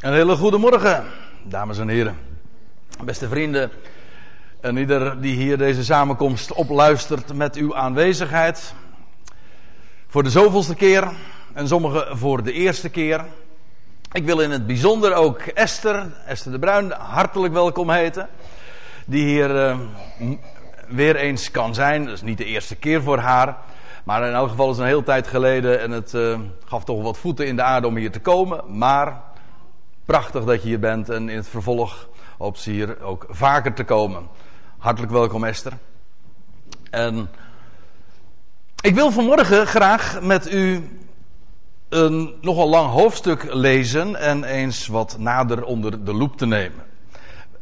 Een 0.00 0.12
hele 0.12 0.36
goede 0.36 0.58
morgen, 0.58 1.04
dames 1.42 1.78
en 1.78 1.88
heren. 1.88 2.18
Beste 3.04 3.28
vrienden. 3.28 3.70
En 4.60 4.76
ieder 4.76 5.20
die 5.20 5.36
hier 5.36 5.58
deze 5.58 5.84
samenkomst 5.84 6.52
opluistert 6.52 7.34
met 7.34 7.56
uw 7.56 7.76
aanwezigheid. 7.76 8.74
Voor 10.08 10.22
de 10.22 10.30
zoveelste 10.30 10.74
keer. 10.74 11.10
En 11.52 11.68
sommigen 11.68 12.18
voor 12.18 12.42
de 12.42 12.52
eerste 12.52 12.88
keer. 12.88 13.24
Ik 14.12 14.24
wil 14.24 14.40
in 14.40 14.50
het 14.50 14.66
bijzonder 14.66 15.14
ook 15.14 15.38
Esther, 15.40 16.06
Esther 16.26 16.52
de 16.52 16.58
Bruin, 16.58 16.90
hartelijk 16.90 17.52
welkom 17.52 17.90
heten. 17.90 18.28
Die 19.06 19.24
hier 19.24 19.70
uh, 19.70 19.78
weer 20.88 21.16
eens 21.16 21.50
kan 21.50 21.74
zijn. 21.74 22.04
Dat 22.04 22.14
is 22.14 22.22
niet 22.22 22.38
de 22.38 22.44
eerste 22.44 22.76
keer 22.76 23.02
voor 23.02 23.18
haar. 23.18 23.56
Maar 24.04 24.26
in 24.26 24.34
elk 24.34 24.48
geval 24.48 24.70
is 24.70 24.76
het 24.76 24.80
een 24.80 24.90
hele 24.90 25.02
tijd 25.02 25.26
geleden. 25.26 25.80
En 25.80 25.90
het 25.90 26.12
uh, 26.12 26.38
gaf 26.64 26.84
toch 26.84 27.02
wat 27.02 27.18
voeten 27.18 27.46
in 27.46 27.56
de 27.56 27.62
aarde 27.62 27.86
om 27.86 27.96
hier 27.96 28.12
te 28.12 28.20
komen. 28.20 28.78
Maar 28.78 29.28
prachtig 30.10 30.44
dat 30.44 30.62
je 30.62 30.68
hier 30.68 30.78
bent. 30.78 31.08
En 31.08 31.28
in 31.28 31.36
het 31.36 31.48
vervolg 31.48 32.08
hoopt 32.38 32.58
ze 32.58 32.70
hier 32.70 33.02
ook 33.02 33.26
vaker 33.28 33.74
te 33.74 33.84
komen. 33.84 34.28
Hartelijk 34.78 35.12
welkom 35.12 35.44
Esther. 35.44 35.72
En 36.90 37.30
ik 38.80 38.94
wil 38.94 39.10
vanmorgen 39.10 39.66
graag 39.66 40.20
met 40.20 40.52
u 40.52 40.88
een 41.88 42.34
nogal 42.40 42.68
lang 42.68 42.90
hoofdstuk 42.90 43.54
lezen 43.54 44.16
en 44.16 44.44
eens 44.44 44.86
wat 44.86 45.18
nader 45.18 45.64
onder 45.64 46.04
de 46.04 46.14
loep 46.14 46.36
te 46.36 46.46
nemen. 46.46 46.84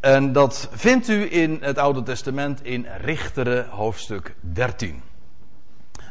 En 0.01 0.32
dat 0.32 0.68
vindt 0.73 1.09
u 1.09 1.32
in 1.32 1.59
het 1.60 1.78
Oude 1.78 2.02
Testament 2.02 2.65
in 2.65 2.87
Richteren 3.01 3.68
hoofdstuk 3.68 4.34
13. 4.40 5.02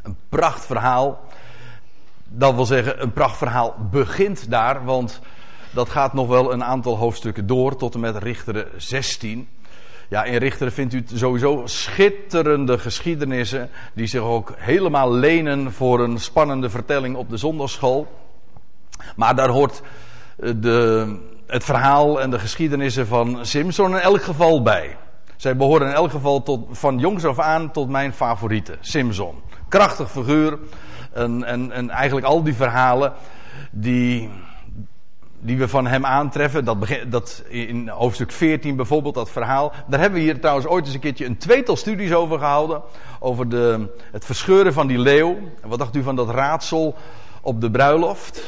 Een 0.03 0.17
prachtverhaal. 0.29 1.19
Dat 2.23 2.55
wil 2.55 2.65
zeggen, 2.65 3.01
een 3.01 3.13
prachtverhaal 3.13 3.75
begint 3.91 4.49
daar, 4.49 4.85
want 4.85 5.21
dat 5.71 5.89
gaat 5.89 6.13
nog 6.13 6.27
wel 6.27 6.53
een 6.53 6.63
aantal 6.63 6.97
hoofdstukken 6.97 7.47
door 7.47 7.75
tot 7.75 7.93
en 7.93 7.99
met 7.99 8.17
Richteren 8.17 8.67
16. 8.77 9.47
Ja, 10.09 10.23
in 10.23 10.37
Richteren 10.37 10.73
vindt 10.73 10.93
u 10.93 11.03
sowieso 11.13 11.61
schitterende 11.65 12.77
geschiedenissen. 12.77 13.69
die 13.93 14.07
zich 14.07 14.21
ook 14.21 14.53
helemaal 14.57 15.13
lenen 15.13 15.73
voor 15.73 15.99
een 15.99 16.19
spannende 16.19 16.69
vertelling 16.69 17.15
op 17.15 17.29
de 17.29 17.37
zondagschool. 17.37 18.07
Maar 19.15 19.35
daar 19.35 19.49
hoort 19.49 19.81
eh, 20.39 20.51
de, 20.55 21.19
het 21.47 21.63
verhaal 21.63 22.21
en 22.21 22.29
de 22.29 22.39
geschiedenissen 22.39 23.07
van 23.07 23.45
Simpson 23.45 23.91
in 23.91 23.99
elk 23.99 24.23
geval 24.23 24.61
bij. 24.61 24.97
Zij 25.35 25.55
behoren 25.55 25.87
in 25.87 25.93
elk 25.93 26.11
geval 26.11 26.43
tot, 26.43 26.67
van 26.71 26.99
jongs 26.99 27.25
af 27.25 27.39
aan 27.39 27.71
tot 27.71 27.89
mijn 27.89 28.13
favoriete, 28.13 28.77
Simpson. 28.81 29.35
Krachtig 29.67 30.11
figuur. 30.11 30.59
En, 31.13 31.43
en, 31.43 31.71
en 31.71 31.89
eigenlijk 31.89 32.25
al 32.25 32.43
die 32.43 32.53
verhalen 32.53 33.13
die, 33.71 34.29
die 35.39 35.57
we 35.57 35.67
van 35.67 35.87
hem 35.87 36.05
aantreffen. 36.05 36.65
Dat, 36.65 36.77
dat 37.07 37.43
in 37.47 37.89
hoofdstuk 37.89 38.31
14 38.31 38.75
bijvoorbeeld, 38.75 39.15
dat 39.15 39.31
verhaal. 39.31 39.73
Daar 39.87 39.99
hebben 39.99 40.19
we 40.19 40.25
hier 40.25 40.39
trouwens 40.39 40.67
ooit 40.67 40.85
eens 40.85 40.93
een 40.93 40.99
keertje 40.99 41.25
een 41.25 41.37
tweetal 41.37 41.75
studies 41.75 42.13
over 42.13 42.39
gehouden. 42.39 42.81
Over 43.19 43.49
de, 43.49 43.93
het 44.11 44.25
verscheuren 44.25 44.73
van 44.73 44.87
die 44.87 44.99
leeuw. 44.99 45.37
En 45.61 45.69
wat 45.69 45.79
dacht 45.79 45.95
u 45.95 46.03
van 46.03 46.15
dat 46.15 46.29
raadsel 46.29 46.95
op 47.41 47.61
de 47.61 47.71
bruiloft? 47.71 48.43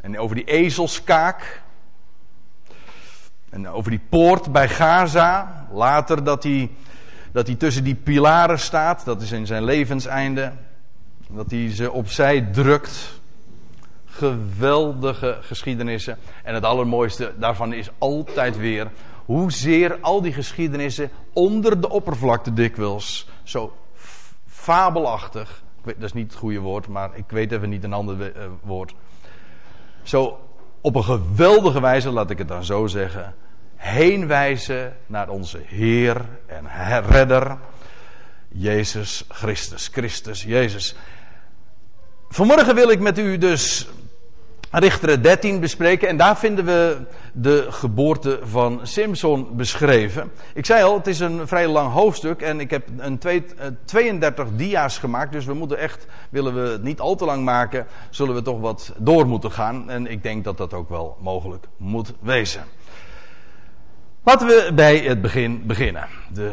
En 0.00 0.18
over 0.18 0.36
die 0.36 0.44
ezelskaak. 0.44 1.62
En 3.50 3.68
over 3.68 3.90
die 3.90 4.00
poort 4.08 4.52
bij 4.52 4.68
Gaza. 4.68 5.66
Later 5.72 6.24
dat 6.24 6.42
hij, 6.42 6.70
dat 7.32 7.46
hij 7.46 7.56
tussen 7.56 7.84
die 7.84 7.94
pilaren 7.94 8.58
staat. 8.58 9.04
Dat 9.04 9.22
is 9.22 9.32
in 9.32 9.46
zijn 9.46 9.64
levenseinde. 9.64 10.52
Dat 11.28 11.50
hij 11.50 11.74
ze 11.74 11.92
opzij 11.92 12.40
drukt 12.52 13.20
geweldige 14.08 15.38
geschiedenissen. 15.40 16.18
En 16.42 16.54
het 16.54 16.64
allermooiste 16.64 17.32
daarvan 17.36 17.72
is 17.72 17.90
altijd 17.98 18.56
weer 18.56 18.90
hoezeer 19.24 19.98
al 20.00 20.22
die 20.22 20.32
geschiedenissen 20.32 21.10
onder 21.32 21.80
de 21.80 21.88
oppervlakte 21.88 22.52
dikwijls 22.52 23.28
zo 23.42 23.72
fabelachtig. 24.46 25.62
Dat 25.84 26.02
is 26.02 26.12
niet 26.12 26.30
het 26.30 26.40
goede 26.40 26.60
woord, 26.60 26.88
maar 26.88 27.10
ik 27.14 27.24
weet 27.28 27.52
even 27.52 27.68
niet 27.68 27.84
een 27.84 27.92
ander 27.92 28.36
uh, 28.36 28.42
woord. 28.62 28.94
Zo 30.02 30.38
op 30.80 30.94
een 30.94 31.04
geweldige 31.04 31.80
wijze, 31.80 32.10
laat 32.10 32.30
ik 32.30 32.38
het 32.38 32.48
dan 32.48 32.64
zo 32.64 32.86
zeggen, 32.86 33.34
heenwijzen 33.76 34.96
naar 35.06 35.28
onze 35.28 35.60
Heer 35.64 36.24
en 36.46 36.66
Redder, 37.06 37.58
Jezus 38.48 39.24
Christus. 39.28 39.88
Christus, 39.92 40.42
Jezus. 40.42 40.94
Vanmorgen 42.28 42.74
wil 42.74 42.90
ik 42.90 43.00
met 43.00 43.18
u 43.18 43.38
dus 43.38 43.88
Richteren 44.70 45.22
13 45.22 45.60
bespreken 45.60 46.08
en 46.08 46.16
daar 46.16 46.38
vinden 46.38 46.64
we 46.64 46.96
de 47.32 47.66
geboorte 47.70 48.38
van 48.42 48.80
Simpson 48.82 49.56
beschreven. 49.56 50.30
Ik 50.54 50.66
zei 50.66 50.82
al, 50.82 50.96
het 50.96 51.06
is 51.06 51.20
een 51.20 51.48
vrij 51.48 51.68
lang 51.68 51.92
hoofdstuk 51.92 52.40
en 52.40 52.60
ik 52.60 52.70
heb 52.70 52.88
een 52.96 53.18
twee, 53.18 53.44
32 53.84 54.44
eh, 54.44 54.50
dia's 54.56 54.98
gemaakt, 54.98 55.32
dus 55.32 55.44
we 55.44 55.54
moeten 55.54 55.78
echt, 55.78 56.06
willen 56.30 56.54
we 56.54 56.70
het 56.70 56.82
niet 56.82 57.00
al 57.00 57.14
te 57.14 57.24
lang 57.24 57.44
maken, 57.44 57.86
zullen 58.10 58.34
we 58.34 58.42
toch 58.42 58.60
wat 58.60 58.92
door 58.96 59.26
moeten 59.26 59.52
gaan 59.52 59.90
en 59.90 60.06
ik 60.06 60.22
denk 60.22 60.44
dat 60.44 60.56
dat 60.56 60.74
ook 60.74 60.88
wel 60.88 61.16
mogelijk 61.20 61.66
moet 61.76 62.12
wezen. 62.20 62.62
Laten 64.24 64.46
we 64.46 64.72
bij 64.74 64.98
het 64.98 65.22
begin 65.22 65.66
beginnen. 65.66 66.06
De 66.32 66.52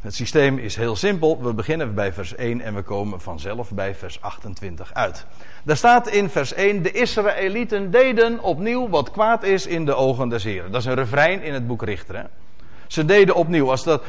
het 0.00 0.14
systeem 0.14 0.58
is 0.58 0.76
heel 0.76 0.96
simpel. 0.96 1.42
We 1.42 1.54
beginnen 1.54 1.94
bij 1.94 2.12
vers 2.12 2.34
1 2.34 2.60
en 2.60 2.74
we 2.74 2.82
komen 2.82 3.20
vanzelf 3.20 3.70
bij 3.70 3.94
vers 3.94 4.20
28 4.20 4.94
uit. 4.94 5.26
Daar 5.64 5.76
staat 5.76 6.08
in 6.08 6.28
vers 6.28 6.52
1: 6.52 6.82
De 6.82 6.90
Israëlieten 6.90 7.90
deden 7.90 8.42
opnieuw 8.42 8.88
wat 8.88 9.10
kwaad 9.10 9.42
is 9.42 9.66
in 9.66 9.84
de 9.84 9.94
ogen 9.94 10.28
des 10.28 10.44
Heren. 10.44 10.72
Dat 10.72 10.80
is 10.80 10.86
een 10.86 10.94
refrein 10.94 11.42
in 11.42 11.54
het 11.54 11.66
boek 11.66 11.82
Richter. 11.82 12.26
Ze 12.86 13.04
deden 13.04 13.34
opnieuw. 13.34 13.70
Als, 13.70 13.84
dat, 13.84 14.02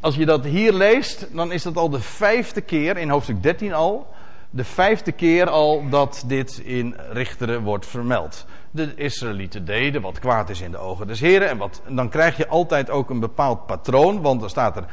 als 0.00 0.14
je 0.14 0.26
dat 0.26 0.44
hier 0.44 0.72
leest, 0.72 1.28
dan 1.32 1.52
is 1.52 1.62
dat 1.62 1.76
al 1.76 1.90
de 1.90 2.00
vijfde 2.00 2.60
keer, 2.60 2.96
in 2.96 3.08
hoofdstuk 3.08 3.42
13 3.42 3.74
al, 3.74 4.06
de 4.50 4.64
vijfde 4.64 5.12
keer 5.12 5.48
al 5.48 5.88
dat 5.88 6.24
dit 6.26 6.60
in 6.64 6.96
Richteren 7.12 7.62
wordt 7.62 7.86
vermeld 7.86 8.46
de 8.70 8.94
Israëlieten 8.94 9.64
deden, 9.64 10.02
wat 10.02 10.18
kwaad 10.18 10.50
is 10.50 10.60
in 10.60 10.70
de 10.70 10.78
ogen 10.78 11.06
des 11.06 11.20
Heren. 11.20 11.48
En, 11.48 11.58
wat, 11.58 11.82
dan 11.88 12.08
krijg 12.08 12.36
je 12.36 12.48
altijd 12.48 12.90
ook 12.90 13.10
een 13.10 13.20
bepaald 13.20 13.66
patroon, 13.66 14.20
want 14.20 14.40
dan 14.40 14.50
staat 14.50 14.76
er, 14.76 14.84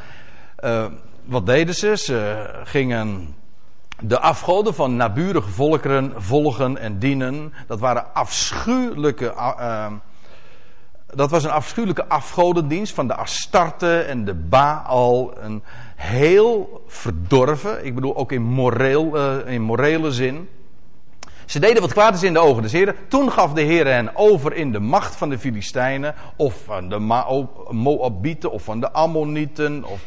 uh, 0.64 0.86
wat 1.24 1.46
deden 1.46 1.76
ze? 1.76 1.98
Ze 1.98 2.50
gingen 2.64 3.36
de 4.02 4.20
afgoden 4.20 4.74
van 4.74 4.96
naburige 4.96 5.50
volkeren 5.50 6.14
volgen 6.18 6.78
en 6.78 7.00
dienen. 7.00 7.54
Dat 7.68 7.80
waren 7.80 8.14
afschuwelijke, 8.14 9.34
uh, 9.36 9.86
dat 11.14 11.32
was 11.32 11.44
een 11.44 11.52
afschuwelijke 11.52 12.08
afgodendienst 12.08 12.94
van 12.94 13.08
de 13.08 13.16
Astarte 13.16 14.00
en 14.00 14.26
de 14.26 14.34
Baal. 14.34 15.38
Een 15.40 15.64
heel 15.96 16.84
verdorven, 16.88 17.86
ik 17.86 17.96
bedoel 17.96 18.16
ook 18.16 18.32
in, 18.32 18.44
moreel, 18.44 19.18
uh, 19.18 19.54
in 19.54 19.62
morele 19.62 20.12
zin. 20.12 20.50
Ze 21.46 21.60
deden 21.60 21.82
wat 21.82 21.94
kwaad 21.94 22.14
is 22.14 22.24
in 22.24 22.34
de 22.34 22.40
ogen 22.40 22.62
des 22.62 22.72
Heren. 22.72 22.96
Toen 23.08 23.32
gaf 23.32 23.54
de 23.54 23.62
Heer 23.62 23.88
hen 23.88 24.16
over 24.16 24.54
in 24.54 24.72
de 24.72 24.80
macht 24.80 25.16
van 25.16 25.30
de 25.30 25.40
Filistijnen. 25.40 26.16
Of 26.36 26.56
van 26.66 26.90
de 26.90 27.00
Moabieten. 27.70 28.52
Of 28.52 28.64
van 28.64 28.80
de 28.80 28.92
Ammonieten. 28.92 29.84
Of 29.84 30.02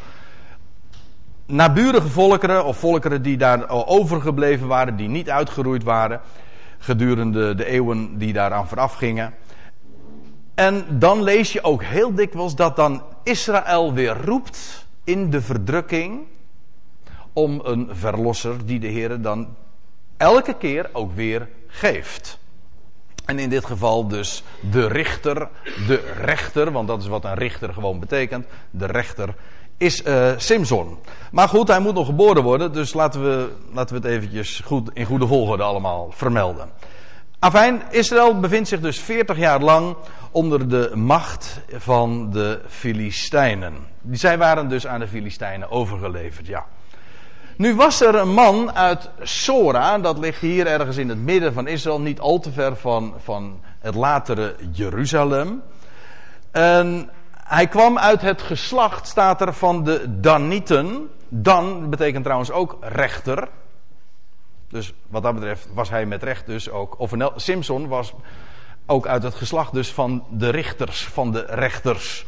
naburige 1.51 2.09
volkeren. 2.09 2.65
Of 2.65 2.79
volkeren 2.79 3.23
die 3.23 3.37
daar 3.37 3.69
overgebleven 3.87 4.67
waren. 4.67 4.97
Die 4.97 5.09
niet 5.09 5.31
uitgeroeid 5.31 5.83
waren. 5.83 6.21
Gedurende 6.79 7.55
de 7.55 7.65
eeuwen 7.65 8.19
die 8.19 8.33
daaraan 8.33 8.69
vooraf 8.69 8.95
gingen. 8.95 9.35
En 10.55 10.85
dan 10.99 11.23
lees 11.23 11.53
je 11.53 11.63
ook 11.65 11.83
heel 11.83 12.15
dikwijls 12.15 12.55
dat 12.55 12.77
dan 12.77 13.03
Israël 13.23 13.93
weer 13.93 14.17
roept 14.25 14.87
in 15.05 15.31
de 15.31 15.43
verdrukking 15.43 16.21
om 17.33 17.61
een 17.65 17.89
verlosser 17.93 18.67
die 18.67 18.81
de 18.81 18.87
Heer 18.87 19.21
dan 19.21 19.57
elke 20.17 20.55
keer 20.55 20.89
ook 20.93 21.15
weer 21.15 21.49
geeft. 21.67 22.39
En 23.25 23.39
in 23.39 23.49
dit 23.49 23.65
geval 23.65 24.09
dus 24.09 24.43
de 24.71 24.87
richter, 24.87 25.49
de 25.87 26.13
rechter, 26.21 26.73
want 26.73 26.89
dat 26.89 27.01
is 27.01 27.07
wat 27.07 27.25
een 27.25 27.35
richter 27.35 27.73
gewoon 27.73 28.01
betekent. 28.01 28.47
De 28.71 28.87
rechter 28.87 29.35
is 29.81 30.05
uh, 30.05 30.31
Simson. 30.37 30.99
Maar 31.31 31.49
goed, 31.49 31.69
hij 31.69 31.81
moet 31.81 31.95
nog 31.95 32.07
geboren 32.07 32.43
worden, 32.43 32.73
dus 32.73 32.93
laten 32.93 33.23
we, 33.23 33.49
laten 33.73 34.01
we 34.01 34.09
het 34.09 34.17
eventjes 34.17 34.61
goed, 34.65 34.91
in 34.93 35.05
goede 35.05 35.27
volgorde 35.27 35.63
allemaal 35.63 36.11
vermelden. 36.11 36.71
Afijn, 37.39 37.83
Israël 37.91 38.41
bevindt 38.41 38.69
zich 38.69 38.81
dus 38.81 38.99
40 38.99 39.39
jaar 39.39 39.61
lang 39.61 39.97
onder 40.31 40.69
de 40.69 40.91
macht 40.95 41.61
van 41.73 42.31
de 42.31 42.61
Filistijnen. 42.69 43.75
Zij 44.11 44.39
waren 44.39 44.69
dus 44.69 44.87
aan 44.87 45.01
de 45.01 45.09
Filistijnen 45.09 45.71
overgeleverd, 45.71 46.47
ja. 46.47 46.65
Nu 47.57 47.75
was 47.75 48.01
er 48.01 48.15
een 48.15 48.33
man 48.33 48.73
uit 48.73 49.11
Sora, 49.23 49.99
dat 49.99 50.19
ligt 50.19 50.41
hier 50.41 50.67
ergens 50.67 50.97
in 50.97 51.09
het 51.09 51.19
midden 51.19 51.53
van 51.53 51.67
Israël, 51.67 52.01
niet 52.01 52.21
al 52.21 52.39
te 52.39 52.53
ver 52.53 52.77
van, 52.77 53.15
van 53.19 53.61
het 53.79 53.95
latere 53.95 54.55
Jeruzalem. 54.73 55.63
En 56.51 57.11
hij 57.51 57.67
kwam 57.67 57.99
uit 57.99 58.21
het 58.21 58.43
geslacht, 58.43 59.07
staat 59.07 59.41
er, 59.41 59.55
van 59.55 59.85
de 59.85 60.21
Danieten. 60.21 61.11
Dan 61.29 61.91
betekent 61.91 62.23
trouwens 62.23 62.51
ook 62.51 62.77
rechter. 62.81 63.49
Dus 64.69 64.93
wat 65.09 65.23
dat 65.23 65.35
betreft 65.35 65.69
was 65.75 65.91
hij 65.91 66.07
met 66.07 66.23
recht 66.23 66.47
dus 66.47 66.71
ook. 66.71 66.99
Of 66.99 67.13
Simpson 67.37 67.89
was 67.89 68.13
ook 68.87 69.07
uit 69.07 69.23
het 69.23 69.35
geslacht 69.35 69.73
dus 69.73 69.93
van 69.93 70.25
de 70.31 70.49
richters, 70.49 71.05
van 71.05 71.33
de 71.33 71.45
rechters. 71.49 72.27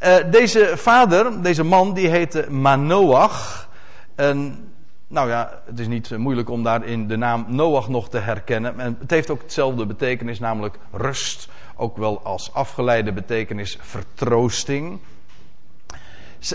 Uh, 0.00 0.16
deze 0.30 0.72
vader, 0.76 1.42
deze 1.42 1.64
man, 1.64 1.94
die 1.94 2.08
heette 2.08 2.50
Manoach. 2.50 3.68
En 4.14 4.68
nou 5.08 5.28
ja, 5.28 5.60
het 5.64 5.78
is 5.78 5.86
niet 5.86 6.16
moeilijk 6.16 6.50
om 6.50 6.62
daarin 6.62 7.08
de 7.08 7.16
naam 7.16 7.44
Noach 7.48 7.88
nog 7.88 8.08
te 8.08 8.18
herkennen. 8.18 8.80
En 8.80 8.96
het 9.00 9.10
heeft 9.10 9.30
ook 9.30 9.42
hetzelfde 9.42 9.86
betekenis, 9.86 10.38
namelijk 10.38 10.78
rust. 10.92 11.48
Ook 11.76 11.96
wel 11.96 12.22
als 12.22 12.52
afgeleide 12.52 13.12
betekenis 13.12 13.78
vertroosting. 13.80 15.00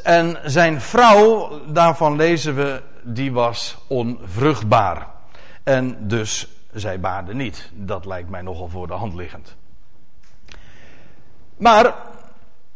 En 0.03 0.39
zijn 0.43 0.81
vrouw, 0.81 1.59
daarvan 1.67 2.15
lezen 2.15 2.55
we, 2.55 2.81
die 3.03 3.31
was 3.31 3.77
onvruchtbaar. 3.87 5.07
En 5.63 6.07
dus 6.07 6.47
zij 6.73 6.99
baarde 6.99 7.33
niet. 7.33 7.71
Dat 7.73 8.05
lijkt 8.05 8.29
mij 8.29 8.41
nogal 8.41 8.67
voor 8.67 8.87
de 8.87 8.93
hand 8.93 9.13
liggend. 9.13 9.55
Maar 11.57 11.95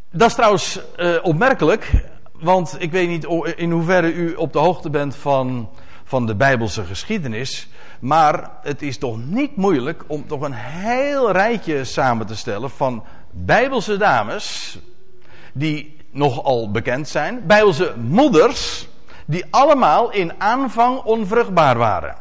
dat 0.09 0.27
is 0.27 0.33
trouwens 0.33 0.81
uh, 0.97 1.18
opmerkelijk, 1.21 2.03
want 2.39 2.75
ik 2.79 2.91
weet 2.91 3.07
niet 3.07 3.27
in 3.55 3.71
hoeverre 3.71 4.13
u 4.13 4.33
op 4.33 4.53
de 4.53 4.59
hoogte 4.59 4.89
bent 4.89 5.15
van, 5.15 5.69
van 6.03 6.25
de 6.25 6.35
Bijbelse 6.35 6.83
geschiedenis. 6.83 7.67
Maar 7.99 8.51
het 8.61 8.81
is 8.81 8.97
toch 8.97 9.17
niet 9.25 9.55
moeilijk 9.55 10.03
om 10.07 10.27
toch 10.27 10.41
een 10.41 10.53
heel 10.53 11.31
rijtje 11.31 11.83
samen 11.83 12.27
te 12.27 12.35
stellen 12.35 12.69
van 12.69 13.03
Bijbelse 13.31 13.97
dames 13.97 14.77
die 15.53 15.97
nogal 16.11 16.71
bekend 16.71 17.07
zijn. 17.07 17.45
Bijbelse 17.45 17.93
moeders 17.97 18.87
die 19.25 19.45
allemaal 19.49 20.11
in 20.11 20.33
aanvang 20.37 20.99
onvruchtbaar 20.99 21.77
waren. 21.77 22.15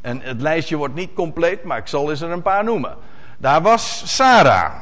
En 0.00 0.20
het 0.20 0.40
lijstje 0.40 0.76
wordt 0.76 0.94
niet 0.94 1.14
compleet, 1.14 1.64
maar 1.64 1.78
ik 1.78 1.86
zal 1.86 2.10
eens 2.10 2.20
er 2.20 2.30
een 2.30 2.42
paar 2.42 2.64
noemen. 2.64 2.96
Daar 3.38 3.62
was 3.62 4.02
Sarah. 4.14 4.74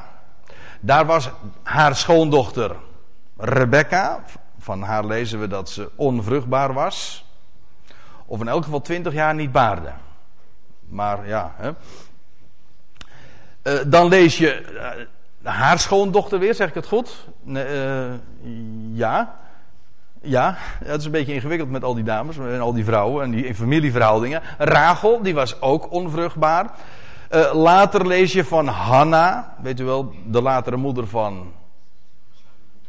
Daar 0.80 1.06
was 1.06 1.30
haar 1.62 1.96
schoondochter 1.96 2.76
Rebecca. 3.36 4.22
Van 4.58 4.82
haar 4.82 5.04
lezen 5.04 5.40
we 5.40 5.46
dat 5.46 5.70
ze 5.70 5.90
onvruchtbaar 5.94 6.72
was. 6.72 7.26
Of 8.26 8.40
in 8.40 8.48
elk 8.48 8.64
geval 8.64 8.80
twintig 8.80 9.12
jaar 9.12 9.34
niet 9.34 9.52
baarde. 9.52 9.92
Maar 10.88 11.28
ja. 11.28 11.54
Hè. 11.56 11.70
Uh, 13.62 13.80
dan 13.86 14.08
lees 14.08 14.38
je 14.38 14.64
uh, 15.42 15.52
haar 15.52 15.78
schoondochter 15.78 16.38
weer, 16.38 16.54
zeg 16.54 16.68
ik 16.68 16.74
het 16.74 16.86
goed? 16.86 17.28
Uh, 17.46 18.12
ja. 18.92 19.34
Ja, 20.20 20.54
het 20.84 21.00
is 21.00 21.04
een 21.04 21.10
beetje 21.10 21.34
ingewikkeld 21.34 21.70
met 21.70 21.84
al 21.84 21.94
die 21.94 22.04
dames 22.04 22.38
en 22.38 22.60
al 22.60 22.72
die 22.72 22.84
vrouwen 22.84 23.24
en 23.24 23.30
die 23.30 23.54
familieverhoudingen. 23.54 24.42
Rachel, 24.58 25.22
die 25.22 25.34
was 25.34 25.60
ook 25.60 25.92
onvruchtbaar. 25.92 26.70
Later 27.52 28.06
lees 28.06 28.32
je 28.32 28.44
van 28.44 28.66
Hanna, 28.66 29.54
weet 29.62 29.80
u 29.80 29.84
wel, 29.84 30.14
de 30.26 30.42
latere 30.42 30.76
moeder 30.76 31.06
van 31.06 31.52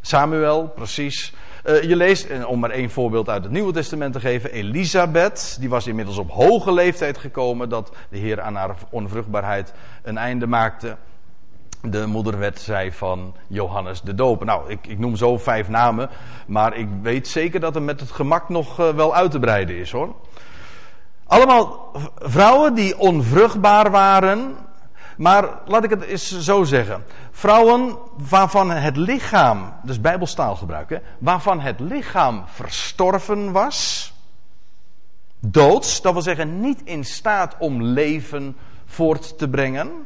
Samuel, 0.06 0.68
precies. 0.68 1.34
Uh, 1.66 1.84
je 1.84 1.96
leest, 1.96 2.46
om 2.46 2.60
maar 2.60 2.70
één 2.70 2.90
voorbeeld 2.90 3.30
uit 3.30 3.44
het 3.44 3.52
Nieuwe 3.52 3.74
Testament 3.74 4.14
te 4.14 4.20
geven, 4.20 4.52
Elisabeth, 4.52 5.58
die 5.60 5.70
was 5.70 5.88
inmiddels 5.88 6.18
op 6.18 6.32
hoge 6.32 6.74
leeftijd 6.74 7.18
gekomen 7.18 7.70
dat 7.70 7.92
de 8.10 8.18
Heer 8.18 8.42
aan 8.42 8.56
haar 8.56 8.76
onvruchtbaarheid 8.90 9.74
een 10.04 10.18
einde 10.18 10.48
maakte 10.48 10.98
de 11.82 12.06
moederwet 12.06 12.60
zei 12.60 12.92
van 12.92 13.36
Johannes 13.48 14.02
de 14.02 14.16
Doper. 14.16 14.46
Nou, 14.46 14.70
ik, 14.70 14.88
ik, 14.88 15.00
noem 15.00 15.16
zo 15.16 15.38
vijf 15.38 15.70
namen, 15.70 16.10
maar 16.48 16.78
ik 16.78 16.88
weet 17.02 17.28
zeker 17.28 17.60
dat 17.60 17.76
er 17.76 17.82
met 17.82 18.00
het 18.00 18.12
gemak 18.12 18.50
nog 18.50 18.80
uh, 18.80 18.90
wel 18.90 19.16
uit 19.16 19.32
te 19.32 19.40
breiden 19.40 19.76
is 19.76 19.92
hoor. 19.92 20.16
Allemaal 21.26 21.92
vrouwen 22.16 22.74
die 22.74 22.98
onvruchtbaar 22.98 23.92
waren, 23.92 24.56
maar 25.18 25.50
laat 25.66 25.84
ik 25.84 25.90
het 25.90 26.02
eens 26.02 26.40
zo 26.40 26.64
zeggen. 26.64 27.06
Vrouwen 27.32 27.98
waarvan 28.30 28.72
het 28.72 28.98
lichaam, 28.98 29.74
dus 29.84 30.02
bijbelstaal 30.02 30.56
gebruiken, 30.56 31.02
waarvan 31.20 31.60
het 31.60 31.80
lichaam 31.80 32.44
verstorven 32.48 33.52
was, 33.52 34.14
doods, 35.40 36.02
dat 36.02 36.14
wil 36.14 36.22
zeggen 36.22 36.60
niet 36.60 36.82
in 36.84 37.04
staat 37.04 37.56
om 37.60 37.84
leven 37.84 38.58
voort 38.86 39.38
te 39.38 39.50
brengen 39.50 40.06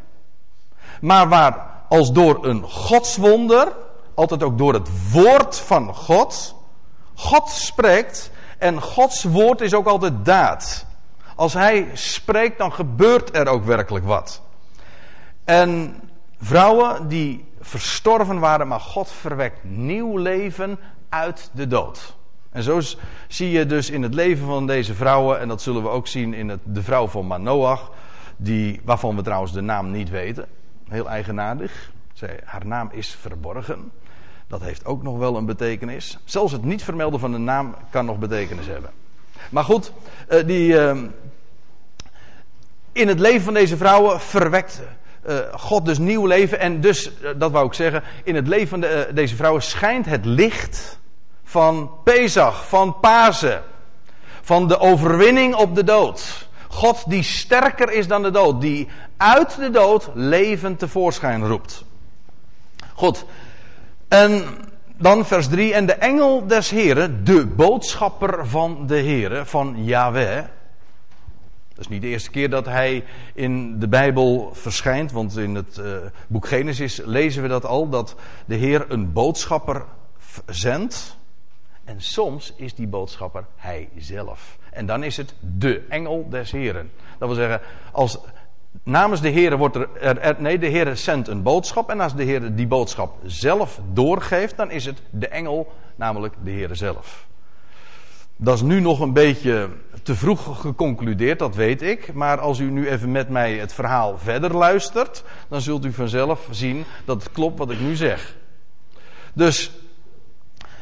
maar 1.02 1.30
waar 1.30 1.68
als 1.90 2.12
door 2.12 2.46
een 2.46 2.64
godswonder, 2.64 3.72
altijd 4.14 4.44
ook 4.44 4.58
door 4.58 4.74
het 4.74 5.12
woord 5.12 5.60
van 5.60 5.96
God, 5.96 6.56
God 7.16 7.50
spreekt 7.50 8.32
en 8.58 8.82
Gods 8.82 9.24
woord 9.24 9.62
is 9.62 9.74
ook 9.74 9.88
altijd 9.88 10.26
daad. 10.26 10.86
Als 11.36 11.54
hij 11.54 11.90
spreekt, 11.94 12.58
dan 12.58 12.74
gebeurt 12.74 13.36
er 13.36 13.48
ook 13.48 13.64
werkelijk 13.64 14.06
wat. 14.06 14.42
En 15.50 15.96
vrouwen 16.40 17.08
die 17.08 17.46
verstorven 17.60 18.40
waren, 18.40 18.68
maar 18.68 18.80
God 18.80 19.12
verwekt 19.12 19.64
nieuw 19.64 20.18
leven 20.18 20.80
uit 21.10 21.50
de 21.54 21.68
dood. 21.68 22.16
En 22.52 22.64
zo 22.64 22.82
zie 23.28 23.52
je 23.52 23.66
dus 23.66 23.90
in 23.90 24.04
het 24.04 24.14
leven 24.14 24.46
van 24.46 24.68
deze 24.68 24.94
vrouwen, 24.94 25.40
en 25.40 25.48
dat 25.48 25.62
zullen 25.62 25.84
we 25.84 25.90
ook 25.90 26.08
zien 26.08 26.34
in 26.34 26.50
het, 26.50 26.60
de 26.64 26.84
vrouw 26.84 27.08
van 27.08 27.28
Manoach, 27.28 27.92
die, 28.38 28.82
waarvan 28.84 29.16
we 29.16 29.22
trouwens 29.22 29.54
de 29.54 29.62
naam 29.62 29.92
niet 29.92 30.10
weten. 30.10 30.46
Heel 30.90 31.10
eigenaardig. 31.10 31.92
Zij, 32.14 32.40
haar 32.44 32.66
naam 32.66 32.90
is 32.92 33.18
verborgen. 33.22 33.92
Dat 34.48 34.62
heeft 34.62 34.86
ook 34.86 35.04
nog 35.04 35.18
wel 35.18 35.38
een 35.38 35.46
betekenis. 35.46 36.18
Zelfs 36.24 36.52
het 36.52 36.64
niet 36.64 36.84
vermelden 36.84 37.20
van 37.20 37.34
een 37.34 37.44
naam 37.44 37.76
kan 37.90 38.06
nog 38.06 38.18
betekenis 38.20 38.66
hebben. 38.66 38.92
Maar 39.50 39.64
goed, 39.64 39.94
uh, 40.30 40.46
die, 40.46 40.74
uh, 40.74 40.98
in 42.92 43.08
het 43.08 43.20
leven 43.20 43.42
van 43.42 43.54
deze 43.54 43.78
vrouwen 43.78 44.20
verwekt 44.20 44.82
uh, 44.82 44.88
God 45.52 45.86
dus 45.86 45.98
nieuw 45.98 46.26
leven. 46.26 46.60
En 46.60 46.82
dus, 46.82 47.12
dat 47.38 47.52
wou 47.52 47.66
ik 47.66 47.74
zeggen, 47.74 48.04
in 48.24 48.36
het 48.36 48.48
leven 48.48 48.68
van 48.68 48.80
de, 48.80 49.10
deze 49.14 49.36
vrouwen 49.36 49.62
schijnt 49.62 50.06
het 50.06 50.26
licht 50.26 51.00
van 51.44 51.92
Pesach, 52.04 52.68
van 52.68 53.00
Pasen. 53.00 53.62
Van 54.42 54.68
de 54.68 54.80
overwinning 54.80 55.56
op 55.56 55.76
de 55.76 55.84
dood. 55.84 56.48
God 56.68 57.04
die 57.08 57.24
sterker 57.24 57.92
is 57.92 58.08
dan 58.08 58.24
de 58.24 58.32
dood, 58.32 58.62
die 58.62 58.88
uit 59.18 59.56
de 59.56 59.70
dood 59.70 60.10
leven 60.14 60.76
tevoorschijn 60.76 61.48
roept. 61.48 61.84
Goed. 62.94 63.26
En 64.08 64.44
dan 64.98 65.26
vers 65.26 65.48
3. 65.48 65.74
En 65.74 65.86
de 65.86 65.94
engel 65.94 66.48
des 66.48 66.70
Heren, 66.70 67.24
de 67.24 67.46
boodschapper 67.46 68.48
van 68.48 68.88
de 68.88 68.96
Heren, 68.96 69.48
van 69.48 69.84
Yahweh. 69.84 70.44
Dat 71.80 71.88
is 71.88 71.94
niet 71.94 72.04
de 72.04 72.10
eerste 72.10 72.30
keer 72.30 72.50
dat 72.50 72.66
hij 72.66 73.04
in 73.34 73.80
de 73.80 73.88
Bijbel 73.88 74.50
verschijnt, 74.54 75.12
want 75.12 75.38
in 75.38 75.56
het 75.56 75.78
uh, 75.78 75.98
boek 76.28 76.48
Genesis 76.48 77.02
lezen 77.06 77.42
we 77.42 77.48
dat 77.48 77.66
al, 77.66 77.90
dat 77.90 78.16
de 78.46 78.56
Heer 78.56 78.86
een 78.88 79.14
boodschapper 79.14 79.84
zendt. 80.46 81.18
En 81.84 82.02
soms 82.02 82.54
is 82.56 82.76
die 82.76 82.88
boodschapper 82.88 83.46
hij 83.56 83.90
zelf. 83.98 84.58
En 84.72 84.86
dan 84.86 85.04
is 85.04 85.18
het 85.18 85.34
de 85.40 85.86
engel 85.90 86.30
des 86.30 86.52
Heren. 86.52 86.92
Dat 87.18 87.28
wil 87.28 87.38
zeggen, 87.38 87.62
als 87.92 88.20
namens 88.84 89.22
de 89.22 89.30
Heer 89.30 89.58
wordt 89.58 89.76
er, 89.76 90.18
er, 90.18 90.36
nee, 90.42 90.60
de 90.60 90.68
Heer 90.68 90.98
zendt 90.98 91.28
een 91.28 91.44
boodschap 91.44 91.90
en 91.90 92.00
als 92.00 92.16
de 92.16 92.24
Heer 92.24 92.56
die 92.56 92.68
boodschap 92.68 93.18
zelf 93.24 93.80
doorgeeft, 93.94 94.58
dan 94.58 94.72
is 94.72 94.86
het 94.86 95.02
de 95.10 95.28
engel, 95.28 95.72
namelijk 95.96 96.34
de 96.44 96.52
Heer 96.52 96.76
zelf. 96.76 97.28
Dat 98.42 98.56
is 98.56 98.62
nu 98.62 98.80
nog 98.80 99.00
een 99.00 99.14
beetje 99.14 99.70
te 100.04 100.16
vroeg 100.16 100.62
geconcludeerd, 100.62 101.40
dat 101.40 101.56
weet 101.56 101.82
ik. 101.82 102.14
Maar 102.14 102.40
als 102.40 102.60
u 102.60 102.72
nu 102.72 102.90
even 102.90 103.12
met 103.12 103.30
mij 103.30 103.54
het 103.54 103.74
verhaal 103.74 104.18
verder 104.18 104.56
luistert, 104.56 105.24
dan 105.48 105.62
zult 105.62 105.86
u 105.86 105.94
vanzelf 105.94 106.48
zien 106.52 106.86
dat 107.06 107.24
het 107.24 107.32
klopt 107.32 107.58
wat 107.58 107.72
ik 107.72 107.80
nu 107.80 107.96
zeg. 107.96 108.36
Dus 109.34 109.72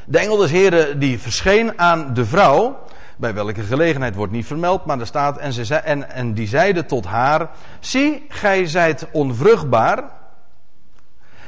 de 0.06 0.20
engel 0.20 0.38
des 0.38 0.52
Heren 0.52 1.00
die 1.00 1.20
verscheen 1.20 1.80
aan 1.80 2.14
de 2.14 2.26
vrouw 2.26 2.80
bij 3.18 3.34
welke 3.34 3.64
gelegenheid 3.64 4.16
wordt 4.16 4.34
niet 4.34 4.46
vermeld, 4.46 4.86
maar 4.86 5.00
er 5.00 5.08
staat, 5.08 5.38
en, 5.38 5.54
ze 5.54 5.66
zei, 5.66 5.82
en, 5.84 6.10
en 6.12 6.34
die 6.34 6.48
zeide 6.48 6.86
tot 6.86 7.06
haar, 7.06 7.50
zie, 7.80 8.26
gij 8.30 8.66
zijt 8.66 9.08
onvruchtbaar 9.12 10.04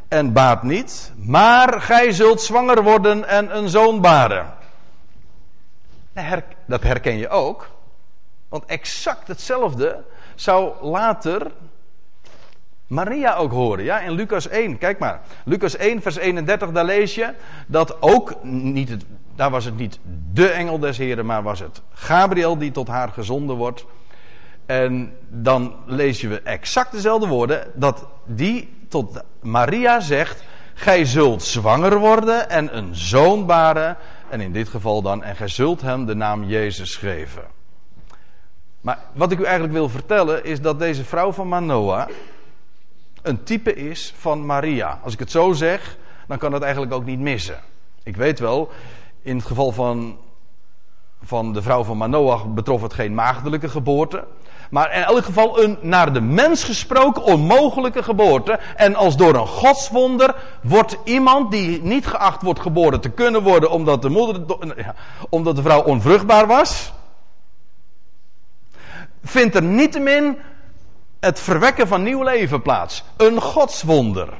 en 0.07 0.33
baat 0.33 0.63
niet, 0.63 1.11
maar 1.15 1.81
gij 1.81 2.11
zult 2.11 2.41
zwanger 2.41 2.83
worden 2.83 3.27
en 3.27 3.57
een 3.57 3.69
zoon 3.69 4.01
baren. 4.01 4.57
Dat 6.65 6.83
herken 6.83 7.17
je 7.17 7.29
ook, 7.29 7.69
want 8.49 8.65
exact 8.65 9.27
hetzelfde 9.27 10.03
zou 10.35 10.85
later 10.85 11.51
Maria 12.87 13.35
ook 13.35 13.51
horen. 13.51 13.83
Ja, 13.83 13.99
in 13.99 14.11
Lucas 14.11 14.47
1, 14.47 14.77
kijk 14.77 14.99
maar. 14.99 15.21
Lucas 15.45 15.75
1, 15.75 16.01
vers 16.01 16.15
31, 16.15 16.71
daar 16.71 16.85
lees 16.85 17.15
je 17.15 17.33
dat 17.67 18.01
ook 18.01 18.43
niet 18.43 18.97
daar 19.39 19.49
was 19.49 19.65
het 19.65 19.77
niet 19.77 19.99
de 20.33 20.49
engel 20.49 20.79
des 20.79 20.97
Heren, 20.97 21.25
maar 21.25 21.43
was 21.43 21.59
het 21.59 21.81
Gabriel 21.93 22.57
die 22.57 22.71
tot 22.71 22.87
haar 22.87 23.09
gezonden 23.09 23.55
wordt. 23.55 23.85
En 24.65 25.13
dan 25.27 25.75
lees 25.85 26.21
je 26.21 26.41
exact 26.41 26.91
dezelfde 26.91 27.27
woorden, 27.27 27.71
dat 27.73 28.07
die 28.25 28.85
tot 28.89 29.21
Maria 29.41 29.99
zegt, 29.99 30.43
gij 30.73 31.05
zult 31.05 31.43
zwanger 31.43 31.97
worden 31.97 32.49
en 32.49 32.77
een 32.77 32.95
zoon 32.95 33.45
baren. 33.45 33.97
En 34.29 34.41
in 34.41 34.51
dit 34.51 34.69
geval 34.69 35.01
dan, 35.01 35.23
en 35.23 35.35
gij 35.35 35.47
zult 35.47 35.81
hem 35.81 36.05
de 36.05 36.15
naam 36.15 36.43
Jezus 36.43 36.95
geven. 36.95 37.43
Maar 38.81 38.99
wat 39.13 39.31
ik 39.31 39.39
u 39.39 39.43
eigenlijk 39.43 39.73
wil 39.73 39.89
vertellen 39.89 40.43
is 40.43 40.61
dat 40.61 40.79
deze 40.79 41.03
vrouw 41.03 41.31
van 41.31 41.47
Manoah, 41.47 42.07
een 43.21 43.43
type 43.43 43.73
is 43.73 44.13
van 44.17 44.45
Maria. 44.45 44.99
Als 45.03 45.13
ik 45.13 45.19
het 45.19 45.31
zo 45.31 45.53
zeg, 45.53 45.97
dan 46.27 46.37
kan 46.37 46.53
het 46.53 46.61
eigenlijk 46.61 46.93
ook 46.93 47.05
niet 47.05 47.19
missen. 47.19 47.59
Ik 48.03 48.15
weet 48.15 48.39
wel, 48.39 48.69
in 49.21 49.35
het 49.35 49.45
geval 49.45 49.71
van, 49.71 50.17
van 51.21 51.53
de 51.53 51.61
vrouw 51.61 51.83
van 51.83 51.97
Manoach 51.97 52.53
betrof 52.53 52.81
het 52.81 52.93
geen 52.93 53.13
maagdelijke 53.13 53.69
geboorte. 53.69 54.27
Maar 54.69 54.95
in 54.95 55.03
elk 55.03 55.25
geval 55.25 55.63
een 55.63 55.77
naar 55.81 56.13
de 56.13 56.21
mens 56.21 56.63
gesproken 56.63 57.23
onmogelijke 57.23 58.03
geboorte. 58.03 58.59
En 58.75 58.95
als 58.95 59.17
door 59.17 59.35
een 59.35 59.47
godswonder 59.47 60.35
wordt 60.61 60.97
iemand 61.03 61.51
die 61.51 61.83
niet 61.83 62.07
geacht 62.07 62.41
wordt 62.41 62.59
geboren 62.59 63.01
te 63.01 63.09
kunnen 63.09 63.43
worden 63.43 63.71
omdat 63.71 64.01
de, 64.01 64.09
moeder, 64.09 64.73
ja, 64.77 64.95
omdat 65.29 65.55
de 65.55 65.61
vrouw 65.61 65.83
onvruchtbaar 65.83 66.47
was. 66.47 66.93
Vindt 69.23 69.55
er 69.55 69.63
niettemin 69.63 70.37
het 71.19 71.39
verwekken 71.39 71.87
van 71.87 72.03
nieuw 72.03 72.23
leven 72.23 72.61
plaats. 72.61 73.03
Een 73.17 73.41
godswonder. 73.41 74.33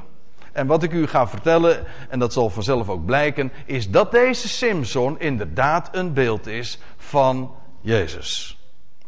En 0.52 0.66
wat 0.66 0.82
ik 0.82 0.92
u 0.92 1.06
ga 1.06 1.28
vertellen, 1.28 1.86
en 2.08 2.18
dat 2.18 2.32
zal 2.32 2.50
vanzelf 2.50 2.88
ook 2.88 3.04
blijken, 3.04 3.52
is 3.66 3.90
dat 3.90 4.10
deze 4.10 4.48
Simson 4.48 5.20
inderdaad 5.20 5.88
een 5.92 6.12
beeld 6.12 6.46
is 6.46 6.78
van 6.96 7.54
Jezus. 7.80 8.58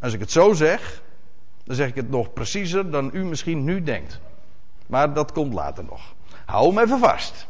Als 0.00 0.12
ik 0.12 0.21
het 0.21 0.31
zo 0.31 0.52
zeg, 0.52 1.01
dan 1.64 1.76
zeg 1.76 1.88
ik 1.88 1.95
het 1.95 2.11
nog 2.11 2.33
preciezer 2.33 2.90
dan 2.90 3.11
u 3.12 3.25
misschien 3.25 3.64
nu 3.64 3.83
denkt. 3.83 4.21
Maar 4.87 5.12
dat 5.12 5.33
komt 5.33 5.52
later 5.52 5.85
nog. 5.85 6.14
Hou 6.45 6.66
hem 6.66 6.78
even 6.78 6.99
vast. 6.99 7.47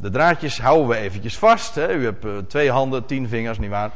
De 0.00 0.10
draadjes 0.10 0.60
houden 0.60 0.88
we 0.88 0.96
eventjes 0.96 1.38
vast. 1.38 1.74
Hè. 1.74 1.94
U 1.94 2.04
hebt 2.04 2.24
uh, 2.24 2.38
twee 2.38 2.70
handen, 2.70 3.06
tien 3.06 3.28
vingers, 3.28 3.58
nietwaar? 3.58 3.90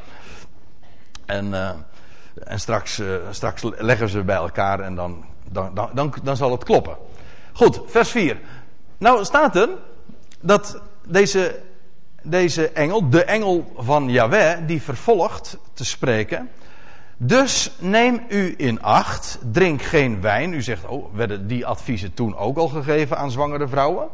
En, 1.26 1.46
uh, 1.46 1.70
en 2.44 2.60
straks, 2.60 2.98
uh, 2.98 3.14
straks 3.30 3.62
leggen 3.62 4.08
ze 4.08 4.22
bij 4.22 4.36
elkaar 4.36 4.80
en 4.80 4.94
dan, 4.94 5.24
dan, 5.50 5.74
dan, 5.74 5.90
dan, 5.94 6.14
dan 6.22 6.36
zal 6.36 6.50
het 6.50 6.64
kloppen. 6.64 6.96
Goed, 7.52 7.80
vers 7.86 8.10
4. 8.10 8.40
Nou 8.98 9.24
staat 9.24 9.56
er 9.56 9.68
dat 10.40 10.80
deze, 11.06 11.60
deze 12.22 12.68
engel, 12.68 13.08
de 13.08 13.24
engel 13.24 13.72
van 13.76 14.08
Yahweh, 14.08 14.66
die 14.66 14.82
vervolgt 14.82 15.58
te 15.72 15.84
spreken. 15.84 16.50
Dus 17.20 17.70
neem 17.78 18.20
u 18.28 18.54
in 18.56 18.82
acht, 18.82 19.38
drink 19.52 19.82
geen 19.82 20.20
wijn. 20.20 20.52
U 20.52 20.62
zegt, 20.62 20.84
oh, 20.84 21.14
werden 21.14 21.46
die 21.46 21.66
adviezen 21.66 22.14
toen 22.14 22.36
ook 22.36 22.56
al 22.56 22.68
gegeven 22.68 23.18
aan 23.18 23.30
zwangere 23.30 23.68
vrouwen? 23.68 24.08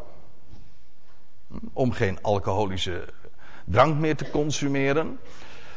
Om 1.73 1.93
geen 1.93 2.19
alcoholische 2.23 3.05
drank 3.65 3.99
meer 3.99 4.17
te 4.17 4.31
consumeren. 4.31 5.19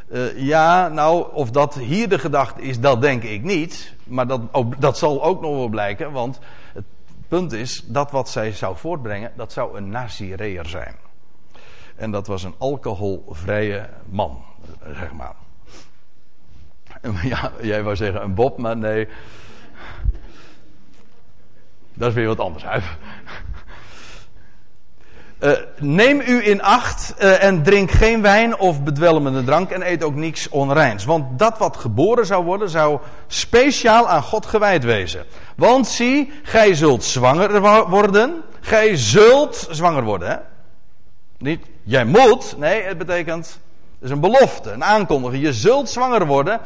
Uh, 0.10 0.40
ja, 0.40 0.88
nou, 0.88 1.34
of 1.34 1.52
dat 1.52 1.76
hier 1.76 2.10
de 2.10 2.20
gedachte 2.20 2.62
is, 2.62 2.80
dat 2.80 3.02
denk 3.02 3.24
ik 3.24 3.44
niet. 3.44 3.94
Maar 4.04 4.28
dat, 4.28 4.42
dat 4.78 4.98
zal 4.98 5.24
ook 5.24 5.42
nog 5.42 5.56
wel 5.56 5.68
blijken, 5.68 6.12
want 6.12 6.40
het 6.74 6.86
punt 7.28 7.52
is, 7.52 7.84
dat 7.86 8.12
wat 8.12 8.30
zij 8.30 8.52
zou 8.52 8.78
voortbrengen, 8.78 9.32
dat 9.36 9.52
zou 9.52 9.78
een 9.78 9.90
Nazireër 9.90 10.66
zijn. 10.66 10.96
En 11.96 12.12
dat 12.12 12.28
was 12.28 12.44
een 12.44 12.56
alcoholvrije 12.58 13.90
man, 14.10 14.44
zeg 14.94 15.14
maar. 15.14 15.36
Ja, 17.24 17.52
jij 17.62 17.84
wou 17.84 17.96
zeggen 17.96 18.22
een 18.22 18.34
Bob, 18.34 18.58
maar 18.58 18.78
nee. 18.78 19.08
Dat 21.94 22.10
is 22.10 22.16
weer 22.16 22.28
wat 22.28 22.40
anders. 22.40 22.64
Uh, 25.44 25.52
neem 25.80 26.20
u 26.20 26.48
in 26.48 26.62
acht 26.62 27.14
uh, 27.20 27.44
en 27.44 27.64
drink 27.64 27.92
geen 27.92 28.22
wijn 28.22 28.58
of 28.58 28.84
bedwelmende 28.84 29.44
drank 29.44 29.70
en 29.70 29.90
eet 29.92 30.04
ook 30.04 30.16
niets 30.16 30.50
onreins. 30.50 31.06
Want 31.06 31.40
dat 31.40 31.58
wat 31.58 31.78
geboren 31.78 32.26
zou 32.26 32.46
worden, 32.46 32.70
zou 32.70 33.00
speciaal 33.28 34.08
aan 34.08 34.24
God 34.24 34.46
gewijd 34.46 34.84
wezen. 34.84 35.26
Want 35.56 35.88
zie, 35.88 36.32
gij 36.44 36.74
zult 36.74 37.04
zwanger 37.04 37.90
worden. 37.90 38.44
Gij 38.60 38.96
zult 38.96 39.68
zwanger 39.70 40.04
worden. 40.04 40.30
Hè? 40.30 40.38
Niet, 41.38 41.66
jij 41.84 42.06
moet. 42.06 42.58
Nee, 42.58 42.82
het 42.82 42.98
betekent, 42.98 43.60
het 44.00 44.10
is 44.10 44.10
een 44.10 44.20
belofte, 44.20 44.72
een 44.72 44.84
aankondiging. 44.84 45.44
Je 45.44 45.54
zult 45.54 45.90
zwanger 45.90 46.26
worden 46.26 46.60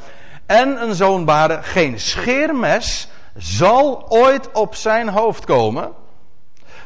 en 0.45 0.81
een 0.81 0.95
zoon 0.95 1.25
baren. 1.25 1.63
Geen 1.63 1.99
scheermes 1.99 3.07
zal 3.35 4.09
ooit 4.09 4.51
op 4.51 4.75
zijn 4.75 5.09
hoofd 5.09 5.45
komen. 5.45 5.91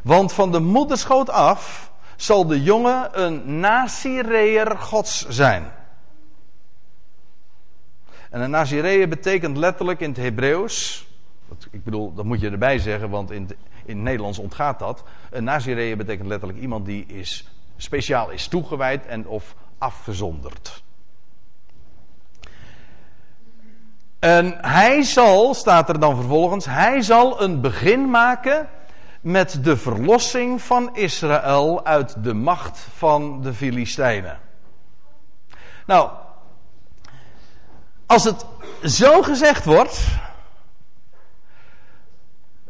Want 0.04 0.34
van 0.34 0.52
de 0.52 0.60
moederschoot 0.60 1.30
af 1.30 1.92
zal 2.16 2.46
de 2.46 2.64
jongen 2.64 3.24
een 3.24 3.60
Nazireër 3.60 4.78
gods 4.78 5.26
zijn. 5.28 5.72
En 8.30 8.42
een 8.42 8.50
Nazireër 8.50 9.08
betekent 9.08 9.58
letterlijk 9.58 10.00
in 10.00 10.10
het 10.10 10.18
Hebreeuws. 10.18 11.08
Ik 11.72 11.84
bedoel, 11.84 12.14
dat 12.14 12.26
moet 12.26 12.42
je 12.42 12.50
erbij 12.50 12.80
zeggen, 12.80 13.10
want 13.10 13.32
in, 13.32 13.50
in 13.86 13.96
het 13.96 14.06
Nederlands 14.06 14.40
ontgaat 14.40 14.80
dat. 14.80 15.04
Een 15.30 15.44
Nazireër 15.44 15.98
betekent 15.98 16.28
letterlijk 16.28 16.60
iemand 16.60 16.86
die 16.86 17.06
is, 17.06 17.50
speciaal 17.78 18.30
is 18.30 18.48
toegewijd 18.48 19.06
en 19.06 19.28
of 19.28 19.56
afgezonderd. 19.78 20.84
En 24.20 24.58
hij 24.62 25.02
zal, 25.04 25.54
staat 25.54 25.90
er 25.90 26.00
dan 26.00 26.16
vervolgens, 26.16 26.66
hij 26.66 27.02
zal 27.02 27.42
een 27.42 27.62
begin 27.62 28.10
maken 28.10 28.70
met 29.22 29.64
de 29.64 29.78
verlossing 29.78 30.62
van 30.62 30.96
Israël 30.96 31.86
uit 31.86 32.24
de 32.24 32.34
macht 32.34 32.88
van 32.96 33.42
de 33.42 33.54
Filistijnen. 33.54 34.40
Nou, 35.86 36.10
als 38.06 38.24
het 38.24 38.46
zo 38.84 39.22
gezegd 39.22 39.66
wordt, 39.66 40.08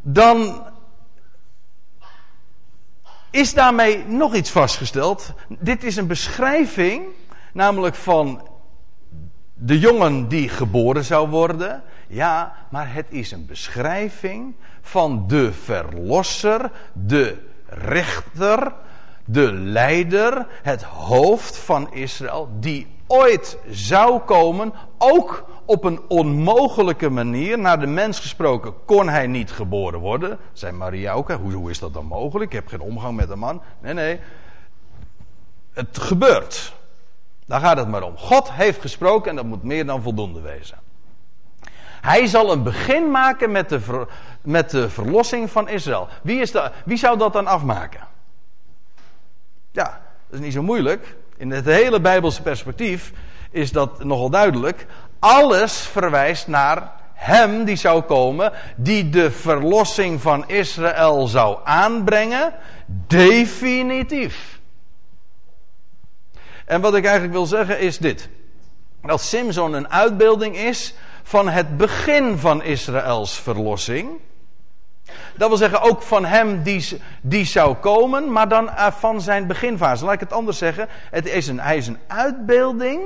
dan 0.02 0.64
is 3.36 3.54
daarmee 3.54 4.06
nog 4.08 4.36
iets 4.36 4.52
vastgesteld. 4.52 5.34
Dit 5.48 5.84
is 5.84 5.96
een 5.96 6.08
beschrijving, 6.08 7.06
namelijk 7.54 7.96
van 7.96 8.48
de 9.54 9.80
jongen 9.80 10.28
die 10.28 10.50
geboren 10.50 11.04
zou 11.04 11.30
worden. 11.30 11.84
Ja, 12.08 12.56
maar 12.70 12.94
het 12.94 13.06
is 13.10 13.32
een 13.32 13.46
beschrijving 13.46 14.56
van 14.82 15.24
de 15.28 15.54
verlosser, 15.54 16.72
de 16.94 17.38
rechter, 17.66 18.74
de 19.26 19.54
leider, 19.54 20.48
het 20.62 20.84
hoofd 20.84 21.58
van 21.58 21.94
Israël, 21.94 22.50
die 22.60 22.88
ooit 23.08 23.58
zou 23.70 24.20
komen, 24.20 24.74
ook 24.98 25.46
op 25.66 25.84
een 25.84 26.00
onmogelijke 26.08 27.10
manier. 27.10 27.60
Naar 27.60 27.80
de 27.80 27.88
mens 27.88 28.20
gesproken 28.20 28.74
kon 28.86 29.10
hij 29.10 29.28
niet 29.28 29.52
geboren 29.52 30.00
worden. 30.00 30.38
Zei 30.54 30.72
Maria 30.72 31.14
ook, 31.14 31.32
hoe, 31.32 31.54
hoe 31.54 31.70
is 31.70 31.80
dat 31.80 31.94
dan 31.94 32.06
mogelijk? 32.06 32.52
Ik 32.52 32.58
heb 32.58 32.68
geen 32.68 32.82
omgang 32.82 33.16
met 33.16 33.30
een 33.30 33.40
man. 33.40 33.62
Nee, 33.80 33.94
nee. 33.94 34.20
Het 35.74 35.98
gebeurt. 35.98 36.74
Daar 37.46 37.60
gaat 37.60 37.78
het 37.78 37.88
maar 37.88 38.04
om. 38.04 38.18
God 38.18 38.52
heeft 38.52 38.82
gesproken 38.82 39.30
en 39.30 39.36
dat 39.36 39.46
moet 39.46 39.64
meer 39.64 39.86
dan 39.86 40.02
voldoende 40.02 40.42
wezen. 40.42 40.78
Hij 42.02 42.28
zal 42.28 42.52
een 42.52 42.64
begin 42.64 43.12
maken 43.12 43.52
met 43.52 43.70
de, 43.70 44.08
met 44.42 44.70
de 44.70 44.90
verlossing 44.90 45.52
van 45.52 45.68
Israël. 45.68 46.08
Wie, 46.22 46.40
is 46.40 46.52
de, 46.52 46.72
wie 46.86 46.98
zou 46.98 47.18
dat 47.18 47.34
dan 47.34 47.48
afmaken? 47.48 48.08
Ja, 49.72 50.02
dat 50.28 50.40
is 50.40 50.46
niet 50.46 50.54
zo 50.54 50.64
moeilijk. 50.64 51.16
In 51.38 51.52
het 51.52 51.66
hele 51.66 52.02
Bijbelse 52.02 52.42
perspectief 52.42 53.14
is 53.52 53.72
dat 53.72 54.04
nogal 54.04 54.30
duidelijk. 54.30 54.86
Alles 55.26 55.78
verwijst 55.78 56.48
naar 56.48 56.92
hem 57.14 57.64
die 57.64 57.76
zou 57.76 58.02
komen, 58.02 58.52
die 58.76 59.10
de 59.10 59.32
verlossing 59.32 60.22
van 60.22 60.48
Israël 60.50 61.28
zou 61.28 61.58
aanbrengen. 61.64 62.54
Definitief. 63.08 64.60
En 66.66 66.82
wat 66.82 66.96
ik 66.96 67.04
eigenlijk 67.04 67.34
wil 67.34 67.46
zeggen 67.46 67.80
is 67.80 67.98
dit. 67.98 68.30
Dat 69.02 69.22
Simson 69.22 69.74
een 69.74 69.90
uitbeelding 69.90 70.58
is 70.58 70.94
van 71.24 71.50
het 71.50 71.78
begin 71.78 72.38
van 72.38 72.64
Israëls 72.64 73.40
verlossing. 73.40 74.10
Dat 75.36 75.48
wil 75.48 75.58
zeggen 75.58 75.82
ook 75.82 76.02
van 76.02 76.26
hem 76.26 76.64
die, 76.64 77.02
die 77.22 77.46
zou 77.46 77.76
komen, 77.76 78.32
maar 78.32 78.48
dan 78.48 78.70
eh, 78.70 78.92
van 78.92 79.22
zijn 79.22 79.48
beginfase. 79.48 80.06
Laat 80.06 80.14
ik 80.14 80.20
het 80.20 80.34
anders 80.34 80.58
zeggen. 80.58 80.88
Het 81.12 81.26
is 81.26 81.48
een, 81.48 81.60
hij 81.60 81.78
is 81.78 81.88
een 81.88 82.00
uitbeelding 82.08 83.02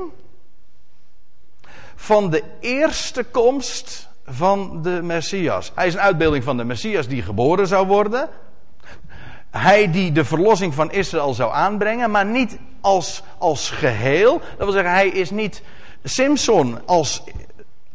van 2.02 2.30
de 2.30 2.44
eerste 2.60 3.24
komst 3.24 4.10
van 4.26 4.82
de 4.82 5.02
Messias. 5.04 5.72
Hij 5.76 5.88
is 5.88 5.94
een 5.94 6.00
uitbeelding 6.00 6.44
van 6.44 6.58
de 6.58 6.64
Messias 6.64 7.08
die 7.08 7.22
geboren 7.22 7.68
zou 7.68 7.88
worden. 7.88 8.30
Hij 9.52 9.92
die 9.92 10.12
de 10.12 10.26
verlossing 10.26 10.74
van 10.74 10.92
Israël 10.92 11.34
zou 11.34 11.54
aanbrengen, 11.54 12.12
maar 12.12 12.26
niet 12.26 12.58
als, 12.82 13.24
als 13.38 13.70
geheel. 13.70 14.40
Dat 14.40 14.58
wil 14.58 14.72
zeggen, 14.72 14.92
hij 14.92 15.08
is 15.08 15.30
niet 15.30 15.62
Simpson 16.04 16.80
als, 16.86 17.24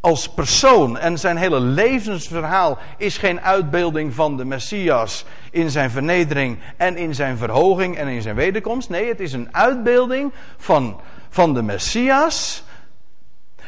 als 0.00 0.28
persoon 0.28 0.98
en 0.98 1.18
zijn 1.18 1.36
hele 1.36 1.60
levensverhaal 1.60 2.78
is 2.96 3.18
geen 3.18 3.40
uitbeelding 3.40 4.14
van 4.14 4.36
de 4.36 4.44
Messias 4.44 5.24
in 5.50 5.70
zijn 5.70 5.90
vernedering 5.90 6.58
en 6.76 6.96
in 6.96 7.14
zijn 7.14 7.36
verhoging 7.36 7.96
en 7.96 8.08
in 8.08 8.22
zijn 8.22 8.36
wederkomst. 8.36 8.88
Nee, 8.88 9.08
het 9.08 9.20
is 9.20 9.32
een 9.32 9.48
uitbeelding 9.54 10.32
van, 10.56 11.00
van 11.28 11.54
de 11.54 11.62
Messias 11.62 12.64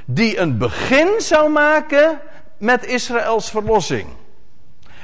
die 0.07 0.39
een 0.39 0.59
begin 0.59 1.21
zou 1.21 1.51
maken 1.51 2.21
met 2.59 2.85
Israëls 2.85 3.51
verlossing. 3.51 4.09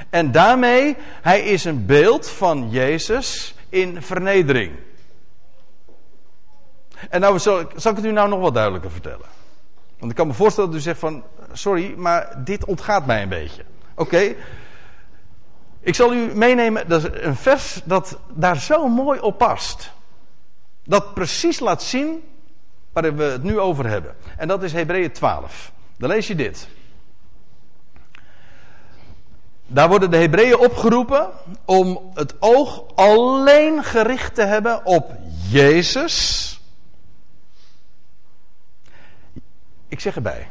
En 0.09 0.31
daarmee, 0.31 0.95
hij 1.21 1.41
is 1.41 1.65
een 1.65 1.85
beeld 1.85 2.29
van 2.29 2.69
Jezus 2.69 3.55
in 3.69 4.01
vernedering. 4.01 4.71
En 7.09 7.21
nou 7.21 7.39
zal, 7.39 7.63
zal 7.75 7.91
ik 7.91 7.97
het 7.97 8.05
u 8.05 8.11
nou 8.11 8.29
nog 8.29 8.39
wat 8.39 8.53
duidelijker 8.53 8.91
vertellen. 8.91 9.25
Want 9.99 10.11
ik 10.11 10.17
kan 10.17 10.27
me 10.27 10.33
voorstellen 10.33 10.69
dat 10.69 10.79
u 10.79 10.83
zegt 10.83 10.99
van, 10.99 11.23
sorry, 11.51 11.93
maar 11.97 12.43
dit 12.43 12.65
ontgaat 12.65 13.05
mij 13.05 13.21
een 13.21 13.29
beetje. 13.29 13.63
Oké, 13.95 14.35
ik 15.79 15.95
zal 15.95 16.13
u 16.13 16.35
meenemen, 16.35 16.89
is 16.89 17.03
een 17.11 17.35
vers 17.35 17.81
dat 17.83 18.19
daar 18.29 18.57
zo 18.57 18.87
mooi 18.87 19.19
op 19.19 19.37
past. 19.37 19.91
Dat 20.83 21.13
precies 21.13 21.59
laat 21.59 21.83
zien 21.83 22.23
waar 22.93 23.15
we 23.15 23.23
het 23.23 23.43
nu 23.43 23.59
over 23.59 23.87
hebben. 23.87 24.15
En 24.37 24.47
dat 24.47 24.63
is 24.63 24.73
Hebreeën 24.73 25.11
12. 25.11 25.71
Dan 25.97 26.09
lees 26.09 26.27
je 26.27 26.35
dit. 26.35 26.67
Daar 29.67 29.89
worden 29.89 30.11
de 30.11 30.17
Hebreeën 30.17 30.57
opgeroepen 30.57 31.29
om 31.65 32.11
het 32.13 32.35
oog 32.39 32.83
alleen 32.95 33.83
gericht 33.83 34.35
te 34.35 34.43
hebben 34.43 34.85
op 34.85 35.11
Jezus. 35.49 36.47
Ik 39.87 39.99
zeg 39.99 40.15
erbij. 40.15 40.47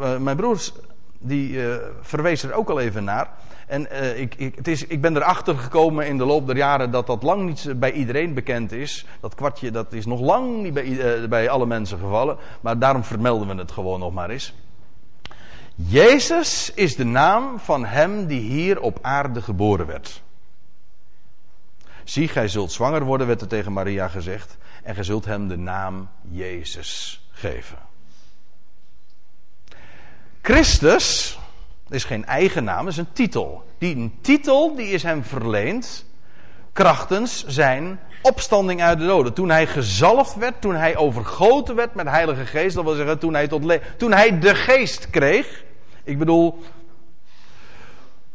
Eh, 0.00 0.16
mijn 0.16 0.36
broers 0.36 0.72
die 1.18 1.50
uh, 1.50 1.76
verwees 2.00 2.42
er 2.42 2.52
ook 2.52 2.70
al 2.70 2.80
even 2.80 3.04
naar. 3.04 3.30
En 3.66 3.88
uh, 3.92 4.20
ik, 4.20 4.34
ik, 4.34 4.54
het 4.54 4.68
is, 4.68 4.86
ik 4.86 5.00
ben 5.00 5.16
erachter 5.16 5.58
gekomen 5.58 6.06
in 6.06 6.18
de 6.18 6.24
loop 6.24 6.46
der 6.46 6.56
jaren 6.56 6.90
dat 6.90 7.06
dat 7.06 7.22
lang 7.22 7.46
niet 7.46 7.80
bij 7.80 7.92
iedereen 7.92 8.34
bekend 8.34 8.72
is. 8.72 9.06
Dat 9.20 9.34
kwartje 9.34 9.70
dat 9.70 9.92
is 9.92 10.06
nog 10.06 10.20
lang 10.20 10.62
niet 10.62 10.74
bij, 10.74 10.84
uh, 10.84 11.28
bij 11.28 11.48
alle 11.48 11.66
mensen 11.66 11.98
gevallen. 11.98 12.36
Maar 12.60 12.78
daarom 12.78 13.04
vermelden 13.04 13.48
we 13.48 13.54
het 13.54 13.72
gewoon 13.72 14.00
nog 14.00 14.12
maar 14.12 14.30
eens. 14.30 14.54
Jezus 15.74 16.72
is 16.74 16.96
de 16.96 17.04
naam 17.04 17.58
van 17.58 17.84
hem 17.84 18.26
die 18.26 18.40
hier 18.40 18.80
op 18.80 18.98
aarde 19.02 19.42
geboren 19.42 19.86
werd. 19.86 20.22
Zie, 22.04 22.28
gij 22.28 22.48
zult 22.48 22.72
zwanger 22.72 23.04
worden, 23.04 23.26
werd 23.26 23.40
er 23.40 23.48
tegen 23.48 23.72
Maria 23.72 24.08
gezegd. 24.08 24.56
En 24.82 24.94
gij 24.94 25.04
zult 25.04 25.24
hem 25.24 25.48
de 25.48 25.56
naam 25.56 26.08
Jezus 26.30 27.24
geven. 27.30 27.78
Christus 30.42 31.38
is 31.94 32.04
geen 32.04 32.24
eigen 32.24 32.64
naam, 32.64 32.88
is 32.88 32.96
een 32.96 33.12
titel. 33.12 33.64
Die 33.78 33.96
een 33.96 34.18
titel 34.20 34.74
die 34.76 34.88
is 34.88 35.02
hem 35.02 35.24
verleend 35.24 36.04
krachtens 36.72 37.44
zijn 37.46 38.00
opstanding 38.22 38.82
uit 38.82 38.98
de 38.98 39.06
doden. 39.06 39.32
Toen 39.32 39.50
hij 39.50 39.66
gezalfd 39.66 40.34
werd, 40.34 40.60
toen 40.60 40.74
hij 40.74 40.96
overgoten 40.96 41.74
werd 41.74 41.94
met 41.94 42.08
Heilige 42.08 42.46
Geest, 42.46 42.74
dat 42.74 42.84
wil 42.84 42.94
zeggen 42.94 43.18
toen 43.18 43.34
hij, 43.34 43.48
tot 43.48 43.78
toen 43.96 44.12
hij 44.12 44.38
de 44.38 44.54
geest 44.54 45.10
kreeg. 45.10 45.64
Ik 46.04 46.18
bedoel, 46.18 46.62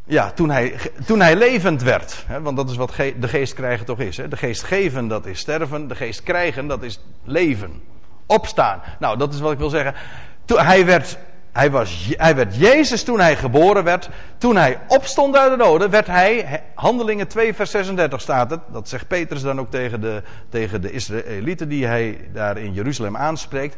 ja, 0.10 0.32
toen 0.32 0.50
hij, 0.50 0.76
toen 1.06 1.20
hij 1.20 1.36
levend 1.36 1.82
werd. 1.82 2.24
Hè, 2.28 2.42
want 2.42 2.58
dat 2.58 2.70
is 2.70 2.76
wat 2.76 2.96
de 2.96 3.28
geest 3.28 3.54
krijgen 3.54 3.86
toch 3.86 4.00
is. 4.00 4.18
Hè. 4.18 4.28
De 4.28 4.38
geest 4.38 4.64
geven, 4.64 5.08
dat 5.08 5.26
is 5.26 5.40
sterven. 5.40 5.88
De 5.88 5.96
geest 5.96 6.24
krijgen, 6.24 6.68
dat 6.68 6.84
is 6.84 7.00
leven. 7.24 7.82
Opstaan. 8.26 8.82
Nou, 9.00 9.18
dat 9.18 9.34
is 9.34 9.40
wat 9.40 9.52
ik 9.52 9.58
wil 9.58 9.70
zeggen. 9.70 9.94
Toen 10.46 10.60
hij 10.60 10.86
werd 10.86 11.18
hij, 11.60 11.72
was, 11.72 12.10
hij 12.18 12.36
werd 12.36 12.56
Jezus 12.56 13.04
toen 13.04 13.20
hij 13.20 13.36
geboren 13.36 13.84
werd. 13.84 14.10
Toen 14.38 14.56
hij 14.56 14.80
opstond 14.88 15.36
uit 15.36 15.52
de 15.52 15.58
doden, 15.58 15.90
werd 15.90 16.08
hij, 16.08 16.64
handelingen 16.74 17.28
2 17.28 17.54
vers 17.54 17.72
36 17.72 18.22
staat 18.22 18.50
het. 18.50 18.60
Dat 18.72 18.90
zegt 18.90 19.08
Petrus 19.08 19.42
dan 19.42 19.60
ook 19.60 19.72
tegen 19.72 20.02
de, 20.02 20.24
tegen 20.50 20.82
de 20.82 20.92
Israëlieten 20.92 21.70
die 21.70 21.86
hij 21.86 22.30
daar 22.34 22.58
in 22.58 22.74
Jeruzalem 22.74 23.18
aanspreekt. 23.18 23.76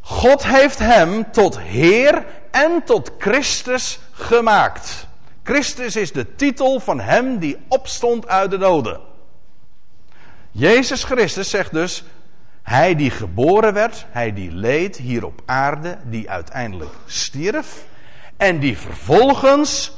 God 0.00 0.46
heeft 0.46 0.78
hem 0.78 1.30
tot 1.30 1.60
Heer 1.60 2.24
en 2.50 2.82
tot 2.84 3.12
Christus 3.18 3.98
gemaakt. 4.12 5.06
Christus 5.42 5.96
is 5.96 6.12
de 6.12 6.34
titel 6.34 6.80
van 6.80 7.00
hem 7.00 7.38
die 7.38 7.56
opstond 7.68 8.28
uit 8.28 8.50
de 8.50 8.58
doden. 8.58 9.00
Jezus 10.50 11.04
Christus 11.04 11.50
zegt 11.50 11.72
dus, 11.72 12.04
hij 12.66 12.94
die 12.94 13.10
geboren 13.10 13.72
werd, 13.72 14.06
hij 14.10 14.32
die 14.32 14.52
leed 14.52 14.96
hier 14.96 15.24
op 15.26 15.42
aarde, 15.44 15.98
die 16.04 16.30
uiteindelijk 16.30 16.90
stierf 17.04 17.84
en 18.36 18.58
die 18.58 18.78
vervolgens 18.78 19.96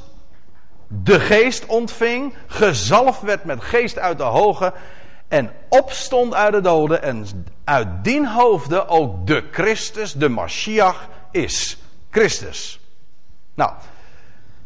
de 0.89 1.21
geest 1.21 1.67
ontving, 1.67 2.35
gezalfd 2.47 3.23
werd 3.23 3.45
met 3.45 3.63
geest 3.63 3.99
uit 3.99 4.19
de 4.19 4.25
hoge 4.25 4.73
en 5.29 5.51
opstond 5.69 6.35
uit 6.35 6.53
de 6.53 6.61
doden 6.61 7.03
en 7.03 7.27
uit 7.65 8.05
dien 8.05 8.27
hoofde 8.27 8.87
ook 8.87 9.27
de 9.27 9.45
Christus, 9.51 10.13
de 10.13 10.29
Mashiach 10.29 11.09
is. 11.31 11.79
Christus. 12.11 12.81
Nou, 13.55 13.73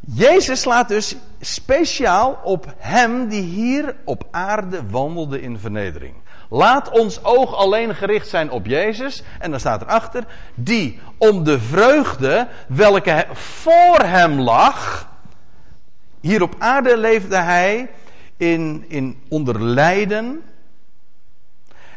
Jezus 0.01 0.61
slaat 0.61 0.89
dus 0.89 1.17
speciaal 1.41 2.41
op 2.45 2.75
hem 2.79 3.29
die 3.29 3.43
hier 3.43 3.97
op 4.05 4.25
aarde 4.31 4.89
wandelde 4.89 5.41
in 5.41 5.59
vernedering. 5.59 6.22
Laat 6.53 6.91
ons 6.91 7.25
oog 7.25 7.55
alleen 7.55 7.95
gericht 7.95 8.29
zijn 8.29 8.51
op 8.51 8.67
Jezus. 8.67 9.23
En 9.39 9.51
dan 9.51 9.61
staat 9.61 9.83
erachter, 9.83 10.25
die 10.55 11.01
om 11.19 11.45
de 11.45 11.61
vreugde 11.61 12.49
welke 12.69 13.27
voor 13.33 13.99
hem 13.99 14.41
lag. 14.41 15.09
Hier 16.21 16.43
op 16.43 16.55
aarde 16.59 16.97
leefde 16.97 17.37
hij 17.37 17.91
in, 18.37 18.85
in 18.89 19.23
onder 19.29 19.63
lijden. 19.63 20.43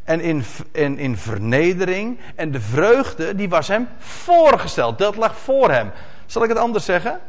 En 0.04 0.22
in, 0.22 0.44
in, 0.72 0.98
in 0.98 1.18
vernedering. 1.18 2.20
En 2.36 2.52
de 2.52 2.62
vreugde 2.62 3.36
die 3.36 3.50
was 3.50 3.68
hem 3.68 3.88
voorgesteld. 3.98 4.98
Dat 4.98 5.16
lag 5.16 5.38
voor 5.38 5.72
hem. 5.72 5.92
Zal 6.26 6.44
ik 6.44 6.50
het 6.50 6.58
anders 6.58 6.86
zeggen? 6.86 7.20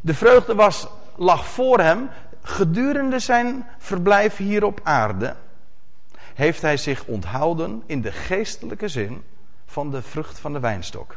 De 0.00 0.14
vreugde 0.14 0.54
was, 0.54 0.86
lag 1.16 1.46
voor 1.46 1.80
hem 1.80 2.08
gedurende 2.46 3.18
zijn 3.18 3.66
verblijf 3.78 4.36
hier 4.36 4.64
op 4.64 4.80
aarde 4.82 5.36
heeft 6.34 6.62
hij 6.62 6.76
zich 6.76 7.04
onthouden 7.04 7.82
in 7.86 8.00
de 8.00 8.12
geestelijke 8.12 8.88
zin 8.88 9.22
van 9.66 9.90
de 9.90 10.02
vrucht 10.02 10.38
van 10.38 10.52
de 10.52 10.60
wijnstok. 10.60 11.16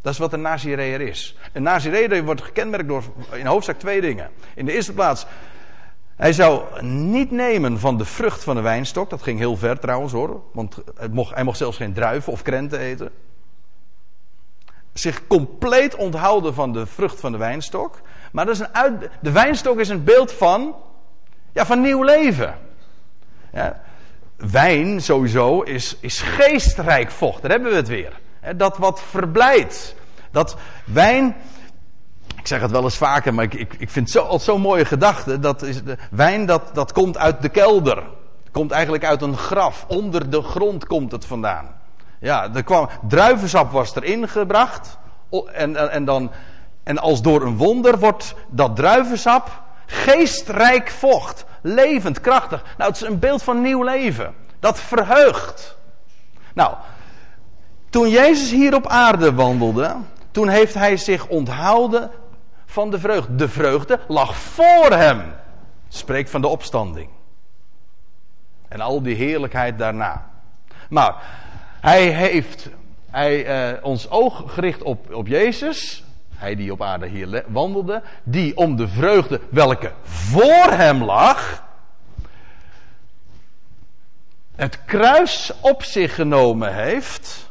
Dat 0.00 0.12
is 0.12 0.18
wat 0.18 0.32
een 0.32 0.40
Nazireër 0.40 1.00
is. 1.00 1.36
Een 1.52 1.62
Nazireër 1.62 2.24
wordt 2.24 2.42
gekenmerkt 2.42 2.88
door 2.88 3.02
in 3.32 3.46
hoofdzak 3.46 3.78
twee 3.78 4.00
dingen. 4.00 4.30
In 4.54 4.64
de 4.64 4.72
eerste 4.72 4.92
plaats, 4.92 5.26
hij 6.16 6.32
zou 6.32 6.82
niet 6.84 7.30
nemen 7.30 7.78
van 7.78 7.98
de 7.98 8.04
vrucht 8.04 8.44
van 8.44 8.54
de 8.54 8.60
wijnstok. 8.60 9.10
Dat 9.10 9.22
ging 9.22 9.38
heel 9.38 9.56
ver 9.56 9.78
trouwens 9.78 10.12
hoor. 10.12 10.42
Want 10.52 10.78
mocht, 11.10 11.34
hij 11.34 11.44
mocht 11.44 11.58
zelfs 11.58 11.76
geen 11.76 11.92
druiven 11.92 12.32
of 12.32 12.42
krenten 12.42 12.78
eten. 12.78 13.10
Zich 14.92 15.26
compleet 15.26 15.94
onthouden 15.94 16.54
van 16.54 16.72
de 16.72 16.86
vrucht 16.86 17.20
van 17.20 17.32
de 17.32 17.38
wijnstok. 17.38 18.00
Maar 18.32 18.46
dat 18.46 18.54
is 18.54 18.60
een 18.60 18.74
uit, 18.74 19.08
de 19.20 19.32
wijnstok 19.32 19.78
is 19.78 19.88
een 19.88 20.04
beeld 20.04 20.32
van, 20.32 20.74
ja, 21.52 21.66
van 21.66 21.80
nieuw 21.80 22.02
leven. 22.02 22.54
Ja, 23.52 23.80
wijn 24.36 25.00
sowieso 25.00 25.62
is, 25.62 25.96
is 26.00 26.20
geestrijk 26.20 27.10
vocht. 27.10 27.42
Daar 27.42 27.50
hebben 27.50 27.70
we 27.70 27.76
het 27.76 27.88
weer. 27.88 28.20
dat 28.56 28.78
wat 28.78 29.02
verblijdt. 29.02 29.94
Dat 30.30 30.56
wijn, 30.84 31.36
ik 32.36 32.46
zeg 32.46 32.60
het 32.60 32.70
wel 32.70 32.82
eens 32.82 32.96
vaker, 32.96 33.34
maar 33.34 33.44
ik, 33.44 33.54
ik, 33.54 33.74
ik 33.78 33.90
vind 33.90 34.12
het 34.12 34.24
zo, 34.24 34.38
zo'n 34.38 34.60
mooie 34.60 34.84
gedachte. 34.84 35.38
Dat 35.38 35.62
is 35.62 35.84
de, 35.84 35.96
wijn 36.10 36.46
dat, 36.46 36.74
dat 36.74 36.92
komt 36.92 37.18
uit 37.18 37.42
de 37.42 37.48
kelder. 37.48 38.02
Komt 38.50 38.70
eigenlijk 38.70 39.04
uit 39.04 39.22
een 39.22 39.36
graf. 39.36 39.84
Onder 39.88 40.30
de 40.30 40.42
grond 40.42 40.86
komt 40.86 41.12
het 41.12 41.24
vandaan. 41.24 41.76
Ja, 42.20 42.54
er 42.54 42.64
kwam, 42.64 42.88
druivensap 43.08 43.72
was 43.72 43.94
erin 43.94 44.28
gebracht. 44.28 44.98
En, 45.52 45.76
en, 45.76 45.90
en 45.90 46.04
dan 46.04 46.30
en 46.88 46.98
als 46.98 47.22
door 47.22 47.42
een 47.42 47.56
wonder 47.56 47.98
wordt 47.98 48.34
dat 48.48 48.76
druivensap 48.76 49.62
geestrijk 49.86 50.90
vocht, 50.90 51.44
levend, 51.60 52.20
krachtig. 52.20 52.62
Nou, 52.76 52.90
het 52.90 53.02
is 53.02 53.08
een 53.08 53.18
beeld 53.18 53.42
van 53.42 53.60
nieuw 53.60 53.82
leven. 53.82 54.34
Dat 54.60 54.80
verheugt. 54.80 55.76
Nou, 56.54 56.74
toen 57.90 58.08
Jezus 58.08 58.50
hier 58.50 58.74
op 58.74 58.86
aarde 58.86 59.34
wandelde, 59.34 59.96
toen 60.30 60.48
heeft 60.48 60.74
hij 60.74 60.96
zich 60.96 61.26
onthouden 61.26 62.10
van 62.66 62.90
de 62.90 62.98
vreugde. 62.98 63.34
De 63.34 63.48
vreugde 63.48 64.00
lag 64.08 64.36
voor 64.36 64.90
hem. 64.90 65.34
Spreekt 65.88 66.30
van 66.30 66.40
de 66.40 66.48
opstanding. 66.48 67.08
En 68.68 68.80
al 68.80 69.02
die 69.02 69.14
heerlijkheid 69.14 69.78
daarna. 69.78 70.30
Maar 70.88 71.14
hij 71.80 72.06
heeft 72.06 72.68
hij, 73.10 73.46
eh, 73.46 73.84
ons 73.84 74.10
oog 74.10 74.42
gericht 74.46 74.82
op, 74.82 75.14
op 75.14 75.26
Jezus. 75.26 76.06
Hij 76.38 76.54
die 76.54 76.72
op 76.72 76.82
aarde 76.82 77.06
hier 77.06 77.44
wandelde, 77.46 78.02
die 78.22 78.56
om 78.56 78.76
de 78.76 78.88
vreugde 78.88 79.40
welke 79.50 79.92
voor 80.02 80.70
hem 80.70 81.04
lag, 81.04 81.64
het 84.56 84.84
kruis 84.84 85.52
op 85.60 85.82
zich 85.82 86.14
genomen 86.14 86.74
heeft. 86.74 87.50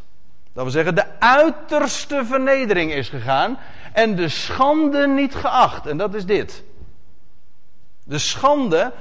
Dat 0.54 0.64
wil 0.64 0.72
zeggen, 0.72 0.96
de 0.96 1.20
uiterste 1.20 2.26
vernedering 2.26 2.94
is 2.94 3.10
gegaan 3.10 3.58
en 3.94 4.16
de 4.16 4.30
schande 4.30 5.08
niet 5.08 5.36
geacht. 5.36 5.86
En 5.86 5.98
dat 5.98 6.14
is 6.14 6.26
dit. 6.26 6.64
De 8.04 8.18
schande, 8.18 8.92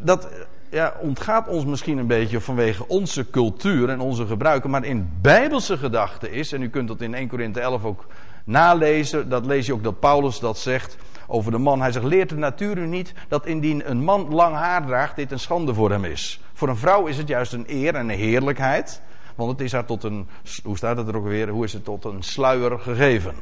dat 0.00 0.28
ja, 0.70 0.94
ontgaat 1.00 1.48
ons 1.48 1.64
misschien 1.64 1.98
een 1.98 2.06
beetje 2.06 2.40
vanwege 2.40 2.88
onze 2.88 3.30
cultuur 3.30 3.88
en 3.88 4.00
onze 4.00 4.26
gebruiken, 4.26 4.70
maar 4.70 4.84
in 4.84 5.10
bijbelse 5.20 5.78
gedachten 5.78 6.32
is, 6.32 6.52
en 6.52 6.62
u 6.62 6.68
kunt 6.68 6.88
dat 6.88 7.00
in 7.00 7.14
1 7.14 7.28
Korinthe 7.28 7.60
11 7.60 7.84
ook 7.84 8.06
nalezen, 8.46 9.28
dat 9.28 9.46
lees 9.46 9.66
je 9.66 9.72
ook 9.72 9.82
dat 9.82 10.00
Paulus 10.00 10.38
dat 10.38 10.58
zegt 10.58 10.96
over 11.26 11.50
de 11.50 11.58
man. 11.58 11.80
Hij 11.80 11.92
zegt, 11.92 12.04
leert 12.04 12.28
de 12.28 12.36
natuur 12.36 12.78
u 12.78 12.86
niet 12.86 13.14
dat 13.28 13.46
indien 13.46 13.90
een 13.90 14.04
man 14.04 14.34
lang 14.34 14.54
haar 14.54 14.86
draagt, 14.86 15.16
dit 15.16 15.32
een 15.32 15.38
schande 15.38 15.74
voor 15.74 15.90
hem 15.90 16.04
is. 16.04 16.40
Voor 16.52 16.68
een 16.68 16.76
vrouw 16.76 17.06
is 17.06 17.16
het 17.16 17.28
juist 17.28 17.52
een 17.52 17.64
eer 17.66 17.94
en 17.94 18.08
een 18.08 18.18
heerlijkheid. 18.18 19.02
Want 19.34 19.50
het 19.50 19.60
is 19.60 19.72
haar 19.72 19.84
tot 19.84 20.04
een, 20.04 20.28
hoe 20.64 20.76
staat 20.76 20.96
het 20.96 21.08
er 21.08 21.16
ook 21.16 21.26
weer, 21.26 21.48
hoe 21.48 21.64
is 21.64 21.72
het 21.72 21.84
tot 21.84 22.04
een 22.04 22.22
sluier 22.22 22.78
gegeven. 22.78 23.34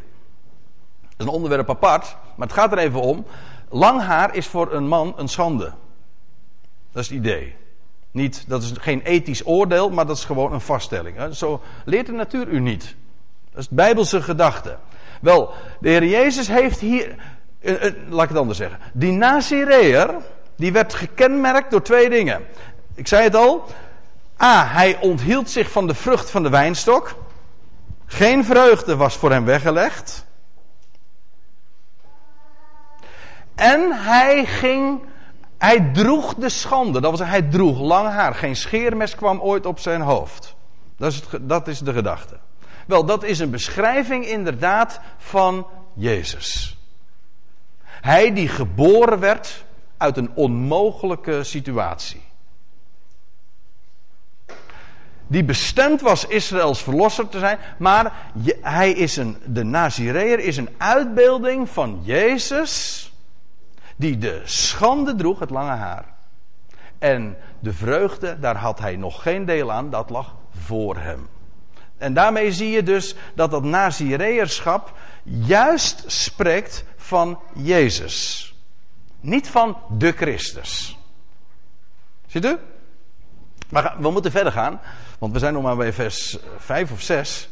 Dat 1.00 1.12
is 1.16 1.24
een 1.24 1.28
onderwerp 1.28 1.70
apart, 1.70 2.16
maar 2.36 2.46
het 2.46 2.56
gaat 2.56 2.72
er 2.72 2.78
even 2.78 3.00
om. 3.00 3.26
Lang 3.68 4.00
haar 4.00 4.34
is 4.34 4.46
voor 4.46 4.72
een 4.72 4.88
man 4.88 5.14
een 5.16 5.28
schande. 5.28 5.72
Dat 6.92 7.02
is 7.02 7.08
het 7.08 7.18
idee. 7.18 7.56
Niet, 8.10 8.44
dat 8.48 8.62
is 8.62 8.72
geen 8.80 9.00
ethisch 9.00 9.46
oordeel, 9.46 9.90
maar 9.90 10.06
dat 10.06 10.16
is 10.16 10.24
gewoon 10.24 10.52
een 10.52 10.60
vaststelling. 10.60 11.34
Zo 11.34 11.60
leert 11.84 12.06
de 12.06 12.12
natuur 12.12 12.48
u 12.48 12.60
niet. 12.60 12.96
Dat 13.50 13.60
is 13.60 13.68
bijbelse 13.68 14.22
gedachte. 14.22 14.78
Wel, 15.24 15.52
de 15.80 15.88
Heer 15.88 16.04
Jezus 16.04 16.48
heeft 16.48 16.80
hier, 16.80 17.14
eh, 17.60 17.86
eh, 17.86 17.94
laat 18.08 18.22
ik 18.22 18.28
het 18.28 18.38
anders 18.38 18.58
zeggen. 18.58 18.78
Die 18.92 19.12
Nazireër, 19.12 20.14
die 20.56 20.72
werd 20.72 20.94
gekenmerkt 20.94 21.70
door 21.70 21.82
twee 21.82 22.10
dingen. 22.10 22.42
Ik 22.94 23.08
zei 23.08 23.22
het 23.22 23.36
al. 23.36 23.64
A, 24.42 24.66
hij 24.66 24.98
onthield 25.00 25.50
zich 25.50 25.70
van 25.70 25.86
de 25.86 25.94
vrucht 25.94 26.30
van 26.30 26.42
de 26.42 26.48
wijnstok. 26.48 27.14
Geen 28.06 28.44
vreugde 28.44 28.96
was 28.96 29.16
voor 29.16 29.30
hem 29.30 29.44
weggelegd. 29.44 30.26
En 33.54 33.92
hij 33.92 34.44
ging, 34.44 35.02
hij 35.58 35.90
droeg 35.92 36.34
de 36.34 36.48
schande. 36.48 37.00
Dat 37.00 37.16
zeggen, 37.16 37.40
hij 37.40 37.50
droeg 37.50 37.80
lang 37.80 38.08
haar. 38.08 38.34
Geen 38.34 38.56
scheermes 38.56 39.14
kwam 39.14 39.40
ooit 39.40 39.66
op 39.66 39.78
zijn 39.78 40.00
hoofd. 40.00 40.54
Dat 40.96 41.12
is, 41.12 41.22
dat 41.40 41.68
is 41.68 41.78
de 41.78 41.92
gedachte. 41.92 42.38
Wel, 42.86 43.04
dat 43.04 43.24
is 43.24 43.38
een 43.38 43.50
beschrijving 43.50 44.26
inderdaad 44.26 45.00
van 45.18 45.66
Jezus. 45.94 46.78
Hij 47.84 48.32
die 48.32 48.48
geboren 48.48 49.18
werd 49.18 49.64
uit 49.96 50.16
een 50.16 50.30
onmogelijke 50.34 51.44
situatie. 51.44 52.22
Die 55.26 55.44
bestemd 55.44 56.00
was 56.00 56.26
Israëls 56.26 56.82
verlosser 56.82 57.28
te 57.28 57.38
zijn, 57.38 57.58
maar 57.78 58.12
hij 58.60 58.90
is 58.90 59.16
een, 59.16 59.36
de 59.46 59.62
Nazireër 59.62 60.38
is 60.38 60.56
een 60.56 60.68
uitbeelding 60.78 61.68
van 61.68 62.00
Jezus, 62.02 63.12
die 63.96 64.18
de 64.18 64.40
schande 64.44 65.14
droeg, 65.14 65.38
het 65.38 65.50
lange 65.50 65.70
haar. 65.70 66.04
En 66.98 67.36
de 67.60 67.72
vreugde, 67.72 68.38
daar 68.38 68.56
had 68.56 68.78
hij 68.78 68.96
nog 68.96 69.22
geen 69.22 69.44
deel 69.44 69.72
aan, 69.72 69.90
dat 69.90 70.10
lag 70.10 70.34
voor 70.50 70.96
hem. 70.96 71.28
En 71.98 72.14
daarmee 72.14 72.52
zie 72.52 72.70
je 72.70 72.82
dus 72.82 73.14
dat 73.34 73.50
dat 73.50 73.64
Nazireërschap 73.64 74.92
juist 75.22 76.04
spreekt 76.06 76.84
van 76.96 77.40
Jezus. 77.54 78.48
Niet 79.20 79.48
van 79.48 79.76
de 79.98 80.12
Christus. 80.12 80.98
Ziet 82.26 82.44
u? 82.44 82.56
Maar 83.68 83.96
we 83.98 84.10
moeten 84.10 84.30
verder 84.30 84.52
gaan, 84.52 84.80
want 85.18 85.32
we 85.32 85.38
zijn 85.38 85.54
nog 85.54 85.62
maar 85.62 85.76
bij 85.76 85.92
vers 85.92 86.38
5 86.56 86.92
of 86.92 87.00
6. 87.00 87.48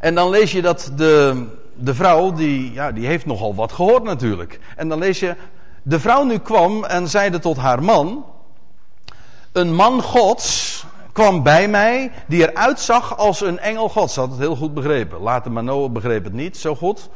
En 0.00 0.14
dan 0.14 0.30
lees 0.30 0.52
je 0.52 0.62
dat 0.62 0.92
de, 0.96 1.46
de 1.74 1.94
vrouw, 1.94 2.32
die, 2.32 2.72
ja, 2.72 2.92
die 2.92 3.06
heeft 3.06 3.26
nogal 3.26 3.54
wat 3.54 3.72
gehoord 3.72 4.02
natuurlijk. 4.02 4.60
En 4.76 4.88
dan 4.88 4.98
lees 4.98 5.20
je, 5.20 5.36
de 5.82 6.00
vrouw 6.00 6.24
nu 6.24 6.38
kwam 6.38 6.84
en 6.84 7.08
zeide 7.08 7.38
tot 7.38 7.56
haar 7.56 7.82
man, 7.82 8.24
een 9.52 9.74
man 9.74 10.02
gods 10.02 10.84
kwam 11.12 11.42
bij 11.42 11.68
mij 11.68 12.12
die 12.26 12.50
eruit 12.50 12.80
zag 12.80 13.16
als 13.16 13.40
een 13.40 13.58
engel 13.58 13.88
gods. 13.88 14.14
Ze 14.14 14.20
had 14.20 14.30
het 14.30 14.38
heel 14.38 14.56
goed 14.56 14.74
begrepen. 14.74 15.20
Later 15.20 15.52
Manoah 15.52 15.92
begreep 15.92 16.24
het 16.24 16.32
niet 16.32 16.56
zo 16.56 16.74
goed. 16.74 17.08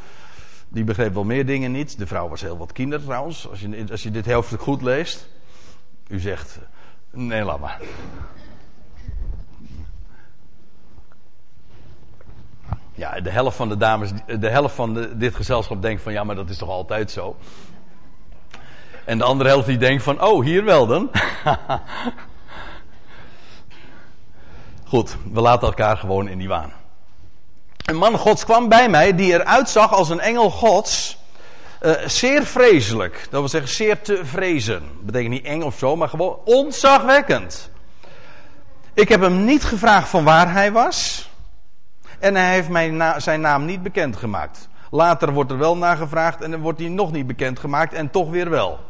Die 0.68 0.85
begreep 0.85 1.14
wel 1.14 1.24
meer 1.24 1.46
dingen 1.46 1.72
niet. 1.72 1.98
De 1.98 2.07
vrouw 2.07 2.28
was 2.28 2.40
heel 2.40 2.59
wat 2.59 2.72
kinder 2.72 3.02
trouwens, 3.02 3.48
als 3.48 3.61
je, 3.61 3.87
als 3.90 4.02
je 4.02 4.11
dit 4.11 4.33
hoofdstuk 4.33 4.61
goed 4.61 4.83
leest. 4.83 5.28
U 6.09 6.18
zegt, 6.18 6.59
nee 7.11 7.44
laat 7.44 7.61
maar. 7.61 7.81
Ja, 12.94 13.20
de 13.20 13.31
helft 13.31 13.57
van 13.57 13.68
de 13.68 13.76
dames, 13.76 14.11
de 14.38 14.48
helft 14.48 14.74
van 14.74 14.94
de, 14.94 15.16
dit 15.16 15.35
gezelschap 15.35 15.83
denkt 15.83 16.02
van 16.02 16.12
ja, 16.12 16.24
maar 16.24 16.37
dat 16.37 16.50
is 16.50 16.59
toch 16.59 16.68
altijd 16.68 17.11
zo. 17.11 17.37
En 19.05 19.18
de 19.18 19.24
andere 19.24 19.48
helft 19.48 19.66
die 19.66 19.78
denkt 19.78 20.02
van, 20.02 20.22
oh, 20.22 20.44
hier 20.44 20.64
wel 20.64 20.87
dan. 20.87 21.11
Goed, 24.92 25.16
we 25.33 25.40
laten 25.40 25.66
elkaar 25.66 25.96
gewoon 25.96 26.28
in 26.28 26.38
die 26.38 26.48
waan. 26.48 26.72
Een 27.85 27.96
man 27.96 28.18
gods 28.18 28.44
kwam 28.44 28.68
bij 28.68 28.88
mij 28.88 29.14
die 29.14 29.33
eruit 29.33 29.68
zag 29.68 29.92
als 29.92 30.09
een 30.09 30.20
engel 30.20 30.50
gods. 30.50 31.18
Uh, 31.83 31.92
zeer 32.07 32.44
vreselijk. 32.44 33.26
Dat 33.31 33.40
wil 33.40 33.48
zeggen 33.48 33.70
zeer 33.70 34.02
te 34.02 34.20
vrezen. 34.24 34.83
Betekent 35.00 35.31
niet 35.31 35.44
eng 35.44 35.62
of 35.62 35.78
zo, 35.78 35.96
maar 35.96 36.09
gewoon 36.09 36.38
onzagwekkend. 36.44 37.70
Ik 38.94 39.09
heb 39.09 39.20
hem 39.20 39.44
niet 39.44 39.64
gevraagd 39.64 40.09
van 40.09 40.24
waar 40.24 40.52
hij 40.52 40.72
was. 40.72 41.31
En 42.18 42.35
hij 42.35 42.52
heeft 42.52 42.68
mij 42.68 43.20
zijn 43.20 43.40
naam 43.40 43.64
niet 43.64 43.83
bekendgemaakt. 43.83 44.68
Later 44.90 45.33
wordt 45.33 45.50
er 45.50 45.59
wel 45.59 45.76
naar 45.76 45.96
gevraagd 45.96 46.42
en 46.42 46.50
dan 46.50 46.61
wordt 46.61 46.78
hij 46.78 46.88
nog 46.88 47.12
niet 47.12 47.26
bekendgemaakt 47.26 47.92
en 47.92 48.11
toch 48.11 48.31
weer 48.31 48.50
wel. 48.50 48.81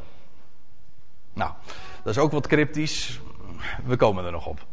Nou, 1.32 1.50
dat 2.02 2.12
is 2.12 2.18
ook 2.18 2.32
wat 2.32 2.46
cryptisch. 2.46 3.20
We 3.84 3.96
komen 3.96 4.24
er 4.24 4.32
nog 4.32 4.46
op. 4.46 4.70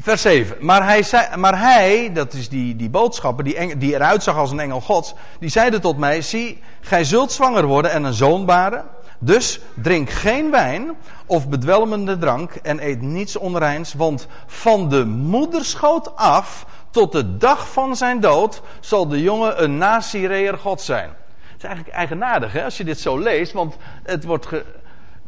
Vers 0.00 0.22
7. 0.22 0.56
Maar 0.60 0.84
hij, 0.84 1.02
zei, 1.02 1.36
maar 1.36 1.58
hij 1.58 2.12
dat 2.12 2.32
is 2.32 2.48
die, 2.48 2.76
die 2.76 2.90
boodschapper, 2.90 3.44
die, 3.44 3.76
die 3.76 3.94
eruit 3.94 4.22
zag 4.22 4.36
als 4.36 4.50
een 4.50 4.60
engel 4.60 4.80
gods, 4.80 5.14
die 5.38 5.48
zeide 5.48 5.78
tot 5.78 5.98
mij, 5.98 6.22
zie, 6.22 6.62
gij 6.80 7.04
zult 7.04 7.32
zwanger 7.32 7.66
worden 7.66 7.90
en 7.90 8.04
een 8.04 8.12
zoon 8.12 8.44
baren. 8.44 8.84
Dus 9.18 9.60
drink 9.74 10.10
geen 10.10 10.50
wijn 10.50 10.96
of 11.26 11.48
bedwelmende 11.48 12.18
drank 12.18 12.54
en 12.54 12.86
eet 12.86 13.00
niets 13.00 13.36
onreins, 13.36 13.94
want 13.94 14.26
van 14.46 14.88
de 14.88 15.04
moederschoot 15.04 16.16
af 16.16 16.66
tot 16.90 17.12
de 17.12 17.36
dag 17.36 17.72
van 17.72 17.96
zijn 17.96 18.20
dood 18.20 18.62
zal 18.80 19.08
de 19.08 19.22
jongen 19.22 19.62
een 19.62 19.78
Nazireër 19.78 20.58
God 20.58 20.80
zijn. 20.80 21.08
Het 21.08 21.56
is 21.56 21.64
eigenlijk 21.64 21.96
eigenaardig 21.96 22.52
hè, 22.52 22.64
als 22.64 22.76
je 22.76 22.84
dit 22.84 23.00
zo 23.00 23.18
leest, 23.18 23.52
want 23.52 23.76
het 24.02 24.24
wordt 24.24 24.46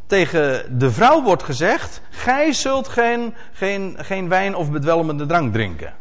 tegen 0.06 0.78
de 0.78 0.90
vrouw 0.90 1.22
wordt 1.22 1.42
gezegd: 1.42 2.00
Gij 2.10 2.52
zult 2.52 2.88
geen, 2.88 3.34
geen, 3.52 3.96
geen 4.00 4.28
wijn 4.28 4.54
of 4.54 4.70
bedwelmende 4.70 5.26
drank 5.26 5.52
drinken. 5.52 5.94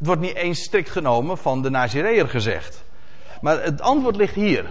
Het 0.00 0.06
wordt 0.06 0.20
niet 0.20 0.34
eens 0.34 0.62
strikt 0.62 0.90
genomen 0.90 1.38
van 1.38 1.62
de 1.62 1.70
Nazireër 1.70 2.28
gezegd. 2.28 2.84
Maar 3.40 3.62
het 3.62 3.80
antwoord 3.80 4.16
ligt 4.16 4.34
hier. 4.34 4.70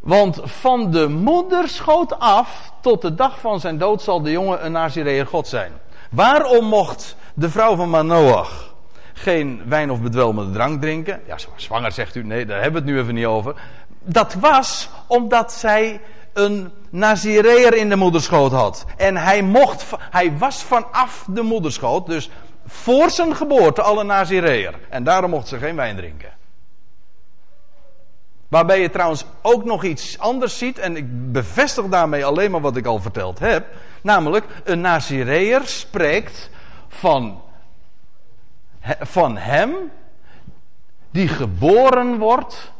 Want 0.00 0.40
van 0.44 0.90
de 0.90 1.08
moederschoot 1.08 2.18
af 2.18 2.72
tot 2.80 3.02
de 3.02 3.14
dag 3.14 3.40
van 3.40 3.60
zijn 3.60 3.78
dood 3.78 4.02
zal 4.02 4.22
de 4.22 4.30
jongen 4.30 4.64
een 4.64 4.72
Nazireër 4.72 5.26
God 5.26 5.48
zijn. 5.48 5.72
Waarom 6.10 6.64
mocht 6.64 7.16
de 7.34 7.50
vrouw 7.50 7.76
van 7.76 7.90
Manoach 7.90 8.74
geen 9.12 9.62
wijn 9.66 9.90
of 9.90 10.00
bedwelmende 10.00 10.52
drank 10.52 10.80
drinken? 10.80 11.20
Ja, 11.26 11.36
zwanger 11.56 11.92
zegt 11.92 12.14
u, 12.14 12.24
nee, 12.24 12.46
daar 12.46 12.62
hebben 12.62 12.82
we 12.82 12.88
het 12.88 12.96
nu 12.96 13.02
even 13.02 13.14
niet 13.14 13.26
over. 13.26 13.54
Dat 14.04 14.34
was 14.34 14.88
omdat 15.06 15.52
zij 15.52 16.00
een 16.32 16.72
Nazireër 16.90 17.74
in 17.74 17.88
de 17.88 17.96
moederschoot 17.96 18.52
had. 18.52 18.84
En 18.96 19.16
hij, 19.16 19.42
mocht, 19.42 19.86
hij 19.98 20.38
was 20.38 20.62
vanaf 20.62 21.26
de 21.28 21.42
moederschoot, 21.42 22.06
dus 22.06 22.30
voor 22.66 23.10
zijn 23.10 23.36
geboorte 23.36 23.82
al 23.82 24.00
een 24.00 24.06
Nazireër. 24.06 24.74
En 24.88 25.04
daarom 25.04 25.30
mocht 25.30 25.48
ze 25.48 25.58
geen 25.58 25.76
wijn 25.76 25.96
drinken. 25.96 26.32
Waarbij 28.48 28.80
je 28.80 28.90
trouwens 28.90 29.24
ook 29.42 29.64
nog 29.64 29.84
iets 29.84 30.18
anders 30.18 30.58
ziet, 30.58 30.78
en 30.78 30.96
ik 30.96 31.32
bevestig 31.32 31.86
daarmee 31.86 32.24
alleen 32.24 32.50
maar 32.50 32.60
wat 32.60 32.76
ik 32.76 32.86
al 32.86 33.00
verteld 33.00 33.38
heb. 33.38 33.66
Namelijk, 34.02 34.46
een 34.64 34.80
Nazireër 34.80 35.60
spreekt 35.64 36.50
van, 36.88 37.42
van 39.00 39.36
hem 39.36 39.74
die 41.10 41.28
geboren 41.28 42.18
wordt 42.18 42.72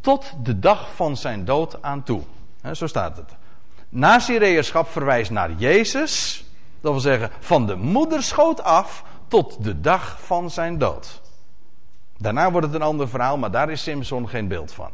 tot 0.00 0.32
de 0.42 0.58
dag 0.58 0.94
van 0.94 1.16
zijn 1.16 1.44
dood 1.44 1.82
aan 1.82 2.02
toe. 2.02 2.22
Zo 2.72 2.86
staat 2.86 3.16
het. 3.16 3.34
Nazireërschap 3.88 4.88
verwijst 4.88 5.30
naar 5.30 5.52
Jezus. 5.52 6.44
Dat 6.80 6.92
wil 6.92 7.00
zeggen, 7.00 7.30
van 7.40 7.66
de 7.66 7.76
moederschoot 7.76 8.62
af 8.62 9.04
tot 9.28 9.64
de 9.64 9.80
dag 9.80 10.20
van 10.22 10.50
zijn 10.50 10.78
dood. 10.78 11.20
Daarna 12.16 12.50
wordt 12.50 12.66
het 12.66 12.76
een 12.76 12.82
ander 12.82 13.08
verhaal, 13.08 13.38
maar 13.38 13.50
daar 13.50 13.70
is 13.70 13.82
Simpson 13.82 14.28
geen 14.28 14.48
beeld 14.48 14.72
van. 14.72 14.90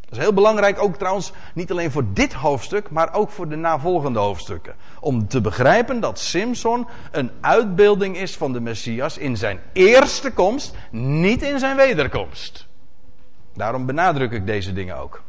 Dat 0.00 0.20
is 0.20 0.26
heel 0.26 0.32
belangrijk, 0.32 0.82
ook 0.82 0.96
trouwens, 0.96 1.32
niet 1.54 1.70
alleen 1.70 1.90
voor 1.90 2.04
dit 2.12 2.32
hoofdstuk, 2.32 2.90
maar 2.90 3.14
ook 3.14 3.30
voor 3.30 3.48
de 3.48 3.56
navolgende 3.56 4.18
hoofdstukken. 4.18 4.74
Om 5.00 5.28
te 5.28 5.40
begrijpen 5.40 6.00
dat 6.00 6.18
Simpson 6.18 6.86
een 7.10 7.30
uitbeelding 7.40 8.16
is 8.16 8.36
van 8.36 8.52
de 8.52 8.60
Messias 8.60 9.18
in 9.18 9.36
zijn 9.36 9.60
eerste 9.72 10.32
komst, 10.32 10.74
niet 10.90 11.42
in 11.42 11.58
zijn 11.58 11.76
wederkomst. 11.76 12.66
Daarom 13.54 13.86
benadruk 13.86 14.32
ik 14.32 14.46
deze 14.46 14.72
dingen 14.72 14.96
ook. 14.96 15.22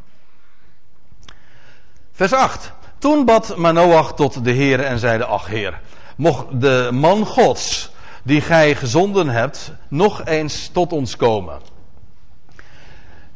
Vers 2.15 2.33
8. 2.33 2.71
Toen 2.97 3.25
bad 3.25 3.57
Manoach 3.57 4.13
tot 4.13 4.43
de 4.43 4.51
Heer 4.51 4.79
en 4.79 4.99
zeide, 4.99 5.25
ach 5.25 5.47
Heer, 5.47 5.81
mocht 6.15 6.61
de 6.61 6.89
man 6.91 7.25
Gods 7.25 7.91
die 8.23 8.41
gij 8.41 8.75
gezonden 8.75 9.29
hebt, 9.29 9.71
nog 9.87 10.25
eens 10.25 10.67
tot 10.67 10.91
ons 10.91 11.15
komen. 11.15 11.59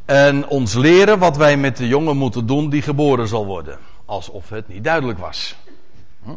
En 0.05 0.47
ons 0.47 0.73
leren 0.73 1.19
wat 1.19 1.37
wij 1.37 1.57
met 1.57 1.77
de 1.77 1.87
jongen 1.87 2.17
moeten 2.17 2.45
doen 2.45 2.69
die 2.69 2.81
geboren 2.81 3.27
zal 3.27 3.45
worden. 3.45 3.79
Alsof 4.05 4.49
het 4.49 4.67
niet 4.67 4.83
duidelijk 4.83 5.19
was. 5.19 5.55
Hm? 6.23 6.31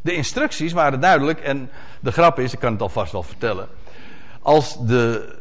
De 0.00 0.14
instructies 0.14 0.72
waren 0.72 1.00
duidelijk 1.00 1.40
en 1.40 1.70
de 2.00 2.12
grap 2.12 2.38
is, 2.38 2.52
ik 2.52 2.58
kan 2.58 2.72
het 2.72 2.82
alvast 2.82 3.12
wel 3.12 3.22
vertellen. 3.22 3.68
Als 4.42 4.76
de, 4.86 5.34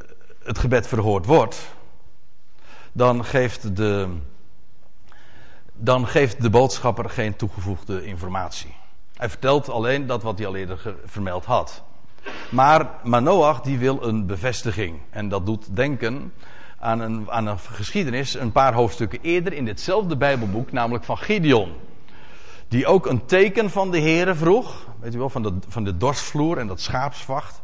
het 0.43 0.57
gebed 0.57 0.87
verhoord 0.87 1.25
wordt, 1.25 1.67
dan 2.91 3.25
geeft 3.25 3.75
de, 3.75 4.07
dan 5.73 6.07
geeft 6.07 6.41
de 6.41 6.49
boodschapper 6.49 7.09
geen 7.09 7.36
toegevoegde 7.36 8.05
informatie. 8.05 8.75
Hij 9.13 9.29
vertelt 9.29 9.69
alleen 9.69 10.07
dat 10.07 10.23
wat 10.23 10.38
hij 10.38 10.47
al 10.47 10.55
eerder 10.55 10.95
vermeld 11.05 11.45
had. 11.45 11.83
Maar 12.49 12.89
Manoach 13.03 13.62
die 13.62 13.77
wil 13.77 14.03
een 14.03 14.25
bevestiging. 14.25 14.99
En 15.09 15.29
dat 15.29 15.45
doet 15.45 15.75
denken 15.75 16.33
aan 16.79 16.99
een, 16.99 17.31
aan 17.31 17.47
een 17.47 17.59
geschiedenis 17.59 18.33
een 18.33 18.51
paar 18.51 18.73
hoofdstukken 18.73 19.19
eerder 19.21 19.53
in 19.53 19.65
ditzelfde 19.65 20.17
Bijbelboek, 20.17 20.71
namelijk 20.71 21.03
van 21.03 21.17
Gideon. 21.17 21.71
Die 22.67 22.88
ook 22.88 23.05
een 23.05 23.25
teken 23.25 23.69
van 23.69 23.91
de 23.91 24.01
Here 24.01 24.36
vroeg. 24.36 24.88
Weet 24.99 25.15
u 25.15 25.17
wel, 25.17 25.29
van 25.29 25.43
de, 25.43 25.53
van 25.67 25.83
de 25.83 25.97
dorsvloer 25.97 26.57
en 26.57 26.67
dat 26.67 26.81
schaapsvacht. 26.81 27.62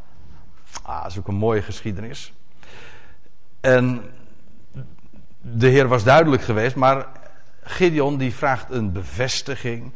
Ah, 0.83 1.01
dat 1.01 1.11
is 1.11 1.17
ook 1.17 1.27
een 1.27 1.35
mooie 1.35 1.61
geschiedenis. 1.61 2.33
En 3.59 4.01
de 5.41 5.67
Heer 5.67 5.87
was 5.87 6.03
duidelijk 6.03 6.41
geweest, 6.41 6.75
maar 6.75 7.07
Gideon 7.69 8.17
die 8.17 8.33
vraagt 8.33 8.65
een 8.69 8.91
bevestiging. 8.91 9.91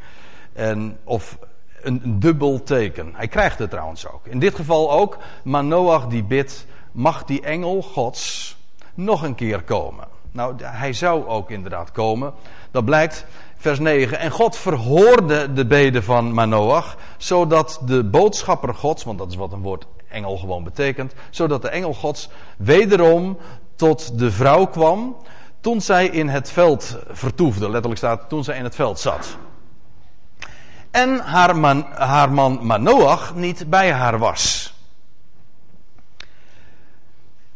En, 0.53 0.97
of 1.03 1.38
een, 1.81 2.19
dubbel 2.19 2.63
teken. 2.63 3.12
Hij 3.15 3.27
krijgt 3.27 3.59
het 3.59 3.69
trouwens 3.69 4.07
ook. 4.07 4.27
In 4.27 4.39
dit 4.39 4.55
geval 4.55 4.91
ook. 4.91 5.17
Maar 5.43 5.63
Noach 5.63 6.07
die 6.07 6.23
bidt, 6.23 6.65
mag 6.91 7.23
die 7.23 7.41
engel 7.41 7.81
gods 7.81 8.55
nog 8.93 9.23
een 9.23 9.36
keer 9.36 9.62
komen. 9.62 10.07
Nou, 10.31 10.63
hij 10.63 10.93
zou 10.93 11.27
ook 11.27 11.49
inderdaad 11.49 11.91
komen. 11.91 12.33
Dat 12.71 12.86
blijkt, 12.86 13.25
vers 13.57 13.79
9. 13.79 14.19
En 14.19 14.31
God 14.31 14.57
verhoorde 14.57 15.53
de 15.53 15.65
beden 15.65 16.03
van 16.03 16.33
Manoach, 16.33 16.97
zodat 17.17 17.81
de 17.86 18.03
boodschapper 18.03 18.73
Gods, 18.73 19.03
want 19.03 19.17
dat 19.17 19.29
is 19.29 19.36
wat 19.36 19.51
een 19.51 19.62
woord 19.62 19.86
engel 20.07 20.38
gewoon 20.38 20.63
betekent, 20.63 21.13
zodat 21.29 21.62
de 21.62 21.69
engel 21.69 21.93
Gods 21.93 22.29
wederom 22.57 23.38
tot 23.75 24.19
de 24.19 24.31
vrouw 24.31 24.65
kwam 24.65 25.15
toen 25.63 25.82
zij 25.82 26.08
in 26.08 26.30
het 26.30 26.52
veld 26.52 26.97
vertoefde. 27.12 27.69
Letterlijk 27.69 27.97
staat 27.97 28.30
toen 28.30 28.43
zij 28.43 28.58
in 28.58 28.63
het 28.63 28.76
veld 28.76 28.99
zat. 28.99 29.38
En 30.91 31.19
haar 31.19 31.56
man, 31.58 31.86
haar 31.93 32.32
man 32.32 32.65
Manoach 32.65 33.36
niet 33.36 33.69
bij 33.69 33.91
haar 33.91 34.17
was. 34.17 34.73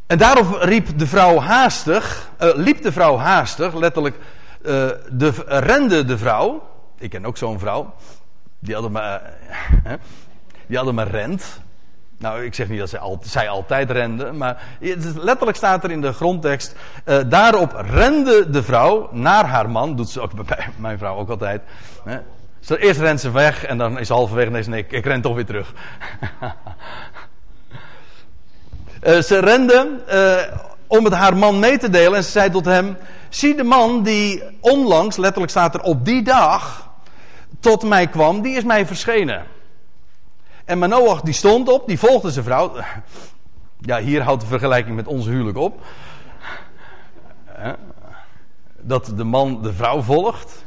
En 0.06 0.18
daarop 0.18 0.62
riep 0.62 1.00
de 1.00 1.08
vrouw 1.08 1.40
haastig, 1.40 2.30
uh, 2.42 2.50
liep 2.56 2.82
de 2.82 2.92
vrouw 2.92 3.18
haastig, 3.18 3.74
letterlijk, 3.74 4.16
uh, 4.16 4.24
de, 5.12 5.32
rende 5.48 6.06
de 6.06 6.18
vrouw. 6.18 6.70
Ik 6.98 7.10
ken 7.10 7.26
ook 7.26 7.38
zo'n 7.38 7.60
vrouw. 7.60 7.94
Die 8.60 8.74
hadden 8.74 8.92
me, 8.92 9.22
uh, 9.86 9.94
die 10.68 10.78
hadden 10.78 10.96
me 10.96 11.04
rent. 11.04 11.62
Nou, 12.20 12.44
ik 12.44 12.54
zeg 12.54 12.70
niet 12.70 12.80
dat 12.80 12.90
zij, 12.90 13.00
al, 13.00 13.20
zij 13.24 13.50
altijd 13.50 13.92
rende, 13.92 14.32
maar 14.32 14.64
letterlijk 15.16 15.58
staat 15.58 15.84
er 15.84 15.92
in 15.92 16.02
de 16.02 16.14
grondtekst. 16.14 16.76
daarop 17.28 17.84
rende 17.90 18.50
de 18.50 18.64
vrouw 18.64 19.10
naar 19.12 19.46
haar 19.46 19.70
man. 19.70 19.96
Doet 19.96 20.10
ze 20.10 20.22
ook 20.22 20.46
bij 20.48 20.70
mijn 20.78 20.98
vrouw 20.98 21.18
ook 21.18 21.30
altijd. 21.30 21.62
Hè. 22.04 22.18
Eerst 22.76 23.00
rent 23.00 23.20
ze 23.22 23.32
weg 23.32 23.66
en 23.66 23.78
dan 23.78 24.00
is 24.00 24.08
ze 24.08 24.14
halverwege 24.14 24.50
nee, 24.50 24.64
nee, 24.64 24.86
ik, 24.90 25.06
ren 25.06 25.22
toch 25.22 25.36
weer 25.36 25.46
terug. 25.46 25.74
Uh, 29.04 29.22
ze 29.30 29.40
rende 29.40 30.00
uh, 30.10 30.58
om 30.88 31.04
het 31.04 31.14
haar 31.14 31.38
man 31.38 31.60
mee 31.60 31.78
te 31.78 31.90
delen 31.90 32.16
en 32.16 32.24
ze 32.24 32.32
zei 32.32 32.50
tot 32.50 32.66
hem: 32.66 32.98
Zie 33.30 33.56
de 33.56 33.64
man 33.64 34.04
die 34.04 34.44
onlangs, 34.60 35.18
letterlijk 35.18 35.52
staat 35.52 35.74
er 35.74 35.82
op 35.82 36.06
die 36.06 36.24
dag, 36.24 36.90
tot 37.60 37.84
mij 37.84 38.08
kwam, 38.08 38.42
die 38.42 38.58
is 38.58 38.64
mij 38.64 38.86
verschenen. 38.86 39.44
En 40.68 40.78
Manoach 40.78 41.22
die 41.22 41.34
stond 41.34 41.70
op, 41.70 41.88
die 41.88 42.00
volgde 42.00 42.32
zijn 42.32 42.46
vrouw. 42.46 42.72
Ja, 43.80 44.00
hier 44.00 44.22
houdt 44.22 44.42
de 44.42 44.48
vergelijking 44.48 44.96
met 44.96 45.08
onze 45.08 45.30
huwelijk 45.30 45.58
op. 45.58 45.80
Dat 48.80 49.12
de 49.16 49.24
man 49.24 49.62
de 49.62 49.74
vrouw 49.74 50.02
volgt. 50.02 50.66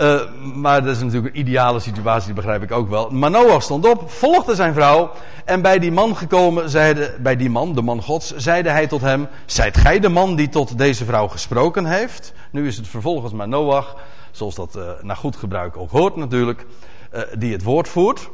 Uh, 0.00 0.20
maar 0.54 0.84
dat 0.84 0.96
is 0.96 1.02
natuurlijk 1.02 1.34
een 1.34 1.40
ideale 1.40 1.80
situatie, 1.80 2.26
die 2.26 2.34
begrijp 2.34 2.62
ik 2.62 2.72
ook 2.72 2.88
wel. 2.88 3.10
Manoach 3.10 3.62
stond 3.62 3.86
op, 3.86 4.10
volgde 4.10 4.54
zijn 4.54 4.74
vrouw. 4.74 5.10
En 5.44 5.62
bij 5.62 5.78
die 5.78 5.92
man 5.92 6.16
gekomen, 6.16 6.70
zeide, 6.70 7.16
bij 7.20 7.36
die 7.36 7.50
man, 7.50 7.74
de 7.74 7.82
man 7.82 8.02
gods, 8.02 8.34
zeide 8.36 8.70
hij 8.70 8.86
tot 8.86 9.00
hem: 9.00 9.28
Zijt 9.46 9.76
gij 9.76 10.00
de 10.00 10.08
man 10.08 10.36
die 10.36 10.48
tot 10.48 10.78
deze 10.78 11.04
vrouw 11.04 11.28
gesproken 11.28 11.84
heeft? 11.84 12.32
Nu 12.50 12.66
is 12.66 12.76
het 12.76 12.88
vervolgens 12.88 13.32
Manoach, 13.32 13.96
zoals 14.30 14.54
dat 14.54 14.76
uh, 14.76 14.90
naar 15.00 15.16
goed 15.16 15.36
gebruik 15.36 15.76
ook 15.76 15.90
hoort 15.90 16.16
natuurlijk, 16.16 16.66
uh, 17.14 17.20
die 17.38 17.52
het 17.52 17.62
woord 17.62 17.88
voert. 17.88 18.30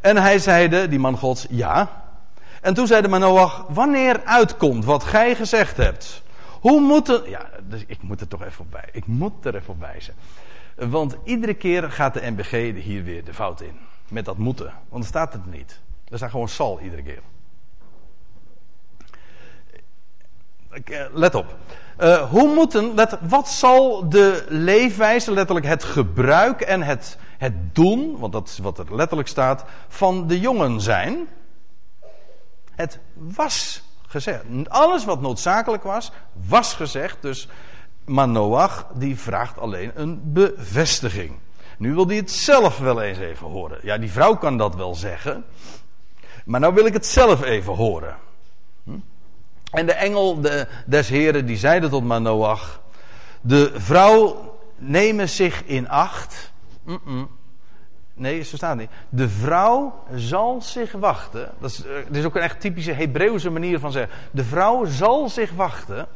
En 0.00 0.16
hij 0.16 0.38
zeide, 0.38 0.88
die 0.88 0.98
man 0.98 1.16
gods, 1.16 1.46
ja. 1.50 2.02
En 2.60 2.74
toen 2.74 2.86
zeide 2.86 3.08
Manoach: 3.08 3.64
Wanneer 3.68 4.24
uitkomt 4.24 4.84
wat 4.84 5.04
gij 5.04 5.34
gezegd 5.34 5.76
hebt? 5.76 6.22
Hoe 6.60 6.80
moeten. 6.80 7.30
Ja, 7.30 7.46
dus 7.68 7.84
ik 7.86 8.02
moet 8.02 8.20
er 8.20 8.28
toch 8.28 8.44
even 8.44 8.64
op 8.64 8.70
bij. 8.70 8.88
Ik 8.92 9.06
moet 9.06 9.44
er 9.44 9.54
even 9.54 9.72
op 9.72 9.80
wijzen. 9.80 10.14
Want 10.74 11.16
iedere 11.24 11.54
keer 11.54 11.90
gaat 11.90 12.14
de 12.14 12.30
NBG 12.30 12.50
hier 12.82 13.04
weer 13.04 13.24
de 13.24 13.34
fout 13.34 13.60
in. 13.60 13.78
Met 14.08 14.24
dat 14.24 14.38
moeten. 14.38 14.64
Want 14.64 14.90
dan 14.90 15.02
staat 15.02 15.32
het 15.32 15.46
niet. 15.46 15.80
Er 16.08 16.16
staat 16.16 16.30
gewoon 16.30 16.48
zal 16.48 16.80
iedere 16.80 17.02
keer. 17.02 17.20
Eh, 20.70 21.04
let 21.12 21.34
op. 21.34 21.56
Uh, 21.98 22.30
hoe 22.30 22.54
moeten, 22.54 22.94
let, 22.94 23.18
wat 23.20 23.48
zal 23.48 24.08
de 24.08 24.44
leefwijze, 24.48 25.32
letterlijk 25.32 25.66
het 25.66 25.84
gebruik 25.84 26.60
en 26.60 26.82
het, 26.82 27.18
het 27.38 27.74
doen, 27.74 28.18
want 28.18 28.32
dat 28.32 28.48
is 28.48 28.58
wat 28.58 28.78
er 28.78 28.94
letterlijk 28.94 29.28
staat, 29.28 29.64
van 29.88 30.26
de 30.26 30.40
jongen 30.40 30.80
zijn? 30.80 31.28
Het 32.74 32.98
was 33.14 33.82
gezegd. 34.06 34.44
Alles 34.68 35.04
wat 35.04 35.20
noodzakelijk 35.20 35.82
was, 35.82 36.10
was 36.48 36.74
gezegd. 36.74 37.22
Dus 37.22 37.48
maar 38.08 38.28
Noach 38.28 38.86
die 38.94 39.16
vraagt 39.16 39.58
alleen 39.58 39.90
een 39.94 40.20
bevestiging. 40.32 41.32
Nu 41.78 41.94
wil 41.94 42.06
hij 42.06 42.16
het 42.16 42.30
zelf 42.30 42.78
wel 42.78 43.02
eens 43.02 43.18
even 43.18 43.46
horen. 43.46 43.78
Ja, 43.82 43.98
die 43.98 44.10
vrouw 44.10 44.36
kan 44.36 44.56
dat 44.56 44.74
wel 44.74 44.94
zeggen. 44.94 45.44
Maar 46.44 46.60
nou 46.60 46.74
wil 46.74 46.86
ik 46.86 46.92
het 46.92 47.06
zelf 47.06 47.42
even 47.42 47.74
horen. 47.74 48.16
Hm? 48.84 48.98
En 49.70 49.86
de 49.86 49.92
engel 49.92 50.40
de, 50.40 50.66
des 50.86 51.08
heren 51.08 51.46
die 51.46 51.56
zeide 51.56 51.88
tot 51.88 52.04
Manoach. 52.04 52.80
De 53.40 53.72
vrouw 53.74 54.58
nemen 54.76 55.28
zich 55.28 55.64
in 55.64 55.88
acht. 55.88 56.52
Nee, 58.14 58.42
zo 58.42 58.56
staat 58.56 58.76
niet. 58.76 58.90
De 59.08 59.28
vrouw 59.28 60.04
zal 60.14 60.62
zich 60.62 60.92
wachten. 60.92 61.50
Dat 61.58 61.70
is, 61.70 61.76
dat 62.06 62.16
is 62.16 62.24
ook 62.24 62.36
een 62.36 62.42
echt 62.42 62.60
typische 62.60 62.92
Hebreeuwse 62.92 63.50
manier 63.50 63.78
van 63.78 63.92
zeggen. 63.92 64.16
De 64.30 64.44
vrouw 64.44 64.84
zal 64.84 65.28
zich 65.28 65.52
wachten 65.52 66.06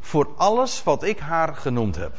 voor 0.00 0.28
alles 0.36 0.82
wat 0.82 1.02
ik 1.02 1.18
haar 1.18 1.54
genoemd 1.54 1.96
heb. 1.96 2.14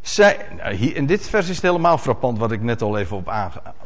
Zij, 0.00 0.46
nou, 0.56 0.74
hier, 0.74 0.96
in 0.96 1.06
dit 1.06 1.28
vers 1.28 1.48
is 1.48 1.56
het 1.56 1.64
helemaal 1.64 1.98
frappant 1.98 2.38
wat 2.38 2.52
ik 2.52 2.62
net 2.62 2.82
al 2.82 2.98
even 2.98 3.16
op 3.16 3.32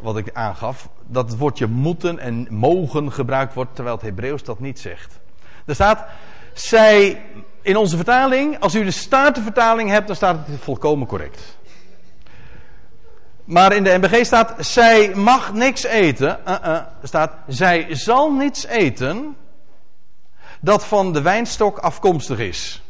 wat 0.01 0.17
ik 0.17 0.31
aangaf. 0.33 0.89
Dat 1.07 1.31
het 1.31 1.39
woordje 1.39 1.67
moeten 1.67 2.19
en 2.19 2.47
mogen 2.51 3.13
gebruikt 3.13 3.55
wordt, 3.55 3.75
terwijl 3.75 3.97
het 3.97 4.05
Hebreeuws 4.05 4.43
dat 4.43 4.61
niet 4.61 4.81
zegt. 4.81 5.21
Er 5.65 5.75
staat, 5.75 6.05
zij, 6.53 7.23
in 7.63 7.77
onze 7.77 7.97
vertaling, 7.97 8.61
als 8.61 8.75
u 8.75 8.85
de 8.85 8.91
Statenvertaling 8.91 9.91
hebt, 9.91 10.07
dan 10.07 10.17
staat 10.17 10.47
het 10.47 10.61
volkomen 10.61 11.07
correct. 11.07 11.59
Maar 13.45 13.73
in 13.73 13.85
de 13.85 13.99
MBG 13.99 14.25
staat, 14.25 14.55
zij 14.59 15.15
mag 15.15 15.53
niks 15.53 15.85
eten. 15.85 16.39
Uh 16.49 16.81
staat, 17.03 17.33
zij 17.47 17.87
zal 17.91 18.33
niets 18.33 18.67
eten 18.67 19.37
dat 20.61 20.85
van 20.85 21.13
de 21.13 21.23
wijnstok 21.23 21.79
afkomstig 21.79 22.39
is. 22.39 22.83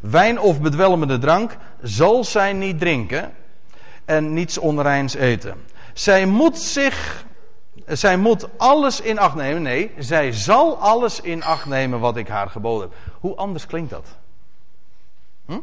Wijn 0.00 0.40
of 0.40 0.60
bedwelmende 0.60 1.18
drank 1.18 1.56
zal 1.82 2.24
zij 2.24 2.52
niet 2.52 2.80
drinken 2.80 3.32
en 4.04 4.32
niets 4.32 4.58
onreins 4.58 5.14
eten. 5.14 5.54
Zij 5.92 6.26
moet 6.26 6.58
zich, 6.58 7.24
zij 7.86 8.16
moet 8.16 8.48
alles 8.56 9.00
in 9.00 9.18
acht 9.18 9.34
nemen. 9.34 9.62
Nee, 9.62 9.92
zij 9.98 10.32
zal 10.32 10.78
alles 10.78 11.20
in 11.20 11.42
acht 11.42 11.66
nemen 11.66 12.00
wat 12.00 12.16
ik 12.16 12.28
haar 12.28 12.50
geboden 12.50 12.88
heb. 12.88 12.98
Hoe 13.20 13.34
anders 13.34 13.66
klinkt 13.66 13.90
dat? 13.90 14.06
Hm? 15.46 15.58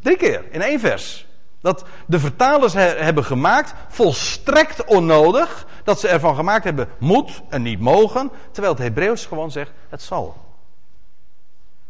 Drie 0.00 0.16
keer 0.16 0.44
in 0.50 0.62
één 0.62 0.80
vers. 0.80 1.26
Dat 1.60 1.84
de 2.06 2.18
vertalers 2.18 2.72
hebben 2.74 3.24
gemaakt, 3.24 3.74
volstrekt 3.88 4.84
onnodig. 4.84 5.66
Dat 5.84 6.00
ze 6.00 6.08
ervan 6.08 6.34
gemaakt 6.34 6.64
hebben, 6.64 6.88
moet 6.98 7.42
en 7.48 7.62
niet 7.62 7.80
mogen. 7.80 8.30
Terwijl 8.50 8.74
het 8.74 8.82
Hebreeuws 8.82 9.26
gewoon 9.26 9.50
zegt, 9.50 9.70
het 9.88 10.02
zal. 10.02 10.36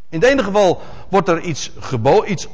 In 0.09 0.21
het 0.21 0.31
ene 0.31 0.43
geval 0.43 0.81
wordt 1.09 1.29
er 1.29 1.41
iets, 1.41 1.73
gebo 1.79 2.25
iets 2.25 2.49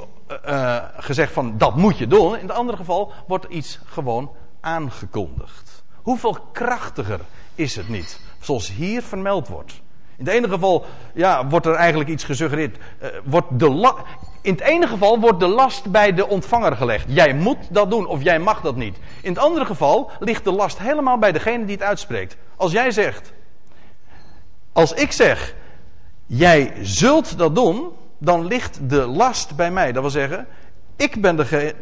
uh, 0.46 0.76
gezegd 0.96 1.32
van 1.32 1.58
dat 1.58 1.76
moet 1.76 1.98
je 1.98 2.06
doen. 2.06 2.36
In 2.36 2.46
het 2.46 2.56
andere 2.56 2.76
geval 2.76 3.12
wordt 3.26 3.46
iets 3.48 3.78
gewoon 3.84 4.30
aangekondigd. 4.60 5.81
Hoeveel 6.02 6.38
krachtiger 6.52 7.20
is 7.54 7.76
het 7.76 7.88
niet? 7.88 8.20
Zoals 8.40 8.72
hier 8.72 9.02
vermeld 9.02 9.48
wordt. 9.48 9.80
In 10.16 10.24
het 10.24 10.34
ene 10.34 10.48
geval 10.48 10.84
ja, 11.14 11.46
wordt 11.46 11.66
er 11.66 11.74
eigenlijk 11.74 12.10
iets 12.10 12.24
gesuggereerd. 12.24 12.76
Uh, 12.76 13.08
wordt 13.24 13.58
de 13.58 13.94
in 14.42 14.52
het 14.52 14.60
ene 14.60 14.86
geval 14.86 15.20
wordt 15.20 15.40
de 15.40 15.46
last 15.46 15.90
bij 15.90 16.12
de 16.14 16.28
ontvanger 16.28 16.76
gelegd. 16.76 17.04
Jij 17.08 17.34
moet 17.34 17.58
dat 17.70 17.90
doen 17.90 18.06
of 18.06 18.22
jij 18.22 18.38
mag 18.38 18.60
dat 18.60 18.76
niet. 18.76 18.96
In 19.22 19.32
het 19.32 19.42
andere 19.42 19.64
geval 19.64 20.10
ligt 20.18 20.44
de 20.44 20.52
last 20.52 20.78
helemaal 20.78 21.18
bij 21.18 21.32
degene 21.32 21.64
die 21.64 21.74
het 21.74 21.84
uitspreekt. 21.84 22.36
Als 22.56 22.72
jij 22.72 22.90
zegt, 22.90 23.32
als 24.72 24.92
ik 24.92 25.12
zeg, 25.12 25.54
jij 26.26 26.72
zult 26.80 27.38
dat 27.38 27.54
doen, 27.54 27.88
dan 28.18 28.46
ligt 28.46 28.90
de 28.90 29.06
last 29.06 29.56
bij 29.56 29.70
mij. 29.70 29.92
Dat 29.92 30.02
wil 30.02 30.10
zeggen, 30.10 30.46
ik, 30.96 31.20
ben 31.20 31.36
de 31.36 31.74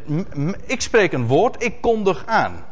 ik 0.66 0.80
spreek 0.80 1.12
een 1.12 1.26
woord, 1.26 1.62
ik 1.62 1.80
kondig 1.80 2.22
aan. 2.26 2.64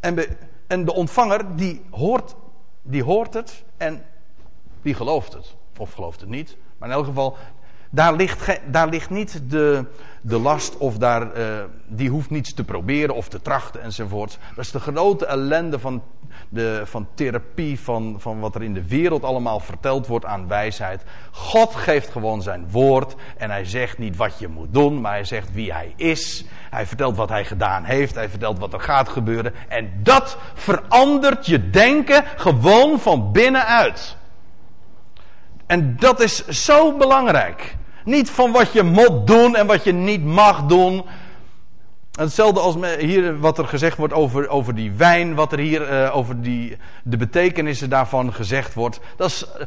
En, 0.00 0.14
de, 0.14 0.28
en 0.66 0.84
de 0.84 0.94
ontvanger 0.94 1.56
die 1.56 1.82
hoort, 1.90 2.34
die 2.82 3.02
hoort 3.02 3.34
het 3.34 3.64
en 3.76 4.04
die 4.82 4.94
gelooft 4.94 5.32
het. 5.32 5.56
Of 5.78 5.92
gelooft 5.92 6.20
het 6.20 6.28
niet. 6.28 6.56
Maar 6.78 6.88
in 6.88 6.94
elk 6.94 7.04
geval, 7.04 7.36
daar 7.90 8.14
ligt, 8.14 8.60
daar 8.70 8.88
ligt 8.88 9.10
niet 9.10 9.40
de, 9.50 9.84
de 10.20 10.38
last 10.38 10.76
of 10.76 10.98
daar, 10.98 11.38
uh, 11.38 11.44
die 11.86 12.10
hoeft 12.10 12.30
niets 12.30 12.54
te 12.54 12.64
proberen 12.64 13.14
of 13.14 13.28
te 13.28 13.42
trachten 13.42 13.82
enzovoort. 13.82 14.38
Dat 14.54 14.64
is 14.64 14.70
de 14.70 14.80
grote 14.80 15.26
ellende 15.26 15.78
van, 15.78 16.02
de, 16.48 16.82
van 16.84 17.08
therapie, 17.14 17.80
van, 17.80 18.16
van 18.18 18.40
wat 18.40 18.54
er 18.54 18.62
in 18.62 18.74
de 18.74 18.88
wereld 18.88 19.24
allemaal 19.24 19.60
verteld 19.60 20.06
wordt 20.06 20.24
aan 20.24 20.48
wijsheid. 20.48 21.02
God 21.30 21.74
geeft 21.74 22.10
gewoon 22.10 22.42
zijn 22.42 22.70
woord 22.70 23.14
en 23.36 23.50
hij 23.50 23.64
zegt 23.64 23.98
niet 23.98 24.16
wat 24.16 24.38
je 24.38 24.48
moet 24.48 24.72
doen, 24.74 25.00
maar 25.00 25.12
hij 25.12 25.24
zegt 25.24 25.52
wie 25.52 25.72
hij 25.72 25.92
is. 25.96 26.44
Hij 26.70 26.86
vertelt 26.86 27.16
wat 27.16 27.28
hij 27.28 27.44
gedaan 27.44 27.84
heeft, 27.84 28.14
hij 28.14 28.28
vertelt 28.28 28.58
wat 28.58 28.72
er 28.72 28.80
gaat 28.80 29.08
gebeuren. 29.08 29.54
En 29.68 29.90
dat 30.02 30.38
verandert 30.54 31.46
je 31.46 31.70
denken 31.70 32.24
gewoon 32.36 33.00
van 33.00 33.32
binnenuit. 33.32 34.17
En 35.68 35.96
dat 35.98 36.20
is 36.20 36.46
zo 36.48 36.96
belangrijk. 36.96 37.76
Niet 38.04 38.30
van 38.30 38.52
wat 38.52 38.72
je 38.72 38.82
moet 38.82 39.26
doen 39.26 39.56
en 39.56 39.66
wat 39.66 39.84
je 39.84 39.92
niet 39.92 40.24
mag 40.24 40.66
doen. 40.66 41.04
Hetzelfde 42.12 42.60
als 42.60 42.76
hier 42.98 43.38
wat 43.38 43.58
er 43.58 43.66
gezegd 43.66 43.96
wordt 43.96 44.12
over, 44.12 44.48
over 44.48 44.74
die 44.74 44.92
wijn, 44.92 45.34
wat 45.34 45.52
er 45.52 45.58
hier 45.58 45.90
uh, 45.90 46.16
over 46.16 46.42
die, 46.42 46.76
de 47.04 47.16
betekenissen 47.16 47.90
daarvan 47.90 48.32
gezegd 48.32 48.74
wordt. 48.74 49.00
Dat 49.16 49.28
is 49.28 49.44
eh, 49.44 49.66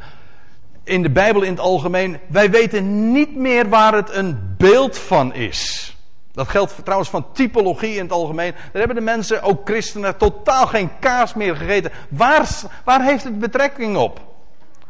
in 0.84 1.02
de 1.02 1.10
Bijbel 1.10 1.42
in 1.42 1.52
het 1.52 1.60
algemeen. 1.60 2.20
Wij 2.28 2.52
weten 2.52 3.12
niet 3.12 3.36
meer 3.36 3.70
waar 3.70 3.94
het 3.94 4.14
een 4.14 4.56
beeld 4.58 4.98
van 4.98 5.34
is. 5.34 5.96
Dat 6.32 6.48
geldt 6.48 6.76
trouwens 6.84 7.10
van 7.10 7.26
typologie 7.34 7.96
in 7.96 8.04
het 8.04 8.12
algemeen. 8.12 8.52
Daar 8.52 8.70
hebben 8.72 8.96
de 8.96 9.02
mensen, 9.02 9.42
ook 9.42 9.62
christenen, 9.64 10.18
totaal 10.18 10.68
geen 10.68 10.90
kaas 11.00 11.34
meer 11.34 11.56
gegeten. 11.56 11.92
Waar, 12.10 12.50
waar 12.84 13.04
heeft 13.04 13.24
het 13.24 13.40
betrekking 13.40 13.98
op? 13.98 14.20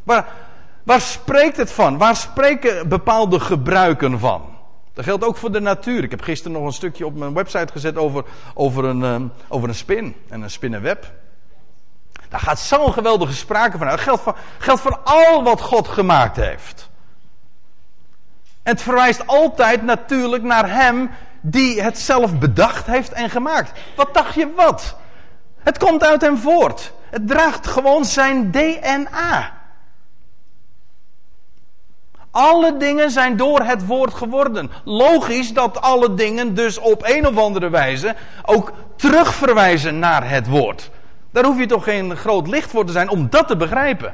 Waar, 0.03 0.27
Waar 0.83 1.01
spreekt 1.01 1.57
het 1.57 1.71
van? 1.71 1.97
Waar 1.97 2.15
spreken 2.15 2.87
bepaalde 2.89 3.39
gebruiken 3.39 4.19
van? 4.19 4.41
Dat 4.93 5.05
geldt 5.05 5.23
ook 5.23 5.37
voor 5.37 5.51
de 5.51 5.59
natuur. 5.59 6.03
Ik 6.03 6.11
heb 6.11 6.21
gisteren 6.21 6.51
nog 6.57 6.65
een 6.65 6.73
stukje 6.73 7.05
op 7.05 7.15
mijn 7.15 7.33
website 7.33 7.71
gezet 7.71 7.97
over, 7.97 8.23
over, 8.53 8.85
een, 8.85 9.03
ehm, 9.03 9.27
over 9.47 9.69
een 9.69 9.75
spin 9.75 10.15
en 10.29 10.41
een 10.41 10.49
spinnenweb. 10.49 11.11
Daar 12.29 12.39
gaat 12.39 12.59
zo'n 12.59 12.93
geweldige 12.93 13.33
sprake 13.33 13.77
van 13.77 13.87
uit. 13.87 13.95
Dat 13.95 14.05
geldt 14.05 14.21
voor, 14.21 14.37
geldt 14.57 14.81
voor 14.81 14.99
al 15.03 15.43
wat 15.43 15.61
God 15.61 15.87
gemaakt 15.87 16.35
heeft. 16.35 16.89
En 18.63 18.71
het 18.71 18.81
verwijst 18.81 19.27
altijd 19.27 19.83
natuurlijk 19.83 20.43
naar 20.43 20.69
Hem 20.69 21.09
die 21.41 21.81
het 21.81 21.99
zelf 21.99 22.39
bedacht 22.39 22.85
heeft 22.85 23.11
en 23.11 23.29
gemaakt. 23.29 23.79
Wat 23.95 24.13
dacht 24.13 24.35
je 24.35 24.53
wat? 24.55 24.95
Het 25.59 25.77
komt 25.77 26.03
uit 26.03 26.21
Hem 26.21 26.37
voort. 26.37 26.93
Het 27.09 27.27
draagt 27.27 27.67
gewoon 27.67 28.05
zijn 28.05 28.51
DNA. 28.51 29.60
Alle 32.31 32.77
dingen 32.77 33.11
zijn 33.11 33.37
door 33.37 33.59
het 33.59 33.85
woord 33.85 34.13
geworden. 34.13 34.71
Logisch 34.83 35.53
dat 35.53 35.81
alle 35.81 36.13
dingen 36.13 36.53
dus 36.53 36.77
op 36.77 37.03
een 37.05 37.27
of 37.27 37.37
andere 37.37 37.69
wijze 37.69 38.15
ook 38.45 38.73
terugverwijzen 38.95 39.99
naar 39.99 40.29
het 40.29 40.47
woord. 40.47 40.89
Daar 41.31 41.45
hoef 41.45 41.59
je 41.59 41.65
toch 41.65 41.83
geen 41.83 42.17
groot 42.17 42.47
licht 42.47 42.71
voor 42.71 42.85
te 42.85 42.91
zijn 42.91 43.09
om 43.09 43.29
dat 43.29 43.47
te 43.47 43.57
begrijpen. 43.57 44.13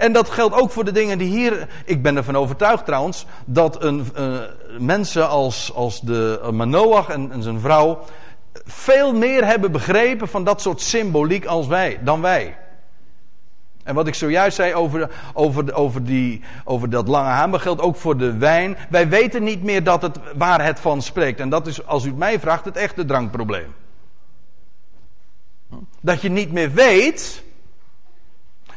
En 0.00 0.12
dat 0.12 0.30
geldt 0.30 0.54
ook 0.54 0.70
voor 0.70 0.84
de 0.84 0.92
dingen 0.92 1.18
die 1.18 1.28
hier. 1.28 1.68
Ik 1.84 2.02
ben 2.02 2.16
ervan 2.16 2.36
overtuigd 2.36 2.84
trouwens 2.84 3.26
dat 3.44 3.82
een, 3.82 4.08
uh, 4.18 4.38
mensen 4.78 5.28
als, 5.28 5.74
als 5.74 6.00
de 6.00 6.40
uh, 6.42 6.50
Manoach 6.50 7.08
en, 7.08 7.32
en, 7.32 7.42
zijn 7.42 7.60
vrouw 7.60 7.98
veel 8.64 9.12
meer 9.12 9.44
hebben 9.44 9.72
begrepen 9.72 10.28
van 10.28 10.44
dat 10.44 10.60
soort 10.60 10.80
symboliek 10.80 11.46
als 11.46 11.66
wij, 11.66 11.98
dan 12.02 12.20
wij. 12.20 12.56
En 13.84 13.94
wat 13.94 14.06
ik 14.06 14.14
zojuist 14.14 14.56
zei 14.56 14.74
over, 14.74 15.10
over, 15.34 15.74
over, 15.74 16.04
die, 16.04 16.40
over 16.64 16.90
dat 16.90 17.08
lange 17.08 17.28
hamer 17.28 17.60
geldt 17.60 17.80
ook 17.80 17.96
voor 17.96 18.16
de 18.16 18.36
wijn. 18.36 18.76
Wij 18.88 19.08
weten 19.08 19.42
niet 19.42 19.62
meer 19.62 19.84
dat 19.84 20.02
het, 20.02 20.18
waar 20.36 20.64
het 20.64 20.80
van 20.80 21.02
spreekt. 21.02 21.40
En 21.40 21.48
dat 21.48 21.66
is, 21.66 21.86
als 21.86 22.04
u 22.04 22.08
het 22.08 22.18
mij 22.18 22.40
vraagt, 22.40 22.64
het 22.64 22.76
echte 22.76 23.04
drankprobleem. 23.04 23.74
Dat 26.00 26.22
je 26.22 26.30
niet 26.30 26.52
meer 26.52 26.72
weet. 26.72 27.42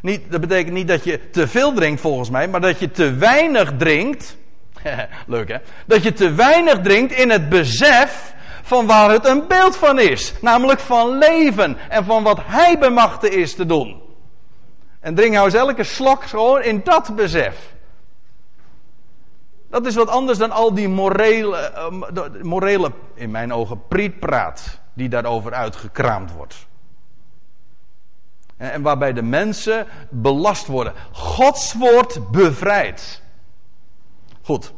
Niet, 0.01 0.31
dat 0.31 0.41
betekent 0.41 0.73
niet 0.73 0.87
dat 0.87 1.03
je 1.03 1.29
te 1.29 1.47
veel 1.47 1.73
drinkt 1.73 2.01
volgens 2.01 2.29
mij, 2.29 2.47
maar 2.47 2.61
dat 2.61 2.79
je 2.79 2.91
te 2.91 3.13
weinig 3.13 3.73
drinkt. 3.77 4.37
Leuk 5.27 5.47
hè? 5.47 5.57
Dat 5.85 6.03
je 6.03 6.13
te 6.13 6.33
weinig 6.33 6.79
drinkt 6.81 7.13
in 7.13 7.29
het 7.29 7.49
besef 7.49 8.33
van 8.61 8.85
waar 8.85 9.11
het 9.11 9.25
een 9.25 9.47
beeld 9.47 9.75
van 9.75 9.99
is. 9.99 10.33
Namelijk 10.41 10.79
van 10.79 11.17
leven 11.17 11.77
en 11.89 12.05
van 12.05 12.23
wat 12.23 12.39
hij 12.43 12.77
bemachtigd 12.77 13.33
is 13.33 13.55
te 13.55 13.65
doen. 13.65 14.02
En 15.03 15.15
drink 15.15 15.33
nou 15.33 15.45
eens 15.45 15.53
elke 15.53 15.83
slok 15.83 16.23
gewoon 16.23 16.61
in 16.61 16.81
dat 16.83 17.15
besef. 17.15 17.73
Dat 19.69 19.85
is 19.85 19.95
wat 19.95 20.07
anders 20.07 20.37
dan 20.37 20.51
al 20.51 20.73
die 20.73 20.87
morele, 20.87 21.71
uh, 22.13 22.43
morele 22.43 22.91
in 23.13 23.31
mijn 23.31 23.53
ogen, 23.53 23.87
prietpraat 23.87 24.79
die 24.93 25.09
daarover 25.09 25.53
uitgekraamd 25.53 26.31
wordt. 26.31 26.67
En, 28.57 28.71
en 28.71 28.81
waarbij 28.81 29.13
de 29.13 29.21
mensen 29.21 29.87
belast 30.09 30.67
worden. 30.67 30.93
Gods 31.11 31.73
woord 31.73 32.31
bevrijdt. 32.31 33.21
Goed, 34.41 34.73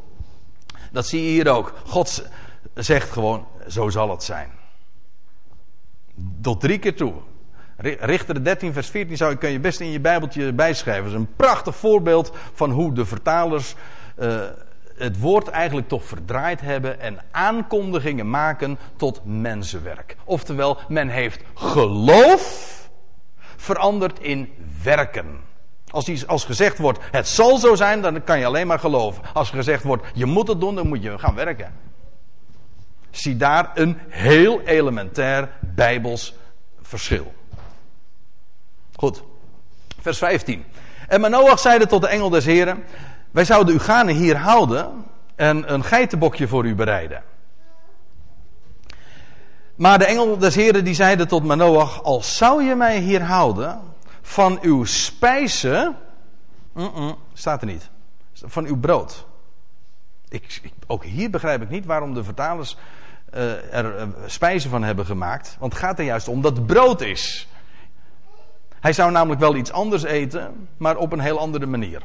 dat 0.91 1.07
zie 1.07 1.21
je 1.21 1.29
hier 1.29 1.51
ook. 1.51 1.73
God 1.85 2.29
zegt 2.73 3.11
gewoon, 3.11 3.47
zo 3.67 3.89
zal 3.89 4.09
het 4.09 4.23
zijn. 4.23 4.51
Tot 6.41 6.61
drie 6.61 6.79
keer 6.79 6.95
toe. 6.95 7.13
Richter 7.77 8.43
13, 8.43 8.73
vers 8.73 8.89
14 8.89 9.17
zou, 9.17 9.35
kun 9.35 9.49
je 9.49 9.59
best 9.59 9.79
in 9.79 9.91
je 9.91 9.99
Bijbeltje 9.99 10.53
bijschrijven. 10.53 11.03
Dat 11.03 11.13
is 11.13 11.19
een 11.19 11.35
prachtig 11.35 11.75
voorbeeld 11.75 12.35
van 12.53 12.71
hoe 12.71 12.93
de 12.93 13.05
vertalers 13.05 13.75
uh, 14.19 14.41
het 14.95 15.19
woord 15.19 15.47
eigenlijk 15.47 15.87
toch 15.87 16.05
verdraaid 16.05 16.61
hebben 16.61 16.99
en 16.99 17.19
aankondigingen 17.31 18.29
maken 18.29 18.77
tot 18.95 19.21
mensenwerk. 19.25 20.15
Oftewel, 20.23 20.77
men 20.87 21.09
heeft 21.09 21.41
geloof 21.53 22.73
veranderd 23.55 24.19
in 24.19 24.49
werken. 24.83 25.39
Als, 25.89 26.05
die, 26.05 26.25
als 26.25 26.45
gezegd 26.45 26.77
wordt, 26.77 26.99
het 27.11 27.27
zal 27.27 27.57
zo 27.57 27.75
zijn, 27.75 28.01
dan 28.01 28.23
kan 28.23 28.39
je 28.39 28.45
alleen 28.45 28.67
maar 28.67 28.79
geloven. 28.79 29.23
Als 29.33 29.49
gezegd 29.49 29.83
wordt, 29.83 30.03
je 30.13 30.25
moet 30.25 30.47
het 30.47 30.59
doen, 30.59 30.75
dan 30.75 30.87
moet 30.87 31.03
je 31.03 31.19
gaan 31.19 31.35
werken. 31.35 31.73
Zie 33.09 33.37
daar 33.37 33.71
een 33.73 33.97
heel 34.09 34.61
elementair 34.61 35.49
bijbels 35.75 36.35
verschil. 36.81 37.33
Goed. 38.95 39.23
Vers 39.99 40.17
15. 40.17 40.65
En 41.07 41.21
Manoach 41.21 41.59
zeide 41.59 41.87
tot 41.87 42.01
de 42.01 42.07
engel 42.07 42.29
des 42.29 42.45
heren, 42.45 42.83
wij 43.31 43.45
zouden 43.45 43.75
u 43.75 43.79
gaan 43.79 44.07
hier 44.07 44.37
houden 44.37 45.05
en 45.35 45.73
een 45.73 45.83
geitenbokje 45.83 46.47
voor 46.47 46.65
u 46.65 46.75
bereiden. 46.75 47.23
Maar 49.75 49.99
de 49.99 50.05
engel 50.05 50.37
des 50.37 50.55
heren 50.55 50.83
die 50.83 50.93
zeide 50.93 51.25
tot 51.25 51.43
Manoach, 51.43 52.03
al 52.03 52.21
zou 52.23 52.63
je 52.63 52.75
mij 52.75 52.99
hier 52.99 53.23
houden 53.23 53.79
van 54.21 54.59
uw 54.61 54.83
spijzen, 54.83 55.95
mm 56.73 56.91
-mm, 56.95 57.15
staat 57.33 57.61
er 57.61 57.67
niet, 57.67 57.89
van 58.33 58.65
uw 58.65 58.79
brood. 58.79 59.25
Ik, 60.29 60.59
ik, 60.63 60.73
ook 60.87 61.03
hier 61.03 61.29
begrijp 61.29 61.61
ik 61.61 61.69
niet 61.69 61.85
waarom 61.85 62.13
de 62.13 62.23
vertalers 62.23 62.77
uh, 63.33 63.73
er 63.73 63.99
uh, 63.99 64.07
spijzen 64.25 64.69
van 64.69 64.83
hebben 64.83 65.05
gemaakt. 65.05 65.55
Want 65.59 65.73
het 65.73 65.81
gaat 65.81 65.99
er 65.99 66.05
juist 66.05 66.27
om 66.27 66.41
dat 66.41 66.65
brood 66.65 67.01
is. 67.01 67.47
Hij 68.85 68.93
zou 68.93 69.11
namelijk 69.11 69.41
wel 69.41 69.55
iets 69.55 69.71
anders 69.71 70.03
eten, 70.03 70.67
maar 70.77 70.97
op 70.97 71.11
een 71.11 71.19
heel 71.19 71.39
andere 71.39 71.65
manier. 71.65 72.01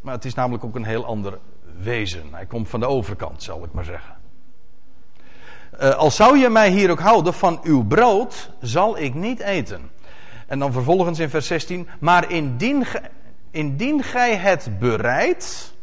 Maar 0.00 0.14
het 0.14 0.24
is 0.24 0.34
namelijk 0.34 0.64
ook 0.64 0.74
een 0.74 0.84
heel 0.84 1.04
ander 1.04 1.38
wezen. 1.78 2.22
Hij 2.30 2.46
komt 2.46 2.68
van 2.68 2.80
de 2.80 2.86
overkant, 2.86 3.42
zal 3.42 3.64
ik 3.64 3.72
maar 3.72 3.84
zeggen. 3.84 4.14
Uh, 5.80 5.90
al 5.94 6.10
zou 6.10 6.38
je 6.38 6.48
mij 6.48 6.70
hier 6.70 6.90
ook 6.90 7.00
houden 7.00 7.34
van 7.34 7.60
uw 7.62 7.84
brood, 7.84 8.50
zal 8.60 8.98
ik 8.98 9.14
niet 9.14 9.40
eten. 9.40 9.90
En 10.46 10.58
dan 10.58 10.72
vervolgens 10.72 11.18
in 11.18 11.30
vers 11.30 11.46
16. 11.46 11.88
Maar 11.98 12.30
indien, 12.30 12.86
indien 13.50 14.02
gij 14.02 14.36
het 14.36 14.78
bereidt. 14.78 15.74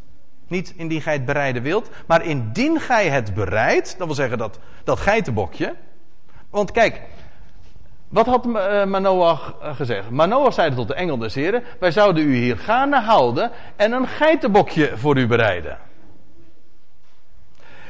Niet 0.48 0.74
indien 0.76 1.02
gij 1.02 1.14
het 1.14 1.26
bereiden 1.26 1.62
wilt, 1.62 1.90
maar 2.08 2.26
indien 2.26 2.80
gij 2.80 3.10
het 3.10 3.34
bereidt, 3.34 3.96
dat 3.98 4.08
wil 4.08 4.16
zeggen 4.16 4.38
dat, 4.38 4.60
dat 4.84 5.00
geitenbokje. 5.00 5.76
Want 6.50 6.72
kijk, 6.72 7.02
wat 8.14 8.26
had 8.26 8.46
uh, 8.46 8.84
Manoach 8.84 9.56
uh, 9.64 9.76
gezegd? 9.76 10.10
Manoach 10.10 10.54
zei 10.54 10.76
tot 10.76 10.88
de 10.88 10.94
engel 10.94 11.18
des 11.18 11.36
heren, 11.36 11.64
wij 11.80 11.92
zouden 11.92 12.28
u 12.28 12.36
hier 12.36 12.58
gaande 12.58 13.00
houden 13.00 13.52
en 13.76 13.92
een 13.92 14.08
geitenbokje 14.08 14.92
voor 14.96 15.18
u 15.18 15.28
bereiden. 15.28 15.78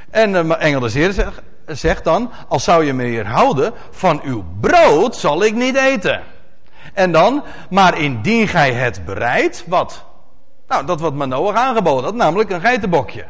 En 0.09 0.31
de 0.31 0.55
engel 0.55 0.79
des 0.79 0.93
heren 0.93 1.13
zegt, 1.13 1.41
zegt 1.65 2.03
dan, 2.03 2.31
als 2.47 2.63
zou 2.63 2.85
je 2.85 2.93
me 2.93 3.03
hier 3.03 3.27
houden, 3.27 3.73
van 3.89 4.21
uw 4.23 4.43
brood 4.59 5.15
zal 5.15 5.43
ik 5.43 5.53
niet 5.53 5.75
eten. 5.75 6.21
En 6.93 7.11
dan, 7.11 7.43
maar 7.69 7.97
indien 7.97 8.47
gij 8.47 8.73
het 8.73 9.05
bereidt, 9.05 9.63
wat? 9.67 10.05
Nou, 10.67 10.85
dat 10.85 10.99
wat 10.99 11.13
Manoach 11.13 11.55
aangeboden 11.55 12.03
had, 12.03 12.15
namelijk 12.15 12.49
een 12.49 12.61
geitenbokje. 12.61 13.25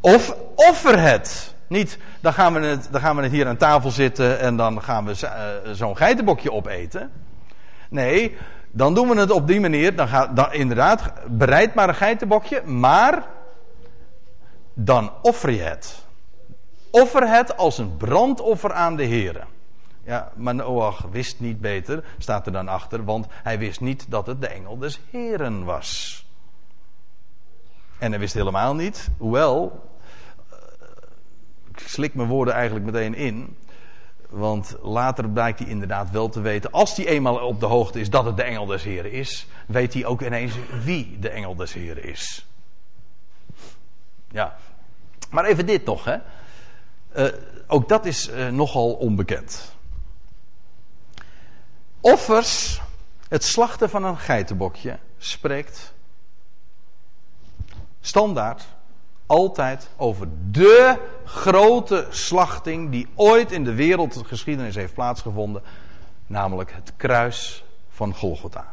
Of 0.00 0.36
offer 0.54 1.00
het. 1.00 1.53
Niet, 1.74 1.98
dan 2.20 2.32
gaan, 2.32 2.52
we 2.52 2.60
het, 2.60 2.88
dan 2.90 3.00
gaan 3.00 3.16
we 3.16 3.22
het 3.22 3.32
hier 3.32 3.46
aan 3.46 3.56
tafel 3.56 3.90
zitten 3.90 4.38
en 4.40 4.56
dan 4.56 4.82
gaan 4.82 5.04
we 5.04 5.14
uh, 5.22 5.72
zo'n 5.72 5.96
geitenbokje 5.96 6.52
opeten. 6.52 7.12
Nee, 7.90 8.36
dan 8.70 8.94
doen 8.94 9.08
we 9.08 9.16
het 9.16 9.30
op 9.30 9.46
die 9.46 9.60
manier. 9.60 9.96
Dan 9.96 10.08
gaat, 10.08 10.36
dan, 10.36 10.52
inderdaad, 10.52 11.12
bereid 11.26 11.74
maar 11.74 11.88
een 11.88 11.94
geitenbokje, 11.94 12.62
maar 12.62 13.26
dan 14.74 15.12
offer 15.22 15.50
je 15.50 15.62
het. 15.62 16.04
Offer 16.90 17.28
het 17.28 17.56
als 17.56 17.78
een 17.78 17.96
brandoffer 17.96 18.72
aan 18.72 18.96
de 18.96 19.04
Heer. 19.04 19.46
Ja, 20.04 20.32
maar 20.34 20.54
Noach 20.54 21.06
wist 21.10 21.40
niet 21.40 21.60
beter, 21.60 22.04
staat 22.18 22.46
er 22.46 22.52
dan 22.52 22.68
achter, 22.68 23.04
want 23.04 23.26
hij 23.30 23.58
wist 23.58 23.80
niet 23.80 24.06
dat 24.08 24.26
het 24.26 24.40
de 24.40 24.48
engel 24.48 24.78
des 24.78 25.00
Heren 25.10 25.64
was. 25.64 26.26
En 27.98 28.10
hij 28.10 28.20
wist 28.20 28.34
helemaal 28.34 28.74
niet, 28.74 29.10
hoewel, 29.18 29.72
eh, 29.72 29.93
slik 31.76 32.14
mijn 32.14 32.28
woorden 32.28 32.54
eigenlijk 32.54 32.84
meteen 32.84 33.14
in, 33.14 33.56
want 34.28 34.76
later 34.82 35.28
blijkt 35.28 35.58
hij 35.58 35.68
inderdaad 35.68 36.10
wel 36.10 36.28
te 36.28 36.40
weten, 36.40 36.72
als 36.72 36.96
hij 36.96 37.06
eenmaal 37.06 37.46
op 37.46 37.60
de 37.60 37.66
hoogte 37.66 38.00
is 38.00 38.10
dat 38.10 38.24
het 38.24 38.36
de 38.36 38.42
engel 38.42 38.66
des 38.66 38.82
Heren 38.82 39.12
is, 39.12 39.46
weet 39.66 39.94
hij 39.94 40.04
ook 40.04 40.22
ineens 40.22 40.54
wie 40.82 41.18
de 41.18 41.28
engel 41.28 41.54
des 41.54 41.72
Heren 41.72 42.04
is. 42.04 42.46
Ja, 44.30 44.56
maar 45.30 45.44
even 45.44 45.66
dit 45.66 45.84
toch, 45.84 46.04
hè. 46.04 46.16
Uh, 47.16 47.38
ook 47.66 47.88
dat 47.88 48.04
is 48.06 48.28
uh, 48.28 48.48
nogal 48.48 48.92
onbekend. 48.92 49.74
Offers, 52.00 52.80
het 53.28 53.44
slachten 53.44 53.90
van 53.90 54.04
een 54.04 54.18
geitenbokje, 54.18 54.98
spreekt 55.18 55.94
standaard 58.00 58.73
altijd 59.26 59.88
over 59.96 60.28
de 60.50 60.98
grote 61.24 62.06
slachting 62.10 62.90
die 62.90 63.08
ooit 63.14 63.52
in 63.52 63.64
de 63.64 63.74
wereldgeschiedenis 63.74 64.74
heeft 64.74 64.94
plaatsgevonden, 64.94 65.62
namelijk 66.26 66.72
het 66.72 66.92
kruis 66.96 67.64
van 67.88 68.14
Golgotha. 68.14 68.72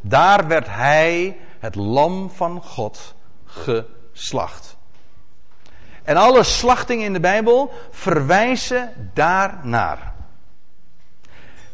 Daar 0.00 0.46
werd 0.46 0.66
hij, 0.66 1.36
het 1.58 1.74
lam 1.74 2.30
van 2.30 2.62
God, 2.62 3.14
geslacht. 3.44 4.76
En 6.02 6.16
alle 6.16 6.42
slachtingen 6.42 7.04
in 7.04 7.12
de 7.12 7.20
Bijbel 7.20 7.72
verwijzen 7.90 9.10
daarnaar. 9.14 10.14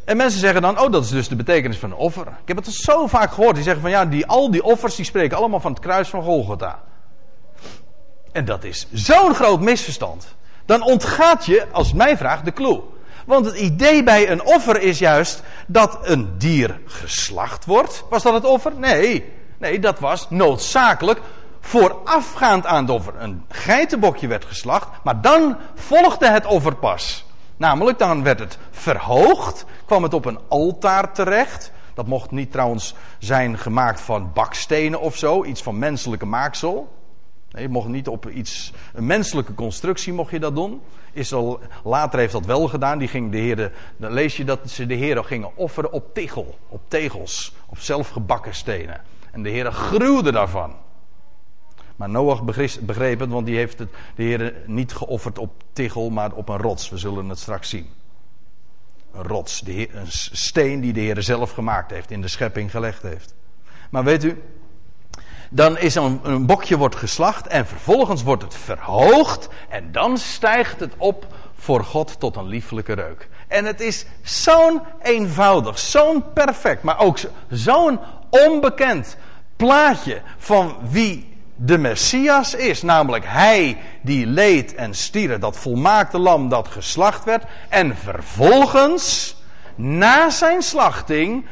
En 0.04 0.16
mensen 0.16 0.40
zeggen 0.40 0.62
dan, 0.62 0.80
oh 0.80 0.92
dat 0.92 1.04
is 1.04 1.10
dus 1.10 1.28
de 1.28 1.36
betekenis 1.36 1.78
van 1.78 1.90
een 1.90 1.96
offer. 1.96 2.26
Ik 2.26 2.48
heb 2.48 2.56
het 2.56 2.66
zo 2.66 3.06
vaak 3.06 3.32
gehoord. 3.32 3.54
Die 3.54 3.64
zeggen 3.64 3.82
van 3.82 3.90
ja, 3.90 4.04
die, 4.04 4.26
al 4.26 4.50
die 4.50 4.62
offers 4.62 4.96
die 4.96 5.04
spreken 5.04 5.36
allemaal 5.36 5.60
van 5.60 5.72
het 5.72 5.80
kruis 5.80 6.08
van 6.08 6.22
Golgotha. 6.22 6.82
En 8.36 8.44
dat 8.44 8.64
is 8.64 8.86
zo'n 8.92 9.34
groot 9.34 9.60
misverstand. 9.60 10.34
Dan 10.64 10.82
ontgaat 10.82 11.46
je, 11.46 11.66
als 11.72 11.86
het 11.86 11.96
mij 11.96 12.16
vraagt, 12.16 12.44
de 12.44 12.52
clue. 12.52 12.80
Want 13.26 13.46
het 13.46 13.56
idee 13.56 14.02
bij 14.02 14.30
een 14.30 14.44
offer 14.44 14.80
is 14.80 14.98
juist 14.98 15.42
dat 15.66 15.98
een 16.02 16.38
dier 16.38 16.80
geslacht 16.86 17.64
wordt. 17.64 18.04
Was 18.10 18.22
dat 18.22 18.32
het 18.34 18.44
offer? 18.44 18.72
Nee. 18.74 19.32
Nee, 19.58 19.78
dat 19.78 19.98
was 19.98 20.30
noodzakelijk 20.30 21.20
voorafgaand 21.60 22.66
aan 22.66 22.82
het 22.82 22.90
offer. 22.90 23.14
Een 23.18 23.44
geitenbokje 23.48 24.26
werd 24.26 24.44
geslacht, 24.44 24.88
maar 25.02 25.20
dan 25.20 25.56
volgde 25.74 26.30
het 26.30 26.46
offer 26.46 26.74
pas. 26.74 27.24
Namelijk, 27.56 27.98
dan 27.98 28.22
werd 28.22 28.38
het 28.38 28.58
verhoogd, 28.70 29.64
kwam 29.86 30.02
het 30.02 30.14
op 30.14 30.24
een 30.24 30.38
altaar 30.48 31.12
terecht. 31.12 31.72
Dat 31.94 32.06
mocht 32.06 32.30
niet 32.30 32.52
trouwens 32.52 32.94
zijn 33.18 33.58
gemaakt 33.58 34.00
van 34.00 34.30
bakstenen 34.32 35.00
of 35.00 35.16
zo, 35.16 35.44
iets 35.44 35.62
van 35.62 35.78
menselijke 35.78 36.26
maaksel. 36.26 36.95
Je 37.56 37.68
mocht 37.68 37.88
niet 37.88 38.08
op 38.08 38.30
iets, 38.30 38.72
een 38.94 39.06
menselijke 39.06 39.54
constructie 39.54 40.12
mocht 40.12 40.30
je 40.30 40.40
dat 40.40 40.54
doen. 40.54 40.80
Israël 41.12 41.60
later 41.84 42.18
heeft 42.18 42.32
dat 42.32 42.46
wel 42.46 42.68
gedaan. 42.68 42.98
Die 42.98 43.08
ging 43.08 43.32
de 43.32 43.38
heren, 43.38 43.72
dan 43.96 44.12
lees 44.12 44.36
je 44.36 44.44
dat 44.44 44.70
ze 44.70 44.86
de 44.86 44.94
heren 44.94 45.24
gingen 45.24 45.56
offeren 45.56 45.92
op 45.92 46.14
tegel, 46.14 46.58
op 46.68 46.80
tegels, 46.88 47.54
op 47.66 47.78
zelfgebakken 47.78 48.54
stenen. 48.54 49.00
En 49.30 49.42
de 49.42 49.50
heren 49.50 49.72
gruwden 49.72 50.32
daarvan. 50.32 50.74
Maar 51.96 52.08
Noach 52.08 52.42
begreep 52.80 53.20
het, 53.20 53.30
want 53.30 53.46
die 53.46 53.56
heeft 53.56 53.78
het, 53.78 53.88
de 54.14 54.22
Heer 54.22 54.54
niet 54.66 54.92
geofferd 54.92 55.38
op 55.38 55.62
tegel, 55.72 56.10
maar 56.10 56.32
op 56.32 56.48
een 56.48 56.56
rots. 56.56 56.88
We 56.88 56.98
zullen 56.98 57.28
het 57.28 57.38
straks 57.38 57.68
zien. 57.68 57.86
Een 59.12 59.22
rots, 59.22 59.62
een 59.66 60.06
steen 60.32 60.80
die 60.80 60.92
de 60.92 61.00
Heer 61.00 61.22
zelf 61.22 61.50
gemaakt 61.50 61.90
heeft, 61.90 62.10
in 62.10 62.20
de 62.20 62.28
schepping 62.28 62.70
gelegd 62.70 63.02
heeft. 63.02 63.34
Maar 63.90 64.04
weet 64.04 64.24
u, 64.24 64.42
dan 65.50 65.78
is 65.78 65.94
een, 65.94 66.20
een 66.22 66.46
bokje 66.46 66.76
wordt 66.76 66.96
geslacht 66.96 67.46
en 67.46 67.66
vervolgens 67.66 68.22
wordt 68.22 68.42
het 68.42 68.54
verhoogd 68.54 69.48
en 69.68 69.92
dan 69.92 70.18
stijgt 70.18 70.80
het 70.80 70.92
op 70.96 71.26
voor 71.58 71.84
God 71.84 72.20
tot 72.20 72.36
een 72.36 72.46
lieflijke 72.46 72.92
reuk. 72.92 73.28
En 73.48 73.64
het 73.64 73.80
is 73.80 74.06
zo'n 74.22 74.80
eenvoudig, 75.02 75.78
zo'n 75.78 76.24
perfect, 76.32 76.82
maar 76.82 76.98
ook 76.98 77.18
zo'n 77.50 77.98
onbekend 78.30 79.16
plaatje 79.56 80.20
van 80.38 80.76
wie 80.90 81.36
de 81.54 81.78
Messias 81.78 82.54
is. 82.54 82.82
Namelijk 82.82 83.24
hij 83.26 83.78
die 84.02 84.26
leed 84.26 84.74
en 84.74 84.94
stierf, 84.94 85.38
dat 85.38 85.56
volmaakte 85.56 86.18
lam 86.18 86.48
dat 86.48 86.68
geslacht 86.68 87.24
werd. 87.24 87.44
En 87.68 87.96
vervolgens, 87.96 89.36
na 89.74 90.30
zijn 90.30 90.62
slachting, 90.62 91.46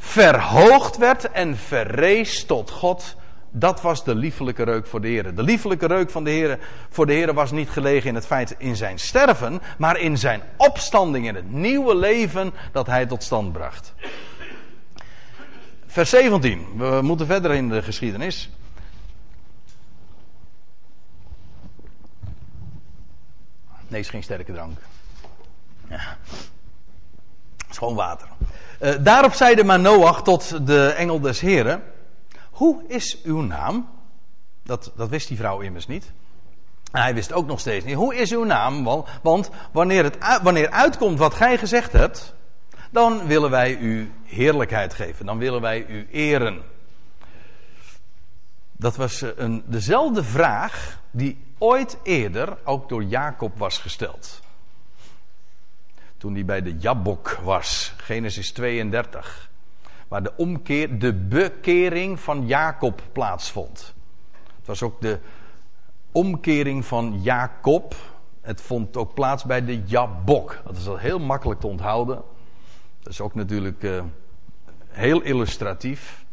verhoogd 0.00 0.96
werd 0.96 1.30
en 1.30 1.56
verrees 1.56 2.44
tot 2.44 2.70
God. 2.70 3.16
Dat 3.50 3.80
was 3.80 4.04
de 4.04 4.14
liefelijke 4.14 4.62
reuk 4.62 4.86
voor 4.86 5.00
de 5.00 5.08
Heer. 5.08 5.34
De 5.34 5.42
liefelijke 5.42 5.86
reuk 5.86 6.10
van 6.10 6.24
de 6.24 6.30
Heer 6.30 6.58
voor 6.90 7.06
de 7.06 7.12
Heer 7.12 7.34
was 7.34 7.50
niet 7.50 7.70
gelegen 7.70 8.08
in 8.08 8.14
het 8.14 8.26
feit 8.26 8.54
in 8.58 8.76
zijn 8.76 8.98
sterven, 8.98 9.60
maar 9.78 9.98
in 9.98 10.18
zijn 10.18 10.42
opstanding, 10.56 11.26
in 11.26 11.34
het 11.34 11.52
nieuwe 11.52 11.96
leven 11.96 12.52
dat 12.72 12.86
hij 12.86 13.06
tot 13.06 13.22
stand 13.22 13.52
bracht. 13.52 13.94
Vers 15.86 16.10
17. 16.10 16.66
We 16.76 17.00
moeten 17.02 17.26
verder 17.26 17.50
in 17.50 17.68
de 17.68 17.82
geschiedenis. 17.82 18.50
Nee, 23.88 24.00
is 24.00 24.08
geen 24.08 24.22
sterke 24.22 24.52
drank. 24.52 24.78
Ja. 25.88 26.16
is 27.70 27.78
gewoon 27.78 27.94
water. 27.94 28.28
Uh, 28.80 28.94
daarop 29.00 29.32
zeide 29.32 29.64
Manoach 29.64 30.22
tot 30.22 30.66
de 30.66 30.88
engel 30.88 31.20
des 31.20 31.40
Heren: 31.40 31.82
Hoe 32.50 32.82
is 32.86 33.22
uw 33.22 33.40
naam? 33.40 33.88
Dat, 34.62 34.92
dat 34.96 35.08
wist 35.08 35.28
die 35.28 35.36
vrouw 35.36 35.60
immers 35.60 35.86
niet. 35.86 36.12
En 36.92 37.02
hij 37.02 37.14
wist 37.14 37.32
ook 37.32 37.46
nog 37.46 37.60
steeds 37.60 37.84
niet. 37.84 37.94
Hoe 37.94 38.14
is 38.14 38.32
uw 38.32 38.44
naam? 38.44 38.84
Want, 38.84 39.08
want 39.22 39.50
wanneer, 39.72 40.04
het, 40.04 40.16
wanneer 40.42 40.70
uitkomt 40.70 41.18
wat 41.18 41.34
gij 41.34 41.58
gezegd 41.58 41.92
hebt, 41.92 42.34
dan 42.90 43.26
willen 43.26 43.50
wij 43.50 43.76
u 43.76 44.12
heerlijkheid 44.24 44.94
geven. 44.94 45.26
Dan 45.26 45.38
willen 45.38 45.60
wij 45.60 45.86
u 45.86 46.08
eren. 46.10 46.62
Dat 48.72 48.96
was 48.96 49.22
eh, 49.22 49.28
een, 49.36 49.62
dezelfde 49.66 50.24
vraag 50.24 51.00
die 51.10 51.44
ooit 51.58 51.98
eerder 52.02 52.58
ook 52.64 52.88
door 52.88 53.04
Jacob 53.04 53.58
was 53.58 53.78
gesteld. 53.78 54.40
Toen 56.20 56.34
hij 56.34 56.44
bij 56.44 56.62
de 56.62 56.76
Jabok 56.78 57.30
was, 57.42 57.94
Genesis 57.96 58.52
32. 58.52 59.50
Waar 60.08 60.22
de 60.22 60.32
omkeer, 60.36 60.98
de 60.98 61.14
bekering 61.14 62.20
van 62.20 62.46
Jacob 62.46 63.02
plaatsvond. 63.12 63.94
Het 64.56 64.66
was 64.66 64.82
ook 64.82 65.00
de 65.00 65.18
omkering 66.12 66.84
van 66.84 67.20
Jacob. 67.22 67.94
Het 68.40 68.60
vond 68.60 68.96
ook 68.96 69.14
plaats 69.14 69.44
bij 69.44 69.64
de 69.64 69.82
Jabok. 69.84 70.60
Dat 70.64 70.76
is 70.76 70.86
al 70.86 70.96
heel 70.96 71.18
makkelijk 71.18 71.60
te 71.60 71.66
onthouden. 71.66 72.22
Dat 73.02 73.12
is 73.12 73.20
ook 73.20 73.34
natuurlijk 73.34 73.82
uh, 73.82 74.02
heel 74.88 75.20
illustratief 75.20 76.24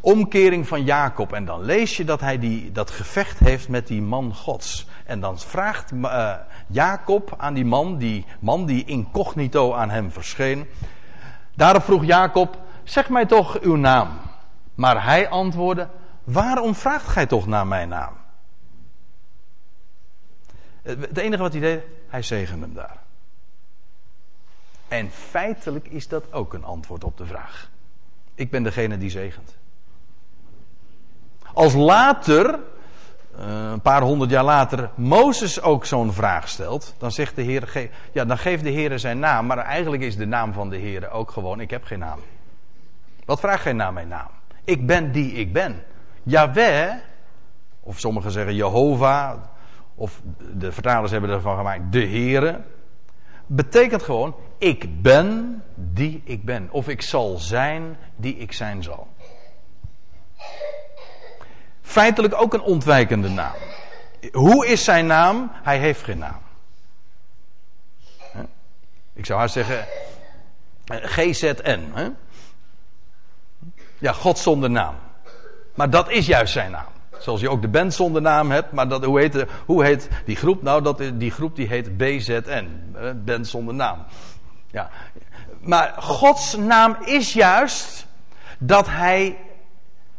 omkering 0.00 0.68
van 0.68 0.84
Jacob. 0.84 1.32
En 1.32 1.44
dan 1.44 1.64
lees 1.64 1.96
je 1.96 2.04
dat 2.04 2.20
hij 2.20 2.38
die, 2.38 2.72
dat 2.72 2.90
gevecht 2.90 3.38
heeft 3.38 3.68
met 3.68 3.86
die 3.86 4.02
man 4.02 4.34
Gods. 4.34 4.86
En 5.04 5.20
dan 5.20 5.38
vraagt 5.38 5.92
uh, 5.92 6.34
Jacob 6.66 7.34
aan 7.36 7.54
die 7.54 7.64
man, 7.64 7.98
die 7.98 8.26
man 8.40 8.66
die 8.66 8.84
incognito 8.84 9.72
aan 9.72 9.90
hem 9.90 10.10
verscheen. 10.10 10.66
Daarop 11.54 11.82
vroeg 11.82 12.04
Jacob: 12.04 12.58
Zeg 12.84 13.08
mij 13.08 13.26
toch 13.26 13.60
uw 13.60 13.76
naam. 13.76 14.08
Maar 14.74 15.04
hij 15.04 15.28
antwoordde: 15.28 15.88
waarom 16.24 16.74
vraagt 16.74 17.08
gij 17.08 17.26
toch 17.26 17.46
naar 17.46 17.66
mijn 17.66 17.88
naam? 17.88 18.12
Het 20.82 21.18
enige 21.18 21.42
wat 21.42 21.52
hij 21.52 21.60
deed, 21.60 21.82
hij 22.08 22.22
zegende 22.22 22.64
hem 22.64 22.74
daar. 22.74 22.96
En 24.88 25.10
feitelijk 25.10 25.88
is 25.88 26.08
dat 26.08 26.32
ook 26.32 26.54
een 26.54 26.64
antwoord 26.64 27.04
op 27.04 27.16
de 27.16 27.26
vraag. 27.26 27.70
Ik 28.34 28.50
ben 28.50 28.62
degene 28.62 28.98
die 28.98 29.10
zegent. 29.10 29.56
Als 31.52 31.74
later, 31.74 32.54
eh, 32.54 32.60
een 33.36 33.80
paar 33.80 34.02
honderd 34.02 34.30
jaar 34.30 34.44
later, 34.44 34.90
Mozes 34.94 35.60
ook 35.60 35.84
zo'n 35.86 36.12
vraag 36.12 36.48
stelt, 36.48 36.94
dan 36.98 37.12
zegt 37.12 37.36
de 37.36 37.42
Heer, 37.42 37.90
ja, 38.12 38.24
dan 38.24 38.38
geeft 38.38 38.62
de 38.62 38.70
Heer 38.70 38.98
zijn 38.98 39.18
naam, 39.18 39.46
maar 39.46 39.58
eigenlijk 39.58 40.02
is 40.02 40.16
de 40.16 40.26
naam 40.26 40.52
van 40.52 40.70
de 40.70 40.76
Heer 40.76 41.10
ook 41.10 41.30
gewoon, 41.30 41.60
ik 41.60 41.70
heb 41.70 41.84
geen 41.84 41.98
naam. 41.98 42.18
Wat 43.24 43.40
vraagt 43.40 43.62
gij 43.62 43.72
naar 43.72 43.92
mijn 43.92 44.08
naam? 44.08 44.28
Ik 44.64 44.86
ben 44.86 45.12
die 45.12 45.32
ik 45.32 45.52
ben. 45.52 45.82
Yahweh, 46.22 46.92
of 47.80 47.98
sommigen 47.98 48.30
zeggen 48.30 48.54
Jehovah, 48.54 49.42
of 49.94 50.20
de 50.54 50.72
vertalers 50.72 51.10
hebben 51.10 51.30
ervan 51.30 51.56
gemaakt 51.56 51.92
de 51.92 52.06
Heere, 52.06 52.60
betekent 53.46 54.02
gewoon 54.02 54.34
ik 54.58 55.02
ben 55.02 55.62
die 55.74 56.22
ik 56.24 56.44
ben. 56.44 56.68
Of 56.70 56.88
ik 56.88 57.02
zal 57.02 57.36
zijn 57.36 57.96
die 58.16 58.36
ik 58.36 58.52
zijn 58.52 58.82
zal. 58.82 59.08
Feitelijk 61.84 62.34
ook 62.34 62.54
een 62.54 62.62
ontwijkende 62.62 63.28
naam. 63.28 63.54
Hoe 64.32 64.66
is 64.66 64.84
zijn 64.84 65.06
naam? 65.06 65.50
Hij 65.52 65.78
heeft 65.78 66.02
geen 66.02 66.18
naam. 66.18 66.42
Ik 69.12 69.26
zou 69.26 69.38
haar 69.38 69.48
zeggen 69.48 69.86
GZN. 70.86 72.14
Ja, 73.98 74.12
God 74.12 74.38
zonder 74.38 74.70
naam. 74.70 74.94
Maar 75.74 75.90
dat 75.90 76.10
is 76.10 76.26
juist 76.26 76.52
zijn 76.52 76.70
naam. 76.70 76.92
Zoals 77.18 77.40
je 77.40 77.50
ook 77.50 77.62
de 77.62 77.68
band 77.68 77.94
zonder 77.94 78.22
naam 78.22 78.50
hebt. 78.50 78.72
Maar 78.72 78.88
dat, 78.88 79.04
hoe, 79.04 79.20
heet, 79.20 79.44
hoe 79.66 79.84
heet 79.84 80.08
die 80.24 80.36
groep? 80.36 80.62
Nou, 80.62 80.82
dat, 80.82 81.02
die 81.14 81.30
groep 81.30 81.56
die 81.56 81.68
heet 81.68 81.96
BZN. 81.96 82.94
Band 83.24 83.48
zonder 83.48 83.74
naam. 83.74 84.04
Ja. 84.70 84.90
Maar 85.60 85.94
Gods 85.98 86.56
naam 86.56 86.96
is 87.04 87.32
juist 87.32 88.06
dat 88.58 88.86
hij 88.86 89.38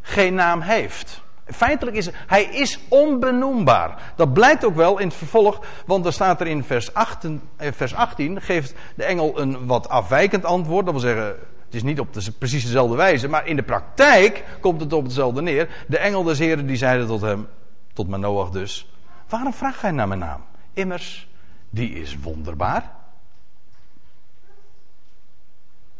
geen 0.02 0.34
naam 0.34 0.62
heeft. 0.62 1.24
Feitelijk 1.46 1.98
is 1.98 2.10
hij 2.28 2.44
is 2.44 2.80
onbenoembaar. 2.90 4.14
Dat 4.16 4.34
blijkt 4.34 4.66
ook 4.66 4.76
wel 4.76 5.00
in 5.00 5.08
het 5.08 5.16
vervolg, 5.16 5.60
want 5.86 6.06
er 6.06 6.14
staat 6.14 6.42
er 6.42 6.48
in 6.48 6.64
vers 6.64 6.94
18, 6.94 7.42
eh, 7.56 7.72
vers 7.72 7.96
18 7.96 8.42
geeft 8.42 8.74
de 8.96 9.04
engel 9.04 9.40
een 9.40 9.66
wat 9.66 9.90
afwijkend 9.90 10.46
antwoord. 10.46 10.86
Dat 10.86 10.94
wil 10.94 11.04
zeggen, 11.04 11.26
het 11.66 11.76
is 11.76 11.84
niet 11.84 12.00
op 12.00 12.14
de, 12.14 12.32
precies 12.32 12.64
dezelfde 12.64 12.96
wijze, 12.96 13.28
maar 13.28 13.48
in 13.48 13.56
de 13.56 13.64
praktijk 13.64 14.44
komt 14.60 14.82
het 14.82 14.94
op 14.94 15.04
hetzelfde 15.04 15.42
neer. 15.42 15.70
De 15.88 15.98
engel 15.98 16.24
des 16.24 16.40
Heren 16.40 16.68
die 16.68 16.78
zeiden 16.78 17.08
tot 17.08 17.22
hem, 17.22 17.48
tot 17.94 18.08
Manoach 18.08 18.50
dus, 18.50 18.90
waarom 19.30 19.54
vraagt 19.54 19.80
gij 19.80 19.92
naar 19.92 20.08
mijn 20.08 20.20
naam? 20.20 20.42
Immers, 20.74 21.28
die 21.70 21.94
is 21.94 22.18
wonderbaar. 22.22 22.92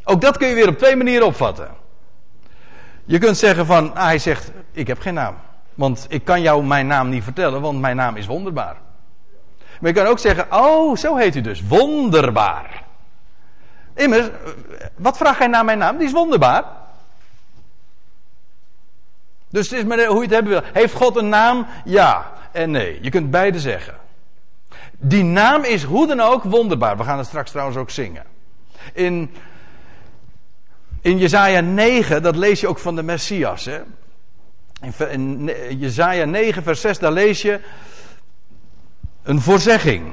Ook 0.04 0.20
dat 0.20 0.36
kun 0.36 0.48
je 0.48 0.54
weer 0.54 0.68
op 0.68 0.78
twee 0.78 0.96
manieren 0.96 1.26
opvatten. 1.26 1.84
Je 3.06 3.18
kunt 3.18 3.36
zeggen 3.36 3.66
van, 3.66 3.94
ah, 3.94 4.04
hij 4.04 4.18
zegt, 4.18 4.50
ik 4.72 4.86
heb 4.86 5.00
geen 5.00 5.14
naam. 5.14 5.34
Want 5.74 6.06
ik 6.08 6.24
kan 6.24 6.42
jou 6.42 6.64
mijn 6.64 6.86
naam 6.86 7.08
niet 7.08 7.24
vertellen, 7.24 7.60
want 7.60 7.80
mijn 7.80 7.96
naam 7.96 8.16
is 8.16 8.26
wonderbaar. 8.26 8.76
Maar 9.80 9.90
je 9.90 9.96
kan 9.96 10.06
ook 10.06 10.18
zeggen, 10.18 10.46
oh, 10.50 10.96
zo 10.96 11.16
heet 11.16 11.36
u 11.36 11.40
dus, 11.40 11.62
wonderbaar. 11.68 12.84
Immers, 13.94 14.28
wat 14.96 15.16
vraag 15.16 15.38
hij 15.38 15.46
naar 15.46 15.64
mijn 15.64 15.78
naam? 15.78 15.96
Die 15.96 16.06
is 16.06 16.12
wonderbaar. 16.12 16.64
Dus 19.48 19.70
het 19.70 19.78
is 19.78 19.84
maar 19.84 20.04
hoe 20.04 20.16
je 20.16 20.22
het 20.22 20.30
hebben 20.30 20.52
wil. 20.52 20.62
Heeft 20.72 20.94
God 20.94 21.16
een 21.16 21.28
naam? 21.28 21.66
Ja 21.84 22.32
en 22.52 22.70
nee. 22.70 22.98
Je 23.02 23.10
kunt 23.10 23.30
beide 23.30 23.60
zeggen. 23.60 23.94
Die 24.98 25.22
naam 25.22 25.64
is 25.64 25.82
hoe 25.82 26.06
dan 26.06 26.20
ook 26.20 26.42
wonderbaar. 26.42 26.96
We 26.96 27.04
gaan 27.04 27.18
het 27.18 27.26
straks 27.26 27.50
trouwens 27.50 27.78
ook 27.78 27.90
zingen. 27.90 28.24
In 28.92 29.34
in 31.06 31.18
Jezaja 31.18 31.60
9, 31.60 32.22
dat 32.22 32.36
lees 32.36 32.60
je 32.60 32.68
ook 32.68 32.78
van 32.78 32.96
de 32.96 33.02
Messias. 33.02 33.64
Hè? 33.64 33.80
In, 35.10 35.50
Jezaja 35.78 36.24
9, 36.24 36.62
vers 36.62 36.80
6, 36.80 36.98
daar 36.98 37.12
lees 37.12 37.42
je 37.42 37.60
een 39.22 39.40
voorzegging. 39.40 40.12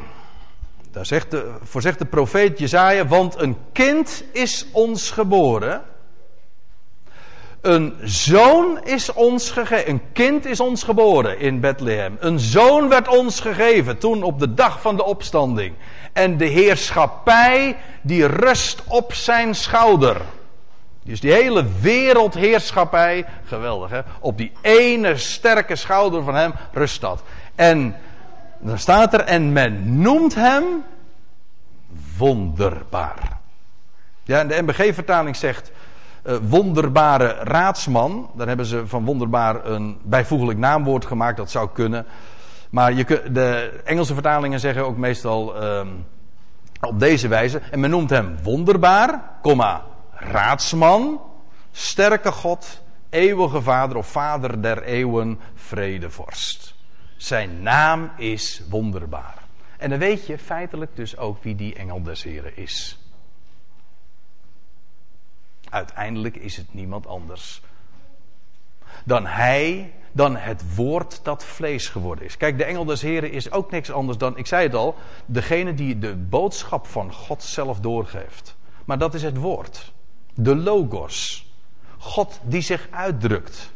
Daar 0.92 1.06
zegt 1.06 1.32
de, 1.32 1.54
voorzegt 1.64 2.00
de 2.00 2.06
profeet 2.06 2.60
Jezaja, 2.60 3.08
want 3.08 3.42
een 3.42 3.58
kind 3.72 4.24
is 4.32 4.66
ons 4.72 5.12
geboren. 5.12 5.82
Een 7.62 7.96
zoon 8.04 8.84
is 8.84 9.14
ons 9.14 9.52
gegeven. 9.52 9.90
Een 9.90 10.02
kind 10.12 10.46
is 10.46 10.60
ons 10.60 10.84
geboren 10.84 11.40
in 11.40 11.60
Bethlehem. 11.60 12.18
Een 12.20 12.40
zoon 12.40 12.90
werd 12.90 13.08
ons 13.08 13.40
gegeven 13.40 13.98
toen 13.98 14.24
op 14.24 14.40
de 14.40 14.54
dag 14.54 14.82
van 14.82 14.96
de 14.96 15.04
opstanding. 15.04 15.76
En 16.12 16.38
de 16.38 16.48
heerschappij 16.48 17.78
die 18.02 18.26
rust 18.26 18.84
op 18.88 19.14
zijn 19.14 19.56
schouder. 19.56 20.22
Dus 21.04 21.20
die 21.20 21.32
hele 21.32 21.66
wereldheerschappij, 21.82 23.26
geweldig 23.46 23.90
hè, 23.90 24.00
op 24.20 24.38
die 24.38 24.52
ene 24.62 25.18
sterke 25.18 25.76
schouder 25.76 26.24
van 26.24 26.36
hem 26.36 26.54
rust 26.72 27.02
dat. 27.02 27.24
En 27.56 27.96
dan 28.60 28.78
staat 28.78 29.14
er, 29.14 29.20
en 29.20 29.52
men 29.52 30.02
noemt 30.02 30.36
hem 30.36 30.64
wonderbaar. 32.18 33.38
Ja, 34.24 34.44
de 34.44 34.62
MBG-vertaling 34.62 35.36
zegt 35.36 35.72
uh, 36.24 36.36
wonderbare 36.42 37.28
raadsman. 37.28 38.30
Daar 38.36 38.48
hebben 38.48 38.66
ze 38.66 38.88
van 38.88 39.06
wonderbaar 39.06 39.66
een 39.66 39.98
bijvoeglijk 40.04 40.60
naamwoord 40.60 41.06
gemaakt, 41.06 41.38
dat 41.38 41.52
zou 41.52 41.70
kunnen. 41.74 42.06
Maar 42.70 42.94
je, 42.94 43.24
de 43.32 43.80
Engelse 43.84 44.14
vertalingen 44.14 44.60
zeggen 44.60 44.86
ook 44.86 44.98
meestal 44.98 45.64
uh, 45.64 45.82
op 46.82 47.00
deze 47.00 47.28
wijze. 47.28 47.62
En 47.72 47.80
men 47.80 47.90
noemt 47.90 48.10
hem 48.10 48.38
wonderbaar, 48.44 49.22
komma, 49.42 49.84
raadsman, 50.24 51.22
sterke 51.72 52.32
God, 52.32 52.82
eeuwige 53.10 53.62
Vader 53.62 53.98
of 53.98 54.08
Vader 54.08 54.62
der 54.62 54.84
eeuwen, 54.84 55.40
vredevorst. 55.56 56.76
Zijn 57.18 57.62
naam 57.62 58.12
is 58.18 58.62
wonderbaar. 58.70 59.44
En 59.78 59.90
dan 59.90 60.00
weet 60.00 60.28
je 60.28 60.38
feitelijk 60.38 60.96
dus 60.96 61.18
ook 61.18 61.44
wie 61.44 61.56
die 61.56 61.76
engel 61.76 62.04
des 62.04 62.24
Heren 62.24 62.58
is. 62.58 62.98
Uiteindelijk 65.70 66.36
is 66.36 66.58
het 66.58 66.74
niemand 66.74 67.08
anders 67.08 67.62
dan 69.04 69.26
hij, 69.26 69.94
dan 70.12 70.36
het 70.36 70.76
woord 70.76 71.20
dat 71.24 71.46
vlees 71.46 71.88
geworden 71.88 72.26
is. 72.26 72.38
Kijk, 72.38 72.58
de 72.58 72.64
engel 72.64 72.86
des 72.86 73.02
Heren 73.02 73.32
is 73.32 73.52
ook 73.52 73.72
niks 73.72 73.92
anders 73.92 74.18
dan, 74.18 74.38
ik 74.38 74.48
zei 74.48 74.64
het 74.64 74.76
al, 74.76 74.96
degene 75.26 75.74
die 75.74 76.00
de 76.00 76.16
boodschap 76.16 76.88
van 76.88 77.14
God 77.14 77.44
zelf 77.44 77.80
doorgeeft. 77.80 78.56
Maar 78.86 78.98
dat 78.98 79.14
is 79.14 79.24
het 79.24 79.38
woord. 79.38 79.94
De 80.34 80.56
Logos. 80.56 81.48
God 81.98 82.40
die 82.44 82.62
zich 82.62 82.88
uitdrukt. 82.92 83.72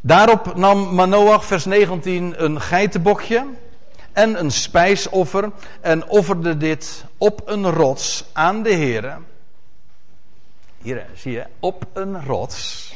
Daarop 0.00 0.54
nam 0.56 0.94
Manoach, 0.94 1.44
vers 1.44 1.64
19, 1.64 2.44
een 2.44 2.60
geitenbokje 2.60 3.46
en 4.12 4.38
een 4.38 4.50
spijsoffer 4.50 5.52
en 5.80 6.08
offerde 6.08 6.56
dit 6.56 7.04
op 7.18 7.42
een 7.44 7.70
rots 7.70 8.24
aan 8.32 8.62
de 8.62 8.72
Heere. 8.72 9.16
Hier 10.82 11.06
zie 11.14 11.32
je, 11.32 11.46
op 11.60 11.86
een 11.92 12.24
rots. 12.24 12.88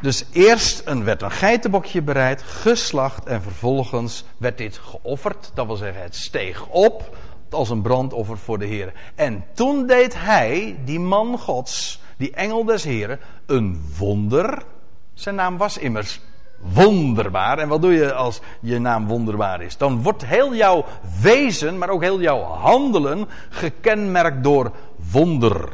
Dus 0.00 0.24
eerst 0.32 0.82
een, 0.84 1.04
werd 1.04 1.22
een 1.22 1.30
geitenbokje 1.30 2.02
bereid, 2.02 2.42
geslacht 2.42 3.26
en 3.26 3.42
vervolgens 3.42 4.24
werd 4.36 4.58
dit 4.58 4.78
geofferd. 4.78 5.50
Dat 5.54 5.66
wil 5.66 5.76
zeggen, 5.76 6.02
het 6.02 6.16
steeg 6.16 6.66
op 6.66 7.16
als 7.50 7.70
een 7.70 7.82
brandoffer 7.82 8.38
voor 8.38 8.58
de 8.58 8.66
Heer. 8.66 8.92
En 9.14 9.44
toen 9.52 9.86
deed 9.86 10.14
hij, 10.20 10.78
die 10.84 11.00
man 11.00 11.38
Gods, 11.38 12.00
die 12.16 12.30
engel 12.30 12.64
des 12.64 12.84
Heren, 12.84 13.20
een 13.46 13.84
wonder. 13.98 14.62
Zijn 15.14 15.34
naam 15.34 15.56
was 15.56 15.78
immers 15.78 16.20
wonderbaar. 16.58 17.58
En 17.58 17.68
wat 17.68 17.82
doe 17.82 17.92
je 17.92 18.14
als 18.14 18.40
je 18.60 18.78
naam 18.78 19.06
wonderbaar 19.06 19.62
is? 19.62 19.76
Dan 19.76 20.02
wordt 20.02 20.24
heel 20.24 20.54
jouw 20.54 20.84
wezen, 21.22 21.78
maar 21.78 21.88
ook 21.88 22.02
heel 22.02 22.20
jouw 22.20 22.42
handelen 22.42 23.28
gekenmerkt 23.48 24.42
door 24.42 24.72
wonder 25.12 25.68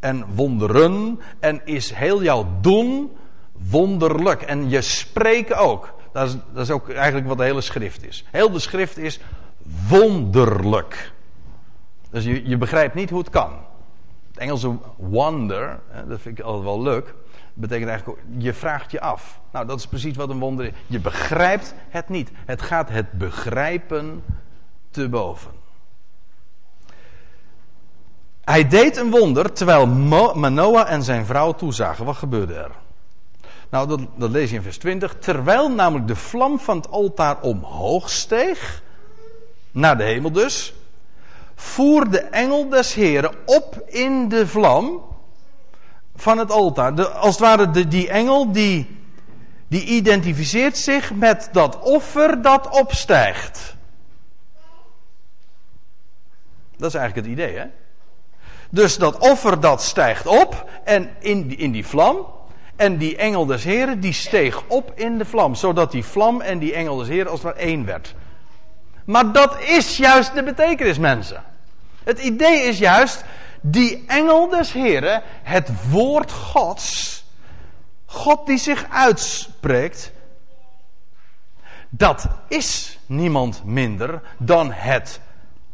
en 0.00 0.24
wonderen. 0.34 1.20
En 1.38 1.60
is 1.64 1.92
heel 1.92 2.22
jouw 2.22 2.46
doen 2.60 3.10
wonderlijk. 3.68 4.42
En 4.42 4.68
je 4.68 4.80
spreken 4.80 5.56
ook. 5.56 5.94
Dat 6.12 6.28
is, 6.28 6.36
dat 6.52 6.62
is 6.62 6.70
ook 6.70 6.90
eigenlijk 6.90 7.26
wat 7.26 7.38
de 7.38 7.44
hele 7.44 7.60
schrift 7.60 8.06
is. 8.06 8.24
Heel 8.30 8.50
de 8.50 8.58
schrift 8.58 8.98
is 8.98 9.20
wonderlijk. 9.88 11.12
Dus 12.10 12.24
je, 12.24 12.48
je 12.48 12.56
begrijpt 12.56 12.94
niet 12.94 13.10
hoe 13.10 13.18
het 13.18 13.30
kan. 13.30 13.52
Het 14.28 14.38
Engelse 14.38 14.76
wonder, 14.96 15.80
dat 16.08 16.20
vind 16.20 16.38
ik 16.38 16.44
altijd 16.44 16.64
wel 16.64 16.82
leuk, 16.82 17.14
betekent 17.54 17.88
eigenlijk, 17.88 18.22
je 18.38 18.54
vraagt 18.54 18.90
je 18.90 19.00
af. 19.00 19.40
Nou, 19.52 19.66
dat 19.66 19.78
is 19.78 19.86
precies 19.86 20.16
wat 20.16 20.28
een 20.28 20.38
wonder 20.38 20.66
is. 20.66 20.72
Je 20.86 21.00
begrijpt 21.00 21.74
het 21.88 22.08
niet. 22.08 22.30
Het 22.34 22.62
gaat 22.62 22.88
het 22.88 23.12
begrijpen 23.12 24.24
te 24.90 25.08
boven. 25.08 25.50
Hij 28.40 28.68
deed 28.68 28.96
een 28.96 29.10
wonder 29.10 29.52
terwijl 29.52 29.86
Manoah 30.34 30.90
en 30.90 31.02
zijn 31.02 31.26
vrouw 31.26 31.52
toezagen. 31.52 32.04
Wat 32.04 32.16
gebeurde 32.16 32.54
er? 32.54 32.70
Nou, 33.70 33.88
dat, 33.88 34.00
dat 34.14 34.30
lees 34.30 34.50
je 34.50 34.56
in 34.56 34.62
vers 34.62 34.78
20. 34.78 35.16
Terwijl 35.18 35.70
namelijk 35.70 36.06
de 36.06 36.16
vlam 36.16 36.58
van 36.58 36.76
het 36.76 36.90
altaar 36.90 37.40
omhoog 37.40 38.10
steeg, 38.10 38.82
naar 39.70 39.98
de 39.98 40.04
hemel 40.04 40.32
dus, 40.32 40.74
voer 41.54 42.10
de 42.10 42.20
engel 42.20 42.68
des 42.68 42.94
Heren 42.94 43.34
op 43.44 43.82
in 43.86 44.28
de 44.28 44.46
vlam 44.46 45.04
van 46.16 46.38
het 46.38 46.50
altaar. 46.50 47.06
Als 47.06 47.34
het 47.34 47.44
ware 47.44 47.70
de, 47.70 47.88
die 47.88 48.08
engel 48.08 48.52
die, 48.52 48.98
die 49.68 49.84
identificeert 49.84 50.78
zich 50.78 51.14
met 51.14 51.48
dat 51.52 51.78
offer 51.78 52.42
dat 52.42 52.68
opstijgt. 52.80 53.76
Dat 56.76 56.88
is 56.88 56.94
eigenlijk 56.94 57.26
het 57.26 57.38
idee, 57.38 57.56
hè? 57.56 57.66
Dus 58.70 58.98
dat 58.98 59.18
offer 59.18 59.60
dat 59.60 59.82
stijgt 59.82 60.26
op 60.26 60.70
en 60.84 61.10
in 61.18 61.58
in 61.58 61.72
die 61.72 61.86
vlam. 61.86 62.26
En 62.80 62.96
die 62.96 63.16
engel 63.16 63.46
des 63.46 63.64
Heren 63.64 64.00
die 64.00 64.12
steeg 64.12 64.62
op 64.66 64.92
in 64.94 65.18
de 65.18 65.24
vlam. 65.24 65.54
Zodat 65.54 65.90
die 65.90 66.04
vlam 66.04 66.40
en 66.40 66.58
die 66.58 66.74
engel 66.74 66.96
des 66.96 67.08
Heren 67.08 67.30
als 67.30 67.42
het 67.42 67.52
ware 67.52 67.66
één 67.66 67.84
werd. 67.84 68.14
Maar 69.04 69.32
dat 69.32 69.60
is 69.60 69.96
juist 69.96 70.34
de 70.34 70.42
betekenis, 70.42 70.98
mensen. 70.98 71.44
Het 72.04 72.18
idee 72.18 72.62
is 72.62 72.78
juist, 72.78 73.24
die 73.60 74.04
engel 74.06 74.48
des 74.48 74.72
Heren, 74.72 75.22
het 75.42 75.90
woord 75.90 76.32
Gods, 76.32 77.24
God 78.04 78.46
die 78.46 78.58
zich 78.58 78.86
uitspreekt, 78.90 80.12
dat 81.88 82.28
is 82.48 82.98
niemand 83.06 83.62
minder 83.64 84.22
dan 84.38 84.72
het 84.72 85.20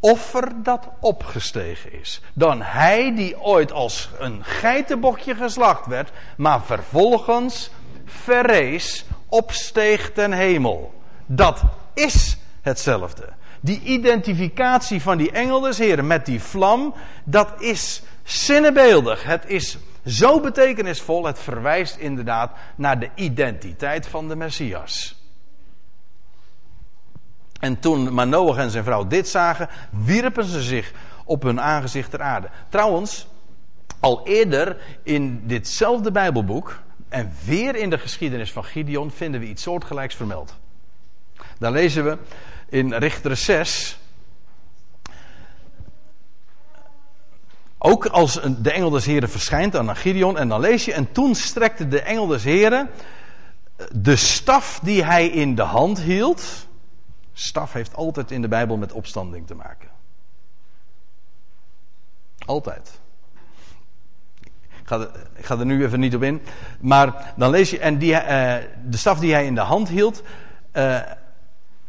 offer 0.01 0.53
dat 0.62 0.88
opgestegen 1.01 1.92
is. 1.92 2.20
Dan 2.32 2.62
hij 2.62 3.14
die 3.14 3.40
ooit 3.40 3.72
als 3.72 4.11
een 4.18 4.44
geitenbokje 4.44 5.34
geslacht 5.34 5.86
werd, 5.86 6.11
maar 6.36 6.62
vervolgens 6.62 7.70
verrees, 8.05 9.05
opsteeg 9.28 10.12
ten 10.12 10.32
hemel. 10.32 10.94
Dat 11.26 11.62
is 11.94 12.36
hetzelfde. 12.62 13.28
Die 13.61 13.80
identificatie 13.82 15.03
van 15.03 15.18
die 15.18 15.30
engel 15.30 15.61
des 15.61 15.78
Heren 15.78 16.07
met 16.07 16.26
die 16.26 16.40
vlam, 16.40 16.94
dat 17.24 17.49
is 17.59 18.03
zinnebeeldig. 18.22 19.22
Het 19.22 19.44
is 19.47 19.78
zo 20.05 20.40
betekenisvol. 20.40 21.24
Het 21.24 21.38
verwijst 21.38 21.97
inderdaad 21.97 22.53
naar 22.76 22.99
de 22.99 23.11
identiteit 23.14 24.07
van 24.07 24.28
de 24.28 24.36
Messias. 24.36 25.14
En 27.66 27.80
toen 27.80 28.14
Manoach 28.14 28.56
en 28.56 28.70
zijn 28.70 28.84
vrouw 28.84 29.06
dit 29.06 29.28
zagen, 29.28 29.68
wierpen 29.90 30.44
ze 30.44 30.62
zich 30.62 30.92
op 31.24 31.42
hun 31.42 31.60
aangezicht 31.60 32.10
ter 32.10 32.22
aarde. 32.22 32.48
Trouwens, 32.68 33.26
al 34.00 34.26
eerder 34.26 34.76
in 35.02 35.46
ditzelfde 35.46 36.10
Bijbelboek 36.10 36.82
en 37.08 37.32
weer 37.44 37.76
in 37.76 37.90
de 37.90 37.98
geschiedenis 37.98 38.52
van 38.52 38.64
Gideon 38.64 39.10
vinden 39.10 39.40
we 39.40 39.46
iets 39.46 39.62
soortgelijks 39.62 40.14
vermeld. 40.14 40.56
Daar 41.58 41.72
lezen 41.72 42.04
we 42.04 42.18
in 42.68 42.92
Richter 42.92 43.36
6. 43.36 43.98
Ook 47.78 48.06
als 48.06 48.40
de 48.58 48.70
engel 48.72 48.90
des 48.90 49.06
Heren 49.06 49.30
verschijnt 49.30 49.76
aan 49.76 49.96
Gideon 49.96 50.38
en 50.38 50.48
dan 50.48 50.60
lees 50.60 50.84
je 50.84 50.92
en 50.92 51.12
toen 51.12 51.34
strekte 51.34 51.88
de 51.88 52.00
engel 52.00 52.26
des 52.26 52.44
Heren 52.44 52.90
de 53.92 54.16
staf 54.16 54.80
die 54.82 55.04
hij 55.04 55.26
in 55.26 55.54
de 55.54 55.62
hand 55.62 56.00
hield 56.00 56.65
Staf 57.39 57.72
heeft 57.72 57.95
altijd 57.95 58.30
in 58.30 58.43
de 58.43 58.49
Bijbel 58.49 58.76
met 58.76 58.93
opstanding 58.93 59.47
te 59.47 59.55
maken. 59.55 59.89
Altijd. 62.47 63.01
Ik 64.80 64.82
ga, 64.84 64.99
er, 64.99 65.11
ik 65.34 65.45
ga 65.45 65.59
er 65.59 65.66
nu 65.66 65.84
even 65.84 66.01
niet 66.01 66.14
op 66.14 66.22
in. 66.22 66.43
Maar 66.80 67.32
dan 67.37 67.51
lees 67.51 67.70
je, 67.70 67.78
en 67.78 67.99
die, 67.99 68.12
uh, 68.12 68.20
de 68.84 68.97
staf 68.97 69.18
die 69.18 69.32
hij 69.32 69.47
in 69.47 69.55
de 69.55 69.61
hand 69.61 69.89
hield, 69.89 70.22
uh, 70.72 71.01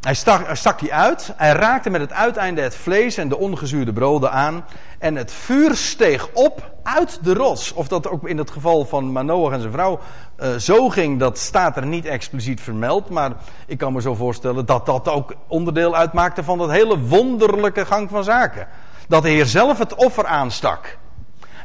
hij 0.01 0.13
stak, 0.55 0.79
die 0.79 0.93
uit. 0.93 1.33
Hij 1.37 1.51
raakte 1.51 1.89
met 1.89 2.01
het 2.01 2.13
uiteinde 2.13 2.61
het 2.61 2.75
vlees 2.75 3.17
en 3.17 3.29
de 3.29 3.37
ongezuurde 3.37 3.93
broden 3.93 4.31
aan. 4.31 4.65
En 4.99 5.15
het 5.15 5.31
vuur 5.31 5.75
steeg 5.75 6.29
op 6.33 6.71
uit 6.83 7.19
de 7.23 7.33
rots. 7.33 7.73
Of 7.73 7.87
dat 7.87 8.09
ook 8.09 8.27
in 8.27 8.37
het 8.37 8.51
geval 8.51 8.85
van 8.85 9.11
Manoach 9.11 9.51
en 9.51 9.59
zijn 9.59 9.71
vrouw 9.71 9.99
uh, 10.39 10.55
zo 10.55 10.89
ging, 10.89 11.19
dat 11.19 11.37
staat 11.37 11.77
er 11.77 11.85
niet 11.85 12.05
expliciet 12.05 12.61
vermeld. 12.61 13.09
Maar 13.09 13.31
ik 13.65 13.77
kan 13.77 13.93
me 13.93 14.01
zo 14.01 14.15
voorstellen 14.15 14.65
dat 14.65 14.85
dat 14.85 15.07
ook 15.07 15.33
onderdeel 15.47 15.95
uitmaakte 15.95 16.43
van 16.43 16.57
dat 16.57 16.71
hele 16.71 16.99
wonderlijke 16.99 17.85
gang 17.85 18.09
van 18.09 18.23
zaken. 18.23 18.67
Dat 19.07 19.23
de 19.23 19.29
Heer 19.29 19.45
zelf 19.45 19.77
het 19.77 19.95
offer 19.95 20.25
aanstak. 20.25 20.97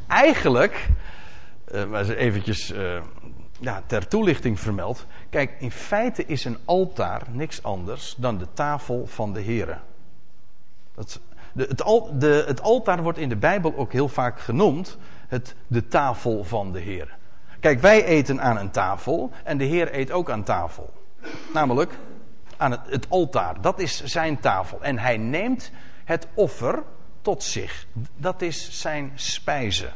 Eigenlijk, 0.07 0.89
uh, 1.75 2.09
eventjes 2.09 2.73
uh, 2.73 3.01
ja, 3.61 3.83
ter 3.87 4.09
toelichting 4.09 4.61
vermeld. 4.61 5.07
Kijk, 5.33 5.55
in 5.59 5.71
feite 5.71 6.27
is 6.27 6.45
een 6.45 6.59
altaar 6.65 7.23
niks 7.31 7.63
anders 7.63 8.15
dan 8.19 8.39
de 8.39 8.47
tafel 8.53 9.07
van 9.07 9.33
de 9.33 9.41
Heer. 9.41 9.81
Dat, 10.95 11.21
de, 11.53 11.67
het, 11.69 11.83
al, 11.83 12.19
de, 12.19 12.45
het, 12.47 12.63
altaar 12.63 13.03
wordt 13.03 13.19
in 13.19 13.29
de 13.29 13.37
Bijbel 13.37 13.77
ook 13.77 13.93
heel 13.93 14.09
vaak 14.09 14.41
genoemd 14.41 14.99
het, 15.29 15.55
de 15.67 15.89
tafel 15.89 16.45
van 16.45 16.73
de 16.73 16.81
Heer. 16.81 17.17
Kijk, 17.61 17.81
wij 17.81 18.05
eten 18.05 18.41
aan 18.41 18.57
een 18.57 18.71
tafel 18.71 19.31
en 19.45 19.59
de 19.59 19.65
Heer 19.65 19.95
eet 19.95 20.11
ook 20.11 20.31
aan 20.31 20.43
tafel. 20.43 20.93
Namelijk 21.53 21.99
aan 22.57 22.71
het, 22.71 22.81
het 22.87 23.07
altaar. 23.09 23.61
Dat 23.61 23.79
is 23.79 24.05
zijn 24.05 24.41
tafel. 24.41 24.83
En 24.83 24.99
hij 24.99 25.17
neemt 25.17 25.71
het 26.05 26.27
offer 26.35 26.83
tot 27.23 27.43
zich. 27.43 27.87
Dat 28.17 28.43
is 28.43 28.81
zijn 28.81 29.13
spijze. 29.15 29.91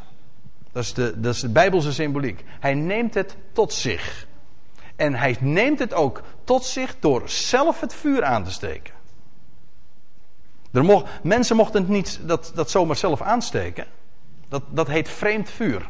Dat 0.72 0.82
is, 0.82 0.94
de, 0.94 1.20
dat 1.20 1.34
is 1.34 1.40
de 1.40 1.48
Bijbelse 1.48 1.92
symboliek. 1.92 2.44
Hij 2.60 2.74
neemt 2.74 3.14
het 3.14 3.36
tot 3.52 3.72
zich. 3.72 4.26
En 4.96 5.14
hij 5.14 5.36
neemt 5.40 5.78
het 5.78 5.94
ook 5.94 6.22
tot 6.44 6.64
zich 6.64 6.96
door 6.98 7.28
zelf 7.28 7.80
het 7.80 7.94
vuur 7.94 8.24
aan 8.24 8.44
te 8.44 8.50
steken. 8.50 8.94
Er 10.72 11.04
mensen 11.22 11.56
mochten 11.56 11.80
het 11.80 11.90
niet 11.90 12.20
dat, 12.22 12.52
dat 12.54 12.70
zomaar 12.70 12.96
zelf 12.96 13.22
aansteken. 13.22 13.86
Dat, 14.48 14.62
dat 14.68 14.86
heet 14.86 15.08
vreemd 15.08 15.50
vuur. 15.50 15.88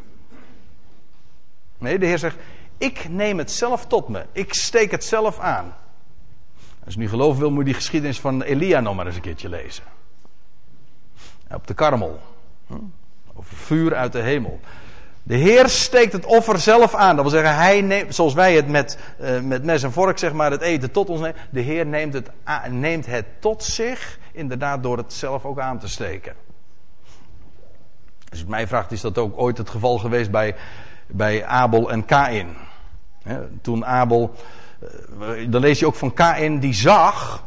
Nee, 1.79 1.99
de 1.99 2.07
Heer 2.07 2.19
zegt: 2.19 2.37
Ik 2.79 3.09
neem 3.09 3.39
het 3.39 3.51
zelf 3.51 3.87
tot 3.87 4.09
me. 4.09 4.27
Ik 4.33 4.55
steek 4.55 4.91
het 4.91 5.05
zelf 5.05 5.39
aan. 5.39 5.75
Als 6.85 6.95
je 6.95 7.01
nu 7.01 7.09
geloven 7.09 7.41
wil, 7.41 7.51
moet 7.51 7.59
je 7.59 7.65
die 7.65 7.75
geschiedenis 7.75 8.21
van 8.21 8.43
Elia 8.43 8.81
nog 8.81 8.95
maar 8.95 9.07
eens 9.07 9.15
een 9.15 9.21
keertje 9.21 9.49
lezen. 9.49 9.85
Op 11.51 11.67
de 11.67 11.75
karmel. 11.75 12.21
Hm? 12.67 12.75
Over 13.35 13.57
vuur 13.57 13.95
uit 13.95 14.13
de 14.13 14.21
hemel. 14.21 14.61
De 15.27 15.37
Heer 15.37 15.69
steekt 15.69 16.13
het 16.13 16.27
offer 16.27 16.59
zelf 16.59 16.95
aan. 16.95 17.17
Dat 17.17 17.25
wil 17.25 17.41
zeggen, 17.41 17.57
hij 17.57 17.81
neemt, 17.81 18.15
zoals 18.15 18.35
wij 18.35 18.55
het 18.55 18.69
met, 18.69 18.99
uh, 19.21 19.41
met 19.41 19.65
mes 19.65 19.83
en 19.83 19.93
vork, 19.93 20.19
zeg 20.19 20.33
maar, 20.33 20.51
het 20.51 20.61
eten 20.61 20.91
tot 20.91 21.09
ons 21.09 21.21
nemen. 21.21 21.37
De 21.51 21.61
Heer 21.61 21.87
neemt 21.87 22.13
het, 22.13 22.31
neemt 22.71 23.07
het 23.07 23.25
tot 23.39 23.63
zich, 23.63 24.19
inderdaad, 24.33 24.83
door 24.83 24.97
het 24.97 25.13
zelf 25.13 25.45
ook 25.45 25.59
aan 25.59 25.79
te 25.79 25.89
steken. 25.89 26.35
Als 28.31 28.39
je 28.39 28.45
mij 28.49 28.67
is 28.89 29.01
dat 29.01 29.19
ook 29.19 29.41
ooit 29.41 29.59
het 29.59 29.71
geval 29.71 29.99
geweest 29.99 30.31
bij, 30.31 30.55
bij 31.07 31.45
Abel 31.45 31.91
en 31.91 32.05
Kain? 32.05 32.57
toen 33.63 33.87
Abel, 33.87 34.35
uh, 35.21 35.51
dan 35.51 35.61
lees 35.61 35.79
je 35.79 35.87
ook 35.87 35.95
van 35.95 36.15
Kain, 36.15 36.59
die 36.59 36.75
zag, 36.75 37.43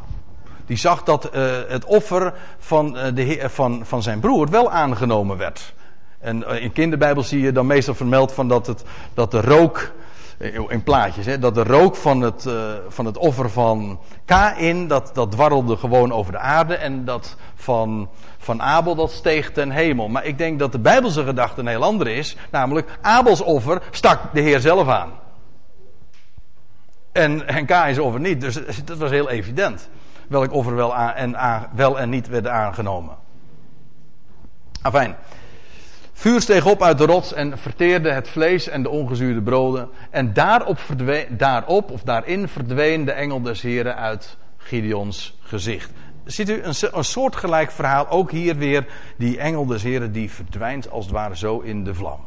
die 0.66 0.76
zag 0.76 1.02
dat 1.02 1.34
uh, 1.34 1.56
het 1.68 1.84
offer 1.84 2.34
van, 2.58 2.92
de 2.92 3.46
van, 3.48 3.86
van 3.86 4.02
zijn 4.02 4.20
broer 4.20 4.50
wel 4.50 4.70
aangenomen 4.70 5.36
werd. 5.36 5.74
En 6.20 6.46
eh, 6.46 6.62
in 6.62 6.72
kinderbijbel 6.72 7.22
zie 7.22 7.40
je 7.40 7.52
dan 7.52 7.66
meestal 7.66 7.94
vermeld 7.94 8.32
van 8.32 8.48
dat, 8.48 8.66
het, 8.66 8.84
dat 9.14 9.30
de 9.30 9.40
rook, 9.40 9.92
eh, 10.38 10.60
in 10.68 10.82
plaatjes, 10.82 11.26
hè, 11.26 11.38
dat 11.38 11.54
de 11.54 11.64
rook 11.64 11.96
van 11.96 12.20
het, 12.20 12.44
uh, 12.44 12.72
van 12.88 13.04
het 13.04 13.16
offer 13.16 13.50
van 13.50 14.00
Kain, 14.24 14.88
dat, 14.88 15.10
dat 15.14 15.30
dwarrelde 15.30 15.76
gewoon 15.76 16.12
over 16.12 16.32
de 16.32 16.38
aarde. 16.38 16.74
En 16.74 17.04
dat 17.04 17.36
van, 17.54 18.08
van 18.38 18.62
Abel, 18.62 18.94
dat 18.94 19.10
steeg 19.10 19.52
ten 19.52 19.70
hemel. 19.70 20.08
Maar 20.08 20.24
ik 20.24 20.38
denk 20.38 20.58
dat 20.58 20.72
de 20.72 20.78
Bijbelse 20.78 21.24
gedachte 21.24 21.60
een 21.60 21.66
heel 21.66 21.84
andere 21.84 22.14
is. 22.14 22.36
Namelijk, 22.50 22.98
Abels 23.00 23.40
offer 23.40 23.82
stak 23.90 24.20
de 24.32 24.40
Heer 24.40 24.60
zelf 24.60 24.88
aan. 24.88 25.10
En, 27.12 27.46
en 27.66 28.00
offer 28.00 28.20
niet. 28.20 28.40
Dus 28.40 28.84
dat 28.84 28.98
was 28.98 29.10
heel 29.10 29.30
evident. 29.30 29.88
Welk 30.28 30.52
offer 30.52 30.74
wel, 30.74 30.96
en, 30.96 31.38
aan, 31.38 31.66
wel 31.74 32.00
en 32.00 32.10
niet 32.10 32.28
werden 32.28 32.52
aangenomen. 32.52 33.16
Afijn. 34.82 35.16
Vuur 36.20 36.40
steeg 36.40 36.66
op 36.66 36.82
uit 36.82 36.98
de 36.98 37.04
rots 37.04 37.32
en 37.32 37.58
verteerde 37.58 38.10
het 38.10 38.28
vlees 38.28 38.68
en 38.68 38.82
de 38.82 38.88
ongezuurde 38.88 39.42
broden. 39.42 39.88
En 40.10 40.32
daarop, 40.32 40.78
daarop 41.28 41.90
of 41.90 42.02
daarin 42.02 42.48
verdween 42.48 43.04
de 43.04 43.12
engel 43.12 43.42
des 43.42 43.62
Heren 43.62 43.96
uit 43.96 44.36
Gideons 44.56 45.38
gezicht. 45.42 45.90
Ziet 46.24 46.48
u 46.48 46.62
een, 46.62 47.04
soortgelijk 47.04 47.70
verhaal, 47.70 48.08
ook 48.08 48.30
hier 48.30 48.56
weer 48.56 48.86
die 49.16 49.38
engel 49.38 49.66
des 49.66 49.82
Heren 49.82 50.12
die 50.12 50.30
verdwijnt 50.30 50.90
als 50.90 51.04
het 51.04 51.14
ware 51.14 51.36
zo 51.36 51.58
in 51.58 51.84
de 51.84 51.94
vlam. 51.94 52.20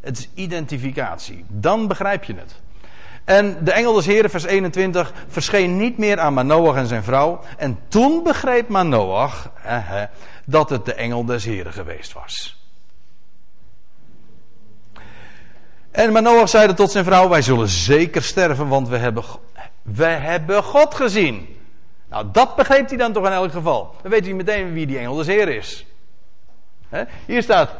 Het 0.00 0.18
is 0.18 0.28
identificatie. 0.34 1.44
Dan 1.48 1.88
begrijp 1.88 2.24
je 2.24 2.34
het. 2.34 2.60
En 3.24 3.56
de 3.64 3.72
engel 3.72 3.92
des 3.92 4.06
Heren, 4.06 4.30
vers 4.30 4.44
21, 4.44 5.12
verscheen 5.28 5.76
niet 5.76 5.98
meer 5.98 6.18
aan 6.18 6.34
Manoach 6.34 6.76
en 6.76 6.86
zijn 6.86 7.02
vrouw. 7.02 7.40
En 7.56 7.78
toen 7.88 8.22
begreep 8.22 8.68
Manoach 8.68 9.52
dat 10.50 10.70
het 10.70 10.84
de 10.84 10.94
engel 10.94 11.24
des 11.24 11.44
Heren 11.44 11.72
geweest 11.72 12.12
was. 12.12 12.58
En 15.90 16.12
Manoach 16.12 16.48
zeide 16.48 16.74
tot 16.74 16.90
zijn 16.90 17.04
vrouw: 17.04 17.28
Wij 17.28 17.42
zullen 17.42 17.68
zeker 17.68 18.22
sterven, 18.22 18.68
want 18.68 18.88
we 18.88 18.96
hebben, 18.96 19.24
we 19.82 20.04
hebben 20.04 20.62
God 20.62 20.94
gezien. 20.94 21.56
Nou, 22.08 22.26
dat 22.32 22.56
begreep 22.56 22.88
hij 22.88 22.96
dan 22.96 23.12
toch 23.12 23.26
in 23.26 23.32
elk 23.32 23.52
geval. 23.52 23.94
Dan 24.02 24.10
weet 24.10 24.24
hij 24.24 24.34
meteen 24.34 24.72
wie 24.72 24.86
die 24.86 24.98
engel 24.98 25.14
des 25.14 25.26
Heren 25.26 25.56
is. 25.56 25.86
Hier 27.26 27.42
staat, 27.42 27.70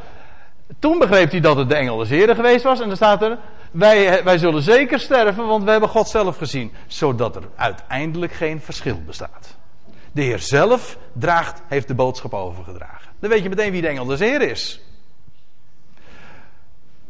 toen 0.79 0.99
begreep 0.99 1.31
hij 1.31 1.41
dat 1.41 1.57
het 1.57 1.69
de 1.69 1.75
engel 1.75 1.97
des 1.97 2.09
Heren 2.09 2.35
geweest 2.35 2.65
was. 2.65 2.81
En 2.81 2.87
dan 2.87 2.97
staat 2.97 3.23
er, 3.23 3.39
wij, 3.71 4.25
wij 4.25 4.39
zullen 4.39 4.63
zeker 4.63 5.01
sterven, 5.01 5.47
want 5.47 5.65
we 5.65 5.71
hebben 5.71 5.89
God 5.89 6.09
zelf 6.09 6.37
gezien. 6.37 6.73
Zodat 6.87 7.37
er 7.37 7.43
uiteindelijk 7.57 8.33
geen 8.33 8.61
verschil 8.61 9.01
bestaat. 9.07 9.59
De 10.13 10.23
Heer 10.23 10.39
zelf 10.39 10.99
draagt, 11.13 11.63
heeft 11.69 11.89
de 11.89 11.95
boodschap 11.95 12.35
overgedragen. 12.35 13.11
Dan 13.19 13.31
weet 13.31 13.43
je 13.43 13.49
meteen 13.49 13.73
wie 13.73 13.81
de 13.81 13.89
engel 13.89 14.05
des 14.05 14.21
Heer 14.21 14.43
is. 14.43 14.81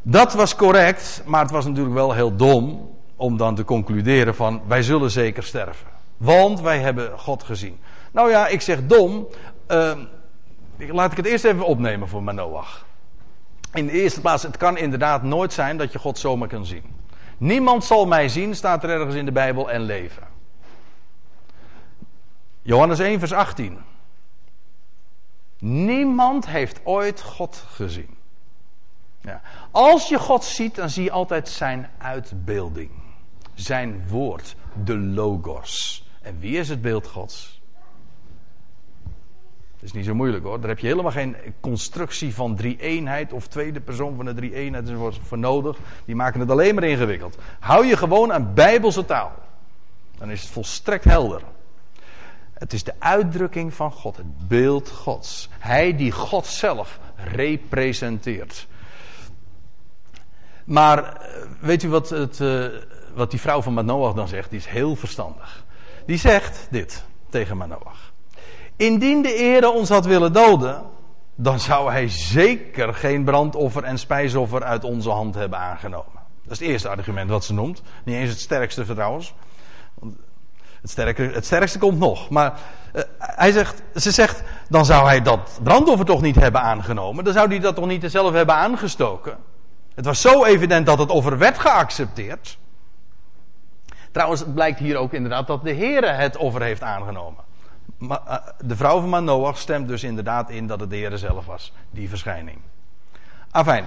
Dat 0.03 0.33
was 0.35 0.57
correct, 0.57 1.23
maar 1.27 1.43
het 1.43 1.51
was 1.51 1.67
natuurlijk 1.67 1.95
wel 1.95 2.13
heel 2.13 2.37
dom 2.37 2.91
om 3.17 3.37
dan 3.37 3.55
te 3.55 3.65
concluderen 3.65 4.35
van 4.35 4.63
wij 4.67 4.83
zullen 4.83 5.11
zeker 5.11 5.43
sterven. 5.43 5.87
Want 6.17 6.61
wij 6.61 6.79
hebben 6.79 7.19
God 7.19 7.43
gezien. 7.43 7.79
Nou 8.13 8.31
ja, 8.31 8.47
ik 8.47 8.61
zeg 8.61 8.87
dom. 8.87 9.29
Uh, 9.69 9.93
laat 10.77 11.11
ik 11.11 11.17
het 11.17 11.27
eerst 11.27 11.45
even 11.45 11.65
opnemen 11.65 12.09
voor 12.09 12.23
Manoach. 12.23 12.87
In 13.73 13.87
de 13.87 13.93
eerste 13.93 14.21
plaats, 14.21 14.43
het 14.43 14.57
kan 14.57 14.77
inderdaad 14.77 15.23
nooit 15.23 15.53
zijn 15.53 15.77
dat 15.77 15.93
je 15.93 15.99
God 15.99 16.19
zomaar 16.19 16.49
kan 16.49 16.67
zien. 16.67 16.83
Niemand 17.39 17.85
zal 17.85 18.07
mij 18.07 18.29
zien, 18.29 18.55
staat 18.55 18.85
er 18.85 18.91
ergens 18.91 19.15
in 19.15 19.25
de 19.25 19.33
Bijbel, 19.33 19.71
en 19.71 19.81
leven. 19.81 20.23
Johannes 22.71 22.99
1, 22.99 23.19
vers 23.19 23.33
18. 23.33 23.79
Niemand 25.59 26.47
heeft 26.47 26.81
ooit 26.85 27.21
God 27.21 27.65
gezien. 27.69 28.17
Ja. 29.21 29.41
Als 29.71 30.09
je 30.09 30.19
God 30.19 30.45
ziet, 30.45 30.75
dan 30.75 30.91
zie 30.91 31.05
je 31.05 31.11
altijd 31.11 31.49
zijn 31.49 31.91
uitbeelding. 31.99 32.91
Zijn 33.55 34.09
woord, 34.09 34.57
de 34.85 34.97
logos. 34.99 36.05
En 36.23 36.39
wie 36.39 36.59
is 36.59 36.69
het 36.69 36.83
beeld 36.83 37.07
Gods? 37.07 37.61
Het 39.75 39.83
is 39.83 39.93
niet 39.93 40.05
zo 40.05 40.15
moeilijk 40.15 40.45
hoor. 40.45 40.61
Daar 40.61 40.69
heb 40.69 40.79
je 40.79 40.87
helemaal 40.87 41.13
geen 41.13 41.37
constructie 41.61 42.35
van 42.35 42.57
drie-eenheid 42.57 43.33
of 43.33 43.47
tweede 43.47 43.81
persoon 43.81 44.17
van 44.17 44.25
de 44.25 44.35
drie-eenheid 44.35 44.91
voor 45.23 45.39
nodig. 45.39 45.79
Die 46.05 46.15
maken 46.15 46.41
het 46.41 46.51
alleen 46.51 46.75
maar 46.75 46.85
ingewikkeld. 46.85 47.39
Hou 47.59 47.87
je 47.87 47.97
gewoon 47.97 48.33
aan 48.33 48.55
bijbelse 48.55 49.05
taal. 49.05 49.33
Dan 50.19 50.31
is 50.31 50.41
het 50.41 50.51
volstrekt 50.51 51.05
helder. 51.05 51.43
Het 52.61 52.73
is 52.73 52.85
de 52.85 52.95
uitdrukking 52.99 53.75
van 53.75 53.93
God, 53.93 54.17
het 54.17 54.49
beeld 54.49 54.91
Gods. 54.91 55.49
Hij 55.59 55.97
die 55.97 56.13
God 56.13 56.47
zelf 56.47 56.99
representeert. 57.17 58.67
Maar 60.65 61.17
eh, 61.17 61.43
weet 61.61 61.83
u 61.83 61.89
wat, 61.89 62.09
het, 62.09 62.41
uh, 62.41 62.67
wat 63.15 63.31
die 63.31 63.41
vrouw 63.41 63.63
van 63.63 63.75
Manoach 63.75 64.15
dan 64.15 64.29
zegt? 64.29 64.51
Die 64.51 64.59
is 64.59 64.67
heel 64.67 64.97
verstandig. 64.97 65.65
Die 66.07 66.17
zegt 66.17 66.67
dit 66.71 67.05
tegen 67.29 67.57
Manoach. 67.57 68.13
Indien 68.77 69.23
de 69.23 69.35
Ere 69.35 69.71
ons 69.71 69.89
had 69.89 70.07
willen 70.07 70.33
doden, 70.33 70.83
dan 71.35 71.61
zou 71.61 71.91
hij 71.91 72.09
zeker 72.09 72.95
geen 72.95 73.25
brandoffer 73.25 73.85
en 73.85 73.99
spijsoffer 73.99 74.63
uit 74.63 74.85
onze 74.85 75.11
hand 75.11 75.35
hebben 75.35 75.59
aangenomen. 75.59 76.21
Dat 76.43 76.53
is 76.53 76.59
het 76.59 76.69
eerste 76.69 76.89
argument 76.89 77.31
wat 77.31 77.45
ze 77.45 77.53
noemt. 77.53 77.83
Niet 78.05 78.17
eens 78.17 78.31
het 78.31 78.41
sterkste 78.41 78.85
trouwens. 78.85 79.35
Het, 80.81 80.91
sterke, 80.91 81.23
het 81.23 81.45
sterkste 81.45 81.79
komt 81.79 81.99
nog. 81.99 82.31
Maar 82.31 82.59
uh, 82.95 83.03
hij 83.19 83.53
zegt, 83.53 83.83
ze 83.95 84.11
zegt, 84.11 84.43
dan 84.69 84.85
zou 84.85 85.07
hij 85.07 85.23
dat 85.23 85.61
brandoffer 85.63 86.07
toch 86.07 86.21
niet 86.21 86.35
hebben 86.35 86.61
aangenomen. 86.61 87.25
Dan 87.25 87.33
zou 87.33 87.49
hij 87.49 87.59
dat 87.59 87.75
toch 87.75 87.87
niet 87.87 88.05
zelf 88.11 88.33
hebben 88.33 88.55
aangestoken. 88.55 89.37
Het 89.95 90.05
was 90.05 90.21
zo 90.21 90.45
evident 90.45 90.87
dat 90.87 90.99
het 90.99 91.11
offer 91.11 91.39
werd 91.39 91.59
geaccepteerd. 91.59 92.59
Trouwens, 94.13 94.41
het 94.41 94.55
blijkt 94.55 94.79
hier 94.79 94.97
ook 94.97 95.13
inderdaad 95.13 95.47
dat 95.47 95.63
de 95.63 95.75
Heere 95.75 96.07
het 96.07 96.37
offer 96.37 96.63
heeft 96.63 96.83
aangenomen. 96.83 97.45
Maar, 97.99 98.21
uh, 98.29 98.37
de 98.65 98.77
vrouw 98.77 99.01
van 99.01 99.09
Manoach 99.09 99.59
stemt 99.59 99.89
dus 99.89 100.03
inderdaad 100.05 100.51
in 100.51 100.67
dat 100.67 100.81
het 100.81 100.91
de 100.91 100.97
Heere 100.97 101.19
zelf 101.19 101.47
was, 101.47 101.73
die 101.91 102.09
verschijning. 102.09 102.59
Afijn. 103.51 103.85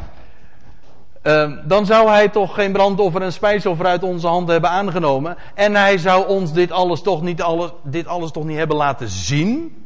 Uh, 1.24 1.52
dan 1.66 1.86
zou 1.86 2.10
hij 2.10 2.30
toch 2.30 2.54
geen 2.54 2.72
brandoffer 2.72 3.22
en 3.22 3.34
spijsoffer 3.34 3.86
uit 3.86 4.04
onze 4.04 4.28
hand 4.28 4.48
hebben 4.48 4.70
aangenomen. 4.70 5.38
En 5.54 5.76
hij 5.76 5.98
zou 5.98 6.28
ons 6.28 6.54
dit 6.54 6.72
alles 6.72 7.02
toch 7.02 7.22
niet, 7.22 7.42
alles, 7.42 7.72
dit 7.84 8.08
alles 8.08 8.32
toch 8.32 8.44
niet 8.44 8.58
hebben 8.58 8.78
laten 8.78 9.08
zien. 9.08 9.78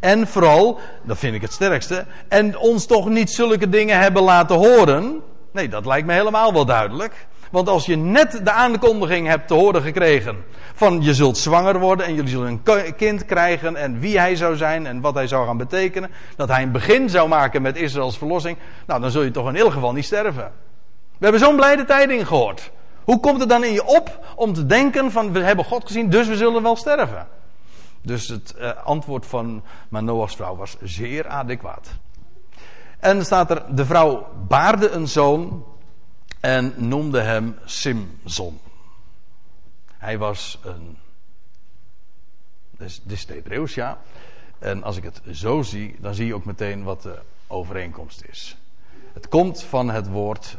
En 0.00 0.26
vooral, 0.26 0.78
dat 1.02 1.18
vind 1.18 1.34
ik 1.34 1.40
het 1.40 1.52
sterkste, 1.52 2.06
en 2.28 2.58
ons 2.58 2.86
toch 2.86 3.08
niet 3.08 3.30
zulke 3.30 3.68
dingen 3.68 3.98
hebben 3.98 4.22
laten 4.22 4.56
horen. 4.56 5.20
Nee, 5.52 5.68
dat 5.68 5.86
lijkt 5.86 6.06
me 6.06 6.12
helemaal 6.12 6.52
wel 6.52 6.64
duidelijk. 6.64 7.26
Want 7.50 7.68
als 7.68 7.86
je 7.86 7.96
net 7.96 8.40
de 8.44 8.50
aankondiging 8.50 9.26
hebt 9.26 9.48
te 9.48 9.54
horen 9.54 9.82
gekregen 9.82 10.44
van 10.74 11.02
je 11.02 11.14
zult 11.14 11.38
zwanger 11.38 11.78
worden 11.78 12.06
en 12.06 12.14
jullie 12.14 12.30
zullen 12.30 12.60
een 12.64 12.94
kind 12.96 13.24
krijgen 13.24 13.76
en 13.76 14.00
wie 14.00 14.18
hij 14.18 14.36
zou 14.36 14.56
zijn 14.56 14.86
en 14.86 15.00
wat 15.00 15.14
hij 15.14 15.26
zou 15.26 15.46
gaan 15.46 15.56
betekenen, 15.56 16.10
dat 16.36 16.48
hij 16.48 16.62
een 16.62 16.72
begin 16.72 17.10
zou 17.10 17.28
maken 17.28 17.62
met 17.62 17.76
Israëls 17.76 18.18
verlossing, 18.18 18.58
nou 18.86 19.00
dan 19.00 19.10
zul 19.10 19.22
je 19.22 19.30
toch 19.30 19.48
in 19.48 19.56
ieder 19.56 19.72
geval 19.72 19.92
niet 19.92 20.04
sterven. 20.04 20.52
We 21.18 21.24
hebben 21.24 21.40
zo'n 21.40 21.56
blijde 21.56 21.84
tijding 21.84 22.26
gehoord. 22.26 22.70
Hoe 23.04 23.20
komt 23.20 23.40
het 23.40 23.48
dan 23.48 23.64
in 23.64 23.72
je 23.72 23.84
op 23.84 24.34
om 24.36 24.52
te 24.52 24.66
denken 24.66 25.10
van 25.10 25.32
we 25.32 25.40
hebben 25.40 25.64
God 25.64 25.86
gezien, 25.86 26.10
dus 26.10 26.28
we 26.28 26.36
zullen 26.36 26.62
wel 26.62 26.76
sterven? 26.76 27.28
Dus 28.02 28.28
het 28.28 28.54
uh, 28.58 28.84
antwoord 28.84 29.26
van 29.26 29.62
Manoach's 29.88 30.36
vrouw 30.36 30.56
was 30.56 30.76
zeer 30.82 31.28
adequaat. 31.28 31.88
En 32.98 33.24
staat 33.24 33.50
er, 33.50 33.74
de 33.74 33.86
vrouw 33.86 34.26
baarde 34.48 34.88
een 34.90 35.08
zoon 35.08 35.64
en 36.40 36.74
noemde 36.76 37.20
hem 37.20 37.56
Simson. 37.64 38.60
Hij 39.92 40.18
was 40.18 40.58
een. 40.62 40.98
Dit 42.70 43.02
is 43.06 43.20
het 43.20 43.28
Hebreeuws, 43.28 43.74
ja. 43.74 43.98
En 44.58 44.82
als 44.82 44.96
ik 44.96 45.02
het 45.02 45.20
zo 45.32 45.62
zie, 45.62 45.96
dan 46.00 46.14
zie 46.14 46.26
je 46.26 46.34
ook 46.34 46.44
meteen 46.44 46.82
wat 46.82 47.02
de 47.02 47.18
overeenkomst 47.46 48.24
is. 48.28 48.56
Het 49.12 49.28
komt 49.28 49.62
van 49.62 49.90
het 49.90 50.08
woord 50.08 50.56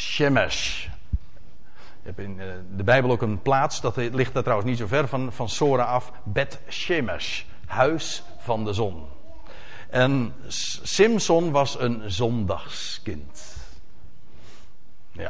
Shemesh. 0.00 0.82
Je 2.02 2.06
hebt 2.06 2.18
in 2.18 2.40
eh, 2.40 2.46
de 2.76 2.84
Bijbel 2.84 3.10
ook 3.10 3.22
een 3.22 3.42
plaats, 3.42 3.80
dat 3.80 3.96
ligt 3.96 4.34
daar 4.34 4.42
trouwens 4.42 4.70
niet 4.70 4.78
zo 4.78 4.86
ver 4.86 5.08
van, 5.08 5.32
van 5.32 5.48
Sora 5.48 5.84
af, 5.84 6.12
Bet 6.22 6.60
Shemesh, 6.68 7.42
huis 7.66 8.22
van 8.38 8.64
de 8.64 8.72
zon. 8.72 9.04
En 9.90 10.34
Simson 10.82 11.50
was 11.50 11.80
een 11.80 12.10
zondagskind. 12.10 13.56
Ja. 15.12 15.28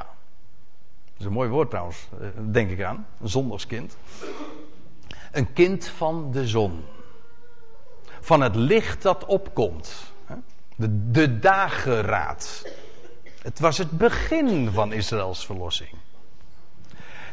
Dat 1.05 1.19
is 1.19 1.25
een 1.25 1.33
mooi 1.33 1.49
woord 1.49 1.71
trouwens, 1.71 2.09
eh, 2.21 2.27
denk 2.51 2.71
ik 2.71 2.83
aan. 2.83 3.07
Een 3.21 3.29
zondagskind. 3.29 3.97
Een 5.33 5.53
kind 5.53 5.89
van 5.89 6.31
de 6.33 6.49
zon. 6.49 6.85
Van 8.21 8.41
het 8.41 8.55
licht 8.55 9.03
dat 9.03 9.25
opkomt. 9.25 10.13
De, 10.77 11.11
de 11.11 11.39
dageraad. 11.39 12.65
Het 13.43 13.61
was 13.61 13.79
het 13.79 13.91
begin 13.91 14.71
van 14.73 14.93
Israëls 14.93 15.47
verlossing. 15.47 15.91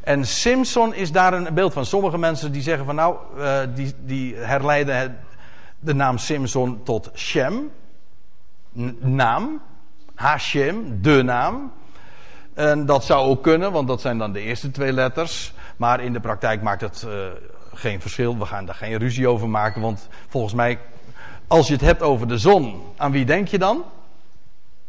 En 0.01 0.25
Simson 0.25 0.93
is 0.93 1.11
daar 1.11 1.33
een 1.33 1.53
beeld 1.53 1.73
van. 1.73 1.85
Sommige 1.85 2.17
mensen 2.17 2.51
die 2.51 2.61
zeggen 2.61 2.85
van 2.85 2.95
nou, 2.95 3.17
uh, 3.37 3.59
die, 3.75 3.93
die 4.05 4.35
herleiden 4.35 5.19
de 5.79 5.93
naam 5.93 6.17
Simson 6.17 6.83
tot 6.83 7.11
Shem. 7.15 7.71
Naam. 8.99 9.61
Hashem, 10.15 11.01
de 11.01 11.23
naam. 11.23 11.71
En 12.53 12.85
dat 12.85 13.05
zou 13.05 13.27
ook 13.29 13.43
kunnen, 13.43 13.71
want 13.71 13.87
dat 13.87 14.01
zijn 14.01 14.17
dan 14.17 14.31
de 14.31 14.41
eerste 14.41 14.71
twee 14.71 14.93
letters. 14.93 15.53
Maar 15.77 16.01
in 16.01 16.13
de 16.13 16.19
praktijk 16.19 16.61
maakt 16.61 16.81
het 16.81 17.05
uh, 17.07 17.11
geen 17.73 18.01
verschil. 18.01 18.37
We 18.37 18.45
gaan 18.45 18.65
daar 18.65 18.75
geen 18.75 18.97
ruzie 18.97 19.27
over 19.27 19.49
maken. 19.49 19.81
Want 19.81 20.07
volgens 20.27 20.53
mij, 20.53 20.79
als 21.47 21.67
je 21.67 21.73
het 21.73 21.81
hebt 21.81 22.01
over 22.01 22.27
de 22.27 22.37
zon, 22.37 22.81
aan 22.97 23.11
wie 23.11 23.25
denk 23.25 23.47
je 23.47 23.57
dan? 23.57 23.83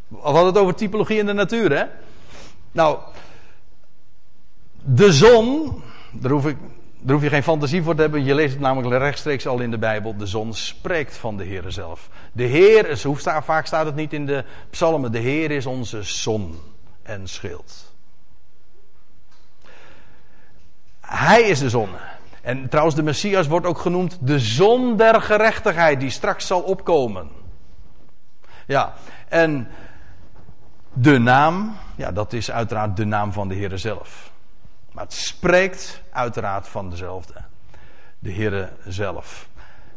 We 0.08 0.16
hadden 0.20 0.46
het 0.46 0.58
over 0.58 0.74
typologie 0.74 1.18
in 1.18 1.26
de 1.26 1.32
natuur, 1.32 1.76
hè? 1.76 1.84
Nou, 2.72 2.98
de 4.82 5.12
zon, 5.12 5.74
daar 6.12 6.30
hoef, 6.30 6.46
ik, 6.46 6.56
daar 7.00 7.14
hoef 7.14 7.22
je 7.22 7.28
geen 7.28 7.42
fantasie 7.42 7.82
voor 7.82 7.94
te 7.94 8.00
hebben. 8.00 8.24
Je 8.24 8.34
leest 8.34 8.52
het 8.52 8.60
namelijk 8.60 9.02
rechtstreeks 9.02 9.46
al 9.46 9.60
in 9.60 9.70
de 9.70 9.78
Bijbel. 9.78 10.16
De 10.16 10.26
zon 10.26 10.54
spreekt 10.54 11.16
van 11.16 11.36
de 11.36 11.44
Heer 11.44 11.64
zelf. 11.66 12.08
De 12.32 12.44
Heer, 12.44 12.88
is, 12.88 13.02
hoe 13.02 13.18
staat, 13.18 13.44
vaak 13.44 13.66
staat 13.66 13.86
het 13.86 13.94
niet 13.94 14.12
in 14.12 14.26
de 14.26 14.44
psalmen. 14.70 15.12
De 15.12 15.18
Heer 15.18 15.50
is 15.50 15.66
onze 15.66 16.02
zon 16.02 16.58
en 17.02 17.28
schild. 17.28 17.92
Hij 21.00 21.42
is 21.42 21.58
de 21.58 21.68
zon. 21.68 21.88
En 22.42 22.68
trouwens, 22.68 22.96
de 22.96 23.02
Messias 23.02 23.46
wordt 23.46 23.66
ook 23.66 23.78
genoemd 23.78 24.18
de 24.20 24.38
zon 24.38 24.96
der 24.96 25.22
gerechtigheid 25.22 26.00
die 26.00 26.10
straks 26.10 26.46
zal 26.46 26.60
opkomen. 26.60 27.30
Ja, 28.66 28.94
en 29.28 29.68
de 31.00 31.18
naam, 31.18 31.76
ja, 31.96 32.12
dat 32.12 32.32
is 32.32 32.50
uiteraard 32.50 32.96
de 32.96 33.04
naam 33.04 33.32
van 33.32 33.48
de 33.48 33.54
Heer 33.54 33.78
zelf. 33.78 34.30
Maar 34.92 35.04
het 35.04 35.12
spreekt 35.12 36.02
uiteraard 36.10 36.68
van 36.68 36.90
dezelfde. 36.90 37.34
De 38.18 38.32
Heere 38.32 38.72
zelf. 38.86 39.48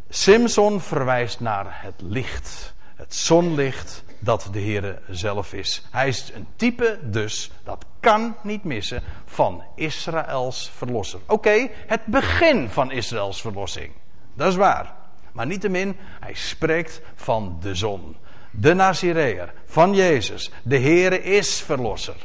Simson 0.10 0.82
verwijst 0.82 1.40
naar 1.40 1.66
het 1.70 2.02
licht. 2.02 2.74
Het 2.96 3.16
zonlicht 3.16 4.04
dat 4.20 4.50
de 4.52 4.60
Heere 4.60 5.00
zelf 5.10 5.54
is. 5.54 5.86
Hij 5.92 6.08
is 6.08 6.32
een 6.34 6.48
type 6.56 7.00
dus, 7.04 7.52
dat 7.64 7.86
kan 8.00 8.36
niet 8.44 8.64
missen, 8.64 9.04
van 9.26 9.64
Israëls 9.76 10.72
verlosser. 10.76 11.20
Oké, 11.28 11.70
het 11.88 12.06
begin 12.06 12.70
van 12.70 12.92
Israëls 12.92 13.42
verlossing. 13.42 13.92
Dat 14.34 14.48
is 14.48 14.56
waar. 14.56 14.94
Maar 15.32 15.46
niettemin, 15.46 15.98
hij 16.20 16.34
spreekt 16.34 17.02
van 17.16 17.58
de 17.62 17.76
zon. 17.76 18.16
De 18.52 18.74
Nazireër, 18.74 19.54
van 19.66 19.94
Jezus. 19.94 20.52
De 20.64 20.80
Heere 20.80 21.24
is 21.24 21.62
verlosser. 21.62 22.16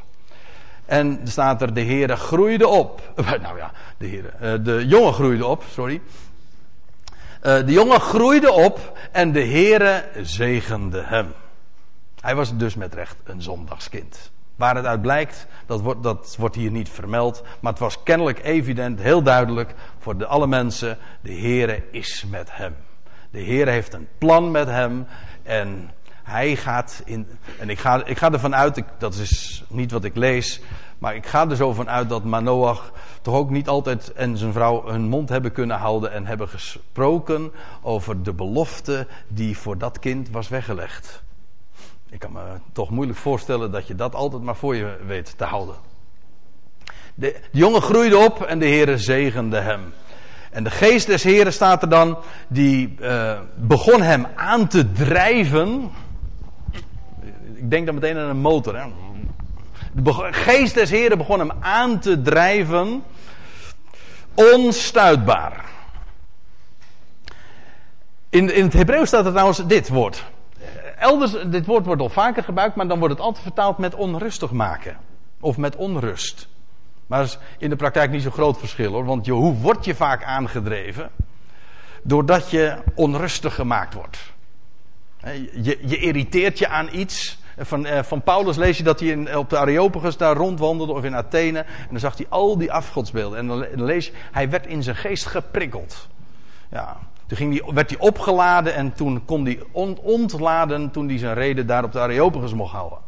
En 0.85 1.21
er 1.21 1.29
staat 1.29 1.63
er, 1.63 1.75
de 1.75 1.85
Heere 1.85 2.17
groeide 2.17 2.69
op. 2.69 3.13
Nou 3.43 3.57
ja, 3.57 3.73
de, 3.99 4.07
Heere, 4.09 4.29
eh, 4.29 4.65
de 4.65 4.87
jongen 4.87 5.13
groeide 5.13 5.47
op, 5.47 5.65
sorry. 5.71 6.01
Eh, 7.41 7.67
de 7.67 7.73
jongen 7.73 8.01
groeide 8.01 8.53
op 8.53 8.99
en 9.13 9.33
de 9.33 9.45
Heere 9.45 10.05
zegende 10.23 11.03
hem. 11.03 11.33
Hij 12.21 12.35
was 12.35 12.57
dus 12.57 12.75
met 12.75 12.95
recht 12.95 13.17
een 13.25 13.43
zondagskind. 13.43 14.31
Waar 14.57 14.77
het 14.77 14.85
uit 14.85 15.03
blijkt, 15.03 15.47
dat 15.67 15.81
wordt, 15.81 16.03
dat 16.03 16.37
wordt 16.39 16.55
hier 16.55 16.71
niet 16.71 16.89
vermeld. 16.89 17.43
Maar 17.61 17.73
het 17.73 17.81
was 17.81 18.03
kennelijk 18.03 18.45
evident, 18.45 19.01
heel 19.01 19.23
duidelijk 19.23 19.75
voor 19.99 20.17
de, 20.17 20.27
alle 20.27 20.47
mensen. 20.47 20.99
De 21.21 21.35
Heere 21.35 21.83
is 21.91 22.25
met 22.31 22.49
hem. 22.53 22.77
De 23.31 23.41
Heer 23.41 23.69
heeft 23.69 23.95
een 23.95 24.09
plan 24.19 24.51
met 24.51 24.67
hem. 24.67 25.07
En 25.43 25.91
hij 26.27 26.57
gaat 26.57 27.03
in. 27.05 27.29
En 27.59 27.71
ik 27.71 27.79
ga, 27.79 28.05
ik 28.05 28.19
ga 28.19 28.33
ervan 28.33 28.55
uit, 28.55 28.83
dat 28.99 29.15
is 29.15 29.65
niet 29.69 29.91
wat 29.91 30.05
ik 30.05 30.17
lees. 30.17 30.61
Maar 30.99 31.15
ik 31.15 31.27
ga 31.27 31.49
er 31.49 31.57
zo 31.57 31.73
van 31.73 31.89
uit 31.89 32.09
dat 32.09 32.25
Manoach 32.25 32.93
toch 33.23 33.35
ook 33.35 33.51
niet 33.51 33.69
altijd 33.69 34.13
en 34.13 34.37
zijn 34.37 34.53
vrouw 34.53 34.87
hun 34.87 35.09
mond 35.09 35.29
hebben 35.29 35.53
kunnen 35.53 35.77
houden. 35.77 36.13
En 36.13 36.27
hebben 36.27 36.49
gesproken 36.49 37.53
over 37.83 38.23
de 38.23 38.33
belofte 38.33 39.07
die 39.29 39.59
voor 39.59 39.79
dat 39.79 39.99
kind 39.99 40.31
was 40.31 40.49
weggelegd. 40.49 41.23
Ik 42.11 42.19
kan 42.19 42.33
me 42.33 42.41
toch 42.73 42.91
moeilijk 42.91 43.19
voorstellen 43.19 43.71
dat 43.71 43.87
je 43.87 43.95
dat 43.95 44.15
altijd 44.15 44.43
maar 44.43 44.57
voor 44.57 44.77
je 44.77 44.97
weet 45.07 45.39
te 45.39 45.45
houden. 45.45 45.75
De, 47.15 47.33
de 47.53 47.59
jongen 47.59 47.83
groeide 47.83 48.17
op 48.17 48.43
en 48.43 48.59
de 48.59 48.67
Heere 48.67 48.99
zegende 48.99 49.61
hem. 49.61 49.93
En 50.51 50.65
de 50.65 50.71
geest 50.71 51.07
des 51.07 51.23
Heren 51.23 51.53
staat 51.53 51.83
er 51.83 51.89
dan, 51.89 52.19
die 52.49 52.97
uh, 53.01 53.39
begon 53.57 54.03
hem 54.03 54.27
aan 54.37 54.69
te 54.69 54.93
drijven. 54.93 55.91
Ik 57.57 57.71
denk 57.71 57.87
dan 57.87 57.95
meteen 57.95 58.17
aan 58.17 58.29
een 58.29 58.37
motor. 58.37 58.77
Hè? 58.77 58.87
De 59.93 60.29
geest 60.31 60.75
des 60.75 60.91
Heren 60.91 61.19
begon 61.19 61.39
hem 61.39 61.53
aan 61.61 61.99
te 61.99 62.23
drijven. 62.23 63.03
Onstuitbaar. 64.35 65.65
In, 68.29 68.55
in 68.55 68.65
het 68.65 68.73
Hebreeuws 68.73 69.09
staat 69.09 69.25
er 69.25 69.31
trouwens 69.31 69.67
dit 69.67 69.89
woord. 69.89 70.25
Elders, 70.99 71.33
dit 71.47 71.67
woord 71.67 71.87
wordt 71.87 72.03
al 72.03 72.09
vaker 72.09 72.43
gebruikt, 72.43 72.77
maar 72.77 72.89
dan 72.89 72.99
wordt 72.99 73.15
het 73.15 73.23
altijd 73.23 73.43
vertaald 73.43 73.79
met 73.79 73.95
onrustig 73.95 74.51
maken. 74.51 74.97
Of 75.41 75.57
met 75.57 75.77
onrust. 75.77 76.49
Maar 77.07 77.19
dat 77.19 77.29
is 77.29 77.39
in 77.59 77.71
de 77.71 77.77
praktijk 77.77 78.11
niet 78.11 78.23
zo'n 78.23 78.33
groot 78.33 78.59
verschil 78.59 78.93
hoor. 78.93 79.05
Want 79.05 79.27
je, 79.27 79.33
hoe 79.33 79.55
word 79.55 79.85
je 79.85 79.95
vaak 79.95 80.25
aangedreven? 80.25 81.11
Doordat 82.03 82.51
je 82.51 82.77
onrustig 82.95 83.55
gemaakt 83.55 83.95
wordt. 83.95 84.19
Je, 85.63 85.79
je 85.87 85.99
irriteert 85.99 86.59
je 86.59 86.69
aan 86.69 86.89
iets. 86.93 87.39
Van, 87.59 87.87
eh, 87.87 88.03
van 88.03 88.23
Paulus 88.23 88.57
lees 88.57 88.77
je 88.77 88.83
dat 88.83 89.01
hij 89.01 89.09
in, 89.09 89.37
op 89.37 89.51
de 89.51 89.59
Areopagus 89.59 90.17
daar 90.17 90.37
rondwandelde 90.37 90.93
of 90.93 91.05
in 91.05 91.17
Athene. 91.17 91.59
En 91.59 91.89
dan 91.91 92.01
zag 92.01 92.17
hij 92.17 92.27
al 92.29 92.59
die 92.59 92.73
afgodsbeelden. 92.73 93.39
En 93.39 93.47
dan, 93.47 93.85
lees 93.85 94.07
je, 94.07 94.13
hij 94.33 94.51
werd 94.51 94.67
in 94.67 94.83
zijn 94.83 94.97
geest 94.97 95.27
geprikkeld. 95.27 96.09
Ja, 96.71 96.97
toen 97.27 97.37
ging 97.37 97.53
die, 97.53 97.75
werd 97.75 97.91
hij 97.91 97.99
opgeladen 97.99 98.75
en 98.75 98.93
toen 98.93 99.25
kon 99.25 99.45
hij 99.45 99.59
ontladen 100.03 100.91
toen 100.91 101.09
hij 101.09 101.19
zijn 101.19 101.35
reden 101.35 101.67
daar 101.67 101.85
op 101.85 101.93
de 101.93 102.01
Areopagus 102.01 102.53
mocht 102.55 102.73
houden. 102.73 102.99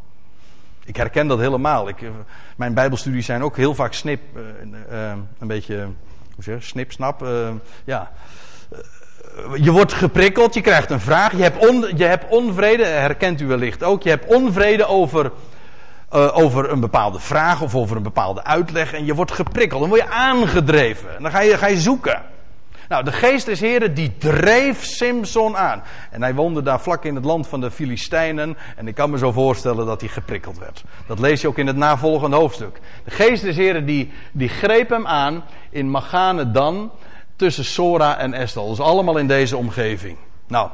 Ik 0.85 0.97
herken 0.97 1.27
dat 1.27 1.39
helemaal. 1.39 1.89
Ik, 1.89 2.03
eh, 2.03 2.09
mijn 2.57 2.75
Bijbelstudies 2.75 3.27
zijn 3.27 3.43
ook 3.43 3.57
heel 3.57 3.75
vaak 3.75 3.93
snip, 3.93 4.21
uh, 4.37 5.13
een 5.39 5.47
beetje, 5.47 5.89
hoe 6.35 6.45
zeg 6.45 6.63
snip, 6.63 6.93
snap. 6.93 7.27
ja. 7.85 8.11
Je 9.55 9.71
wordt 9.71 9.93
geprikkeld, 9.93 10.55
je 10.55 10.61
krijgt 10.61 10.91
een 10.91 11.01
vraag, 11.01 11.37
je 11.37 11.43
hebt, 11.43 11.65
je 11.97 12.05
hebt 12.05 12.25
onvrede, 12.29 12.85
herkent 12.85 13.41
u 13.41 13.47
wellicht 13.47 13.83
ook, 13.83 14.03
je 14.03 14.09
hebt 14.09 14.27
onvrede 14.27 14.87
over, 14.87 15.33
over 16.33 16.71
een 16.71 16.81
bepaalde 16.81 17.19
vraag 17.19 17.63
of 17.63 17.75
over 17.75 17.97
een 17.97 18.03
bepaalde 18.03 18.45
uitleg 18.45 18.93
en 18.93 19.05
je 19.05 19.15
wordt 19.15 19.33
geprikkeld, 19.33 19.81
dan 19.81 19.89
word 19.89 20.03
je 20.03 20.09
aangedreven. 20.09 21.17
En 21.17 21.23
dan 21.23 21.33
ga 21.33 21.41
je, 21.41 21.59
ga 21.59 21.67
je 21.67 21.81
zoeken. 21.81 22.23
Nou, 22.89 23.05
de 23.05 23.13
geest 23.13 23.47
des 23.47 23.61
Heren 23.61 23.95
die 23.95 24.19
dreef 24.19 24.85
Simson 24.85 25.57
aan. 25.57 25.83
En 26.11 26.23
hij 26.23 26.35
woonde 26.35 26.63
daar 26.63 26.81
vlak 26.81 27.05
in 27.05 27.15
het 27.15 27.25
land 27.25 27.47
van 27.47 27.61
de 27.61 27.71
Filistijnen. 27.71 28.57
En 28.77 28.89
ik 28.89 28.95
kan 28.95 29.11
me 29.11 29.19
zo 29.19 29.33
voorstellen 29.33 29.87
dat 29.87 30.01
hij 30.01 30.11
geprikkeld 30.11 30.59
werd. 30.59 30.85
Dat 31.07 31.19
lees 31.19 31.41
je 31.41 31.49
ook 31.49 31.59
in 31.59 31.67
het 31.67 31.77
navolgende 31.77 32.37
hoofdstuk. 32.37 32.81
De 33.05 33.11
geest 33.11 33.43
des 33.43 33.57
Heren 33.57 33.87
die, 33.87 34.13
die 34.33 34.49
greep 34.49 34.89
hem 34.89 35.07
aan 35.07 35.45
in 35.71 35.91
Magane 35.91 36.51
Dan. 36.51 36.91
Tussen 37.39 37.65
Sora 37.65 38.19
en 38.19 38.35
Estel. 38.35 38.69
Dus 38.69 38.81
allemaal 38.81 39.17
in 39.17 39.27
deze 39.27 39.57
omgeving. 39.57 40.17
Nou, 40.47 40.71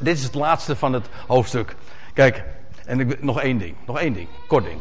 dit 0.00 0.16
is 0.16 0.22
het 0.22 0.34
laatste 0.34 0.76
van 0.76 0.92
het 0.92 1.08
hoofdstuk. 1.26 1.76
Kijk, 2.14 2.44
en 2.86 3.00
ik, 3.00 3.22
nog 3.22 3.40
één 3.40 3.58
ding. 3.58 3.76
Nog 3.86 3.98
één 3.98 4.12
ding. 4.12 4.28
Kort 4.46 4.64
ding. 4.64 4.80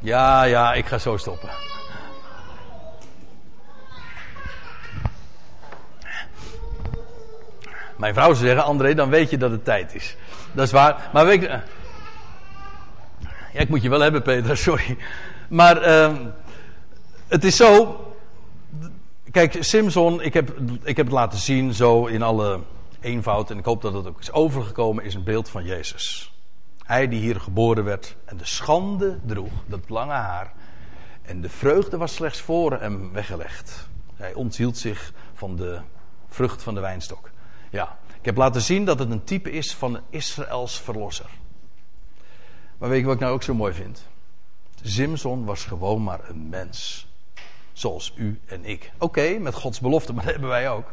Ja, 0.00 0.42
ja, 0.42 0.74
ik 0.74 0.86
ga 0.86 0.98
zo 0.98 1.16
stoppen. 1.16 1.48
Mijn 7.96 8.14
vrouw 8.14 8.34
zou 8.34 8.46
zeggen, 8.46 8.64
André, 8.64 8.94
dan 8.94 9.08
weet 9.08 9.30
je 9.30 9.36
dat 9.36 9.50
het 9.50 9.64
tijd 9.64 9.94
is. 9.94 10.16
Dat 10.52 10.66
is 10.66 10.72
waar. 10.72 11.10
Maar 11.12 11.26
weet 11.26 11.40
je... 11.40 11.48
Ja, 13.52 13.60
ik 13.60 13.68
moet 13.68 13.82
je 13.82 13.88
wel 13.88 14.00
hebben, 14.00 14.22
Peter, 14.22 14.56
sorry. 14.68 14.96
Maar 15.48 15.88
uh, 15.88 16.12
het 17.28 17.44
is 17.44 17.56
zo. 17.56 17.98
Kijk, 19.34 19.56
Simpson, 19.60 20.22
ik 20.22 20.34
heb, 20.34 20.58
ik 20.82 20.96
heb 20.96 21.06
het 21.06 21.14
laten 21.14 21.38
zien 21.38 21.72
zo 21.72 22.06
in 22.06 22.22
alle 22.22 22.60
eenvoud. 23.00 23.50
En 23.50 23.58
ik 23.58 23.64
hoop 23.64 23.82
dat 23.82 23.94
het 23.94 24.06
ook 24.06 24.20
is 24.20 24.32
overgekomen, 24.32 25.04
is 25.04 25.14
een 25.14 25.24
beeld 25.24 25.48
van 25.48 25.64
Jezus. 25.64 26.34
Hij 26.84 27.08
die 27.08 27.20
hier 27.20 27.40
geboren 27.40 27.84
werd 27.84 28.16
en 28.24 28.36
de 28.36 28.44
schande 28.44 29.18
droeg, 29.26 29.52
dat 29.66 29.88
lange 29.88 30.12
haar. 30.12 30.52
En 31.22 31.40
de 31.40 31.48
vreugde 31.48 31.96
was 31.96 32.14
slechts 32.14 32.40
voor 32.40 32.72
hem 32.80 33.12
weggelegd. 33.12 33.88
Hij 34.16 34.34
onthield 34.34 34.78
zich 34.78 35.12
van 35.32 35.56
de 35.56 35.80
vrucht 36.28 36.62
van 36.62 36.74
de 36.74 36.80
wijnstok. 36.80 37.30
Ja, 37.70 37.98
ik 38.18 38.24
heb 38.24 38.36
laten 38.36 38.62
zien 38.62 38.84
dat 38.84 38.98
het 38.98 39.10
een 39.10 39.24
type 39.24 39.50
is 39.50 39.74
van 39.74 40.00
Israëls 40.10 40.80
verlosser. 40.80 41.30
Maar 42.78 42.88
weet 42.88 43.00
je 43.00 43.04
wat 43.04 43.14
ik 43.14 43.20
nou 43.20 43.32
ook 43.34 43.42
zo 43.42 43.54
mooi 43.54 43.72
vind? 43.72 44.06
Simson 44.82 45.44
was 45.44 45.64
gewoon 45.64 46.02
maar 46.02 46.28
een 46.28 46.48
mens. 46.48 47.06
Zoals 47.74 48.12
u 48.16 48.40
en 48.46 48.64
ik. 48.64 48.90
Oké, 48.98 49.38
met 49.38 49.54
Gods 49.54 49.80
belofte, 49.80 50.12
maar 50.12 50.24
dat 50.24 50.32
hebben 50.32 50.50
wij 50.50 50.70
ook. 50.70 50.92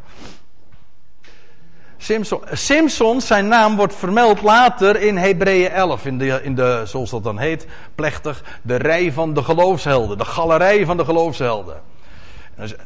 Simpson, 2.51 3.21
zijn 3.21 3.47
naam 3.47 3.75
wordt 3.75 3.95
vermeld 3.95 4.41
later 4.41 5.01
in 5.01 5.17
Hebreeën 5.17 5.69
11. 5.69 6.05
In 6.05 6.17
de, 6.17 6.39
in 6.43 6.55
de, 6.55 6.81
zoals 6.85 7.09
dat 7.09 7.23
dan 7.23 7.37
heet, 7.37 7.67
plechtig, 7.95 8.59
de 8.61 8.75
rij 8.75 9.11
van 9.11 9.33
de 9.33 9.43
geloofshelden. 9.43 10.17
De 10.17 10.25
galerij 10.25 10.85
van 10.85 10.97
de 10.97 11.05
geloofshelden. 11.05 11.81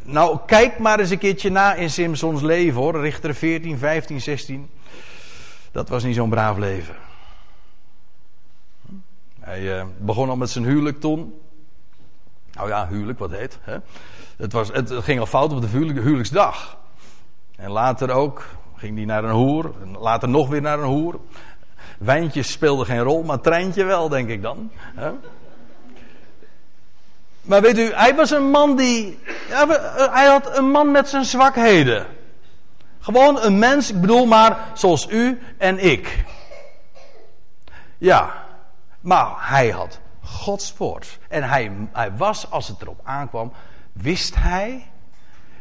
Nou, 0.04 0.39
kijk 0.46 0.80
maar 0.80 1.00
eens 1.00 1.10
een 1.10 1.18
keertje 1.18 1.50
na 1.50 1.74
in 1.74 1.89
Simpsons 1.89 2.41
leven 2.41 2.82
hoor. 2.82 3.02
Richter 3.02 3.36
14, 3.36 3.78
15, 3.78 4.22
16. 4.22 4.70
Dat 5.72 5.89
was 5.89 6.04
niet 6.04 6.16
zo'n 6.16 6.30
braaf 6.30 6.58
leven. 6.58 6.96
Hij 9.39 9.62
uh, 9.62 9.84
begon 9.98 10.30
al 10.30 10.36
met 10.36 10.50
zijn 10.50 10.66
huwelijk 10.66 11.00
toen. 11.00 11.34
Nou 12.56 12.70
ja, 12.70 12.88
huwelijk, 12.88 13.20
wat 13.20 13.32
heet. 13.32 13.58
Hè? 13.62 13.78
Het, 14.38 14.53
was, 14.53 14.68
het, 14.72 14.91
ging 14.91 15.20
al 15.20 15.26
fout 15.26 15.53
op 15.53 15.62
de 15.62 15.68
huwelijksdag. 15.68 16.78
En 17.56 17.72
later 17.72 18.12
ook 18.12 18.45
ging 18.76 18.95
hij 18.95 19.06
naar 19.06 19.24
een 19.24 19.36
hoer. 19.36 19.74
Later 19.99 20.30
nog 20.30 20.49
weer 20.49 20.62
naar 20.62 20.80
een 20.80 20.86
hoer. 20.86 21.20
Wijntjes 21.97 22.51
speelden 22.51 22.86
geen 22.86 22.99
rol, 22.99 23.24
maar 23.24 23.41
treintje 23.41 23.84
wel, 23.84 24.10
denk 24.10 24.30
ik 24.30 24.41
dan. 24.41 24.72
Hè? 24.95 25.12
Maar 27.41 27.62
weet 27.62 27.78
u, 27.78 27.93
hij 27.93 28.16
was 28.16 28.32
een 28.32 28.49
man 28.49 28.76
die. 28.76 29.20
Ja, 29.49 29.68
hij 30.12 30.26
had 30.26 30.58
een 30.58 30.72
man 30.72 30.91
met 30.91 31.10
zijn 31.10 31.26
zwakheden. 31.26 32.06
Gewoon 32.99 33.41
een 33.41 33.60
mens, 33.60 33.91
ik 33.91 34.01
bedoel 34.01 34.26
maar 34.26 34.58
zoals 34.74 35.08
u 35.10 35.41
en 35.58 35.80
ik. 35.80 36.26
Ja, 37.97 38.34
maar 39.01 39.34
hij 39.38 39.70
had 39.70 39.99
Gods 40.26 40.78
woord. 40.78 41.20
En 41.30 41.44
hij, 41.44 41.72
hij 41.92 42.16
was, 42.16 42.52
als 42.52 42.68
het 42.68 42.82
erop 42.82 43.00
aankwam, 43.04 43.52
wist 43.94 44.36
hij 44.36 44.88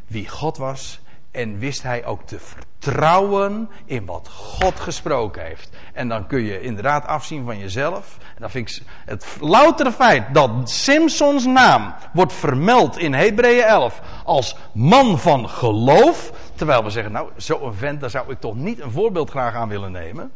wie 0.06 0.28
God 0.28 0.56
was 0.56 1.00
En 1.30 1.58
wist 1.58 1.82
hij 1.82 2.04
ook 2.04 2.22
te 2.22 2.38
vertrouwen 2.38 3.68
in 3.84 4.04
wat 4.04 4.28
God 4.28 4.80
gesproken 4.80 5.42
heeft. 5.42 5.70
En 5.92 6.08
dan 6.08 6.26
kun 6.26 6.42
je 6.42 6.60
inderdaad 6.60 7.06
afzien 7.06 7.44
van 7.44 7.58
jezelf. 7.58 8.16
En 8.20 8.40
dan 8.40 8.50
vind 8.50 8.70
ik 8.70 8.82
het 9.04 9.36
loutere 9.40 9.92
feit 9.92 10.34
dat 10.34 10.70
Simpsons 10.70 11.44
naam 11.44 11.94
wordt 12.12 12.32
vermeld 12.32 12.98
in 12.98 13.14
Hebreeën 13.14 13.64
11 13.64 14.00
als 14.24 14.56
man 14.72 15.18
van 15.18 15.48
geloof. 15.48 16.32
Terwijl 16.54 16.84
we 16.84 16.90
zeggen, 16.90 17.12
nou, 17.12 17.30
zo'n 17.36 17.74
vent, 17.74 18.00
daar 18.00 18.10
zou 18.10 18.30
ik 18.30 18.40
toch 18.40 18.54
niet 18.54 18.80
een 18.80 18.90
voorbeeld 18.90 19.30
graag 19.30 19.54
aan 19.54 19.68
willen 19.68 19.92
nemen. 19.92 20.32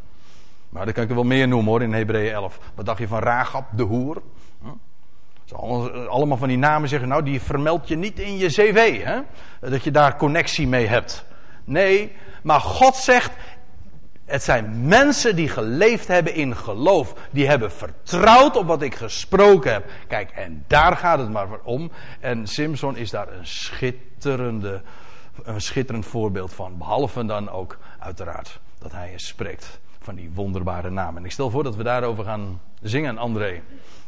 Maar 0.68 0.84
dat 0.84 0.94
kan 0.94 1.02
ik 1.02 1.08
er 1.08 1.14
wel 1.14 1.24
meer 1.24 1.48
noemen 1.48 1.70
hoor 1.70 1.82
in 1.82 1.92
Hebreeën 1.92 2.32
11. 2.32 2.58
Wat 2.74 2.86
dacht 2.86 2.98
je 2.98 3.08
van 3.08 3.18
Ragab, 3.18 3.64
de 3.70 3.82
hoer? 3.82 4.22
Allemaal 6.08 6.36
van 6.36 6.48
die 6.48 6.58
namen 6.58 6.88
zeggen, 6.88 7.08
nou 7.08 7.22
die 7.22 7.40
vermeld 7.40 7.88
je 7.88 7.96
niet 7.96 8.18
in 8.18 8.36
je 8.36 8.46
cv, 8.46 9.02
hè? 9.02 9.20
dat 9.60 9.84
je 9.84 9.90
daar 9.90 10.16
connectie 10.16 10.68
mee 10.68 10.86
hebt. 10.86 11.24
Nee, 11.64 12.12
maar 12.42 12.60
God 12.60 12.96
zegt, 12.96 13.32
het 14.24 14.42
zijn 14.42 14.86
mensen 14.86 15.36
die 15.36 15.48
geleefd 15.48 16.08
hebben 16.08 16.34
in 16.34 16.56
geloof. 16.56 17.14
Die 17.30 17.46
hebben 17.46 17.72
vertrouwd 17.72 18.56
op 18.56 18.66
wat 18.66 18.82
ik 18.82 18.94
gesproken 18.94 19.72
heb. 19.72 19.90
Kijk, 20.08 20.30
en 20.30 20.64
daar 20.66 20.96
gaat 20.96 21.18
het 21.18 21.30
maar 21.30 21.48
om. 21.62 21.90
En 22.20 22.46
Simpson 22.46 22.96
is 22.96 23.10
daar 23.10 23.32
een 23.32 23.46
schitterende, 23.46 24.82
een 25.42 25.60
schitterend 25.60 26.06
voorbeeld 26.06 26.52
van. 26.52 26.78
Behalve 26.78 27.24
dan 27.24 27.50
ook, 27.50 27.78
uiteraard, 27.98 28.60
dat 28.78 28.92
hij 28.92 29.12
spreekt 29.16 29.80
van 30.08 30.16
die 30.16 30.30
wonderbare 30.34 30.90
namen. 30.90 31.16
En 31.16 31.24
ik 31.24 31.32
stel 31.32 31.50
voor 31.50 31.62
dat 31.62 31.76
we 31.76 31.82
daarover 31.82 32.24
gaan 32.24 32.60
zingen, 32.82 33.18
André. 33.18 33.62